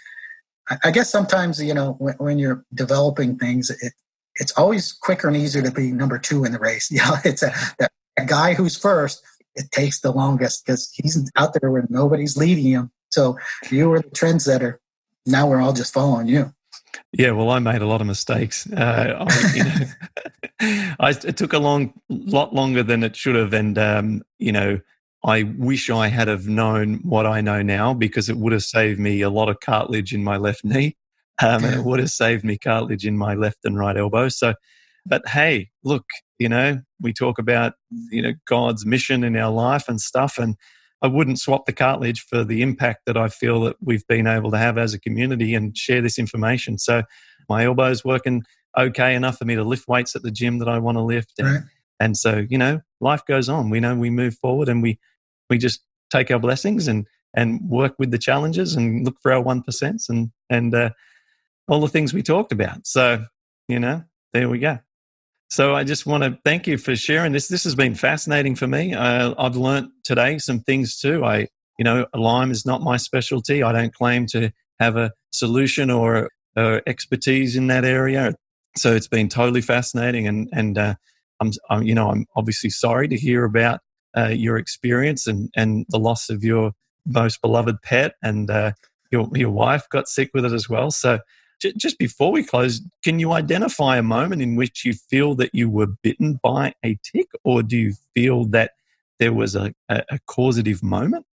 I 0.83 0.91
guess 0.91 1.11
sometimes, 1.11 1.63
you 1.63 1.75
know, 1.75 1.93
when, 1.99 2.15
when 2.15 2.39
you're 2.39 2.65
developing 2.73 3.37
things, 3.37 3.71
it, 3.71 3.93
it's 4.37 4.53
always 4.53 4.93
quicker 4.93 5.29
and 5.29 5.37
easier 5.37 5.63
to 5.63 5.71
be 5.71 5.93
number 5.93 6.19
two 6.19 6.45
in 6.45 6.53
the 6.53 6.59
race. 6.59 6.91
You 6.95 6.99
know, 6.99 7.17
it's 7.25 7.43
a, 7.43 7.53
a 8.19 8.25
guy 8.25 8.55
who's 8.55 8.77
first. 8.77 9.23
It 9.57 9.71
takes 9.71 10.01
the 10.01 10.11
longest 10.11 10.65
because 10.65 10.91
he's 10.95 11.31
out 11.37 11.55
there 11.61 11.71
where 11.71 11.87
nobody's 11.89 12.37
leading 12.37 12.65
him. 12.65 12.91
So 13.11 13.39
you 13.71 13.89
were 13.89 14.01
the 14.01 14.11
trendsetter. 14.11 14.77
Now 15.27 15.47
we're 15.49 15.61
all 15.61 15.73
just 15.73 15.93
following 15.93 16.27
you. 16.27 16.53
Yeah, 17.13 17.31
well, 17.31 17.51
I 17.51 17.59
made 17.59 17.83
a 17.83 17.87
lot 17.87 18.01
of 18.01 18.07
mistakes. 18.07 18.71
Uh, 18.71 19.27
I, 19.29 19.53
you 19.55 19.65
know, 19.65 20.95
I, 21.01 21.11
it 21.11 21.37
took 21.37 21.53
a 21.53 21.59
long, 21.59 21.93
lot 22.09 22.55
longer 22.55 22.83
than 22.83 23.03
it 23.03 23.17
should 23.17 23.35
have, 23.35 23.53
and 23.53 23.77
um, 23.79 24.23
you 24.39 24.53
know, 24.53 24.81
I 25.25 25.45
wish 25.45 25.91
I 25.91 26.09
had 26.09 26.29
have 26.29 26.47
known 26.47 26.97
what 27.03 27.27
I 27.27 27.41
know 27.41 27.63
now 27.63 27.95
because 27.95 28.29
it 28.29 28.37
would 28.37 28.53
have 28.53 28.63
saved 28.63 29.01
me 29.01 29.23
a 29.23 29.31
lot 29.31 29.49
of 29.49 29.61
cartilage 29.61 30.13
in 30.13 30.23
my 30.23 30.37
left 30.37 30.65
knee 30.65 30.97
um, 31.43 31.65
and 31.65 31.75
it 31.75 31.85
would 31.85 31.99
have 31.99 32.11
saved 32.11 32.45
me 32.45 32.59
cartilage 32.59 33.07
in 33.07 33.17
my 33.17 33.35
left 33.35 33.59
and 33.65 33.79
right 33.79 33.97
elbow. 33.97 34.29
So 34.29 34.55
But 35.07 35.27
hey, 35.29 35.71
look, 35.83 36.05
you 36.39 36.49
know, 36.49 36.81
we 37.01 37.13
talk 37.13 37.39
about, 37.39 37.75
you 38.11 38.23
know, 38.23 38.33
God's 38.47 38.87
mission 38.87 39.25
in 39.25 39.37
our 39.37 39.53
life 39.53 39.89
and 39.89 40.01
stuff. 40.01 40.39
And 40.39 40.57
I 41.03 41.07
wouldn't 41.07 41.39
swap 41.39 41.67
the 41.67 41.73
cartilage 41.73 42.21
for 42.21 42.45
the 42.45 42.63
impact 42.63 43.03
that 43.07 43.17
I 43.17 43.29
feel 43.29 43.61
that 43.63 43.77
we've 43.81 44.07
been 44.07 44.27
able 44.27 44.51
to 44.51 44.59
have 44.59 44.79
as 44.79 44.95
a 44.95 45.01
community 45.01 45.55
and 45.55 45.77
share 45.77 46.01
this 46.01 46.19
information. 46.19 46.79
So 46.79 47.03
my 47.49 47.65
elbow's 47.65 48.05
working 48.05 48.43
okay 48.77 49.15
enough 49.15 49.39
for 49.39 49.45
me 49.45 49.55
to 49.55 49.65
lift 49.65 49.87
weights 49.87 50.17
at 50.17 50.23
the 50.23 50.31
gym 50.31 50.59
that 50.59 50.69
I 50.69 50.79
want 50.79 50.97
to 50.97 51.03
lift. 51.03 51.35
And, 51.39 51.49
Right. 51.49 51.63
and 52.01 52.17
so, 52.17 52.47
you 52.49 52.59
know, 52.59 52.81
life 53.01 53.25
goes 53.27 53.49
on. 53.49 53.71
We 53.71 53.81
know 53.81 53.95
we 53.95 54.11
move 54.11 54.37
forward 54.39 54.69
and 54.69 54.83
we, 54.83 54.99
we 55.51 55.59
just 55.59 55.81
take 56.11 56.31
our 56.31 56.39
blessings 56.39 56.89
and, 56.89 57.07
and 57.37 57.61
work 57.69 57.95
with 57.99 58.11
the 58.11 58.19
challenges 58.19 58.75
and 58.75 59.05
look 59.05 59.17
for 59.21 59.33
our 59.33 59.43
1% 59.43 60.09
and, 60.09 60.31
and, 60.49 60.75
uh, 60.75 60.91
all 61.69 61.81
the 61.81 61.89
things 61.89 62.13
we 62.13 62.23
talked 62.23 62.53
about. 62.53 62.87
So, 62.87 63.25
you 63.69 63.79
know, 63.79 64.05
there 64.33 64.49
we 64.49 64.59
go. 64.59 64.79
So 65.49 65.75
I 65.75 65.85
just 65.85 66.07
want 66.07 66.25
to 66.25 66.39
thank 66.45 66.67
you 66.67 66.79
for 66.79 66.97
sharing 66.97 67.33
this. 67.33 67.49
This 67.49 67.65
has 67.65 67.75
been 67.75 67.95
fascinating 67.95 68.57
for 68.57 68.67
me. 68.67 68.95
Uh, 68.95 69.35
I've 69.39 69.57
learnt 69.57 69.91
today 70.03 70.39
some 70.39 70.61
things 70.61 70.99
too. 70.99 71.25
I, 71.25 71.49
you 71.79 71.85
know, 71.85 72.07
Lyme 72.15 72.51
is 72.51 72.67
not 72.67 72.83
my 72.83 72.97
specialty. 72.97 73.63
I 73.63 73.73
don't 73.73 73.95
claim 73.95 74.27
to 74.29 74.51
have 74.81 74.97
a 74.97 75.13
solution 75.33 75.91
or 75.91 76.31
uh, 76.57 76.81
expertise 76.87 77.57
in 77.57 77.69
that 77.69 77.85
area. 77.85 78.35
So 78.77 78.95
it's 78.95 79.09
been 79.09 79.29
totally 79.29 79.61
fascinating, 79.61 80.27
and 80.27 80.49
and 80.53 80.77
uh, 80.77 80.95
I'm, 81.41 81.53
I'm, 81.71 81.83
you 81.85 81.95
know, 81.95 82.11
I'm 82.11 82.27
obviously 82.35 82.71
sorry 82.71 83.07
to 83.09 83.17
hear 83.17 83.45
about 83.45 83.81
uh, 84.17 84.29
your 84.29 84.57
experience 84.57 85.29
and 85.29 85.49
and 85.55 85.87
the 85.91 85.99
loss 85.99 86.29
of 86.29 86.43
your 86.43 86.73
most 87.07 87.41
beloved 87.41 87.83
pet, 87.83 88.15
and 88.23 88.51
uh, 88.51 88.73
your 89.13 89.29
your 89.33 89.51
wife 89.51 89.89
got 89.91 90.09
sick 90.09 90.31
with 90.35 90.45
it 90.45 90.53
as 90.53 90.69
well. 90.69 90.91
So 90.91 91.21
just 91.73 91.99
before 91.99 92.33
we 92.33 92.43
close, 92.45 92.81
can 93.03 93.19
you 93.19 93.33
identify 93.33 93.97
a 93.97 94.03
moment 94.03 94.43
in 94.43 94.57
which 94.57 94.85
you 94.85 94.93
feel 94.95 95.35
that 95.37 95.55
you 95.55 95.69
were 95.69 95.87
bitten 95.87 96.41
by 96.43 96.75
a 96.85 96.99
tick, 97.03 97.29
or 97.45 97.62
do 97.62 97.77
you 97.77 97.95
feel 98.15 98.45
that 98.47 98.73
there 99.19 99.33
was 99.33 99.55
a, 99.55 99.75
a, 99.89 100.03
a 100.11 100.19
causative 100.27 100.83
moment? 100.83 101.27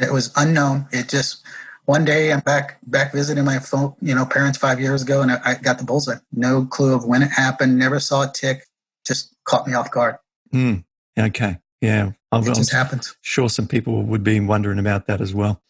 It 0.00 0.12
was 0.12 0.32
unknown. 0.36 0.86
It 0.92 1.08
just 1.08 1.42
one 1.86 2.04
day 2.04 2.32
I'm 2.32 2.40
back 2.40 2.78
back 2.86 3.12
visiting 3.12 3.44
my 3.44 3.58
phone, 3.58 3.94
you 4.00 4.14
know, 4.14 4.26
parents 4.26 4.58
five 4.58 4.80
years 4.80 5.02
ago, 5.02 5.22
and 5.22 5.32
I, 5.32 5.40
I 5.44 5.54
got 5.54 5.78
the 5.78 5.84
bullseye. 5.84 6.16
No 6.32 6.66
clue 6.66 6.94
of 6.94 7.04
when 7.04 7.22
it 7.22 7.30
happened. 7.30 7.78
Never 7.78 8.00
saw 8.00 8.22
a 8.28 8.32
tick. 8.32 8.66
Just 9.06 9.34
caught 9.44 9.66
me 9.66 9.74
off 9.74 9.90
guard. 9.90 10.16
Hmm. 10.50 10.76
Okay. 11.18 11.56
Yeah. 11.80 12.12
I'm, 12.32 12.42
It 12.42 12.48
I'm 12.48 12.54
just 12.54 12.72
happens. 12.72 13.16
sure 13.22 13.48
some 13.48 13.68
people 13.68 14.02
would 14.02 14.24
be 14.24 14.40
wondering 14.40 14.78
about 14.78 15.06
that 15.06 15.20
as 15.20 15.32
well. 15.32 15.62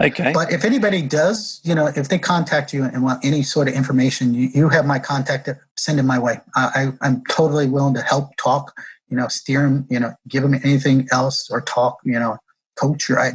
Okay. 0.00 0.32
But 0.32 0.50
if 0.52 0.64
anybody 0.64 1.02
does, 1.02 1.60
you 1.62 1.74
know, 1.74 1.86
if 1.94 2.08
they 2.08 2.18
contact 2.18 2.72
you 2.72 2.84
and 2.84 3.02
want 3.02 3.24
any 3.24 3.42
sort 3.42 3.68
of 3.68 3.74
information, 3.74 4.32
you, 4.34 4.48
you 4.54 4.68
have 4.70 4.86
my 4.86 4.98
contact. 4.98 5.48
Send 5.76 5.98
it 5.98 6.04
my 6.04 6.18
way. 6.18 6.40
I, 6.56 6.92
I, 7.02 7.06
I'm 7.06 7.22
totally 7.30 7.68
willing 7.68 7.94
to 7.94 8.02
help 8.02 8.36
talk. 8.36 8.72
You 9.08 9.16
know, 9.16 9.28
steer 9.28 9.62
them. 9.62 9.86
You 9.90 10.00
know, 10.00 10.12
give 10.28 10.42
them 10.42 10.54
anything 10.54 11.08
else 11.12 11.50
or 11.50 11.60
talk. 11.60 11.98
You 12.04 12.18
know, 12.18 12.38
coach. 12.78 13.10
Or 13.10 13.20
I, 13.20 13.32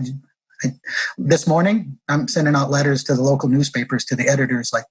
I, 0.64 0.68
this 1.18 1.48
morning, 1.48 2.00
I'm 2.10 2.28
sending 2.28 2.56
out 2.56 2.72
letters 2.72 3.04
to 3.06 3.14
the 3.14 3.22
local 3.22 3.50
newspapers 3.50 4.04
to 4.06 4.16
the 4.16 4.28
editors, 4.28 4.72
like 4.74 4.86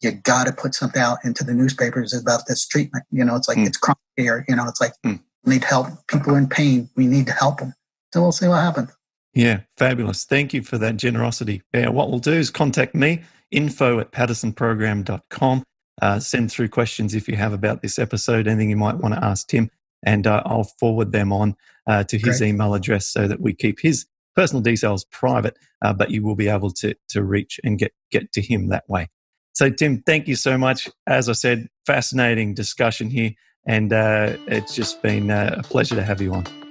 you 0.00 0.10
got 0.10 0.46
to 0.48 0.52
put 0.52 0.74
something 0.74 1.00
out 1.00 1.18
into 1.24 1.44
the 1.44 1.54
newspapers 1.54 2.12
about 2.12 2.42
this 2.48 2.66
treatment. 2.66 3.04
You 3.12 3.24
know, 3.24 3.36
it's 3.36 3.48
like 3.48 3.58
Hmm. 3.58 3.64
it's 3.64 3.78
chronic 3.78 3.98
care. 4.18 4.44
You 4.48 4.56
know, 4.56 4.66
it's 4.68 4.80
like 4.80 4.94
we 5.04 5.20
need 5.44 5.64
help. 5.64 5.86
People 6.08 6.34
are 6.34 6.38
in 6.38 6.48
pain. 6.48 6.90
We 6.96 7.06
need 7.06 7.26
to 7.26 7.32
help 7.32 7.60
them. 7.60 7.74
So 8.12 8.22
we'll 8.22 8.32
see 8.32 8.48
what 8.48 8.60
happens. 8.60 8.90
Yeah, 9.34 9.60
fabulous. 9.78 10.24
Thank 10.24 10.52
you 10.52 10.62
for 10.62 10.78
that 10.78 10.96
generosity. 10.96 11.62
Yeah, 11.72 11.88
what 11.88 12.10
we'll 12.10 12.18
do 12.18 12.32
is 12.32 12.50
contact 12.50 12.94
me, 12.94 13.22
info 13.50 13.98
at 13.98 14.12
paddisonprogram.com. 14.12 15.64
Uh, 16.00 16.18
send 16.18 16.50
through 16.50 16.68
questions 16.68 17.14
if 17.14 17.28
you 17.28 17.36
have 17.36 17.52
about 17.52 17.82
this 17.82 17.98
episode, 17.98 18.46
anything 18.46 18.70
you 18.70 18.76
might 18.76 18.96
want 18.96 19.14
to 19.14 19.24
ask 19.24 19.48
Tim, 19.48 19.70
and 20.02 20.26
uh, 20.26 20.42
I'll 20.44 20.64
forward 20.64 21.12
them 21.12 21.32
on 21.32 21.54
uh, 21.86 22.04
to 22.04 22.18
his 22.18 22.38
Great. 22.38 22.48
email 22.48 22.74
address 22.74 23.06
so 23.06 23.28
that 23.28 23.40
we 23.40 23.54
keep 23.54 23.80
his 23.80 24.06
personal 24.34 24.62
details 24.62 25.04
private, 25.04 25.56
uh, 25.82 25.92
but 25.92 26.10
you 26.10 26.22
will 26.22 26.34
be 26.34 26.48
able 26.48 26.70
to, 26.70 26.94
to 27.10 27.22
reach 27.22 27.60
and 27.64 27.78
get, 27.78 27.92
get 28.10 28.32
to 28.32 28.42
him 28.42 28.68
that 28.68 28.88
way. 28.88 29.08
So, 29.54 29.68
Tim, 29.70 30.02
thank 30.06 30.28
you 30.28 30.34
so 30.34 30.56
much. 30.56 30.88
As 31.06 31.28
I 31.28 31.32
said, 31.32 31.68
fascinating 31.86 32.54
discussion 32.54 33.10
here, 33.10 33.32
and 33.66 33.92
uh, 33.92 34.36
it's 34.46 34.74
just 34.74 35.02
been 35.02 35.30
uh, 35.30 35.56
a 35.58 35.62
pleasure 35.62 35.94
to 35.94 36.02
have 36.02 36.20
you 36.20 36.32
on. 36.32 36.61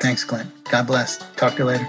Thanks, 0.00 0.24
Clint. 0.24 0.50
God 0.64 0.86
bless. 0.86 1.18
Talk 1.36 1.54
to 1.54 1.58
you 1.58 1.64
later. 1.64 1.88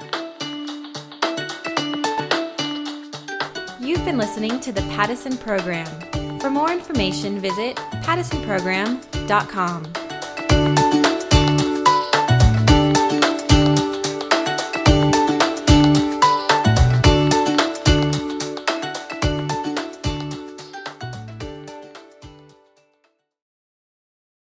You've 3.80 4.04
been 4.06 4.18
listening 4.18 4.60
to 4.62 4.72
the 4.72 4.82
Paddison 4.82 5.40
Program. 5.40 6.40
For 6.40 6.50
more 6.50 6.72
information, 6.72 7.40
visit 7.40 7.76
paddisonprogram.com. 7.76 10.07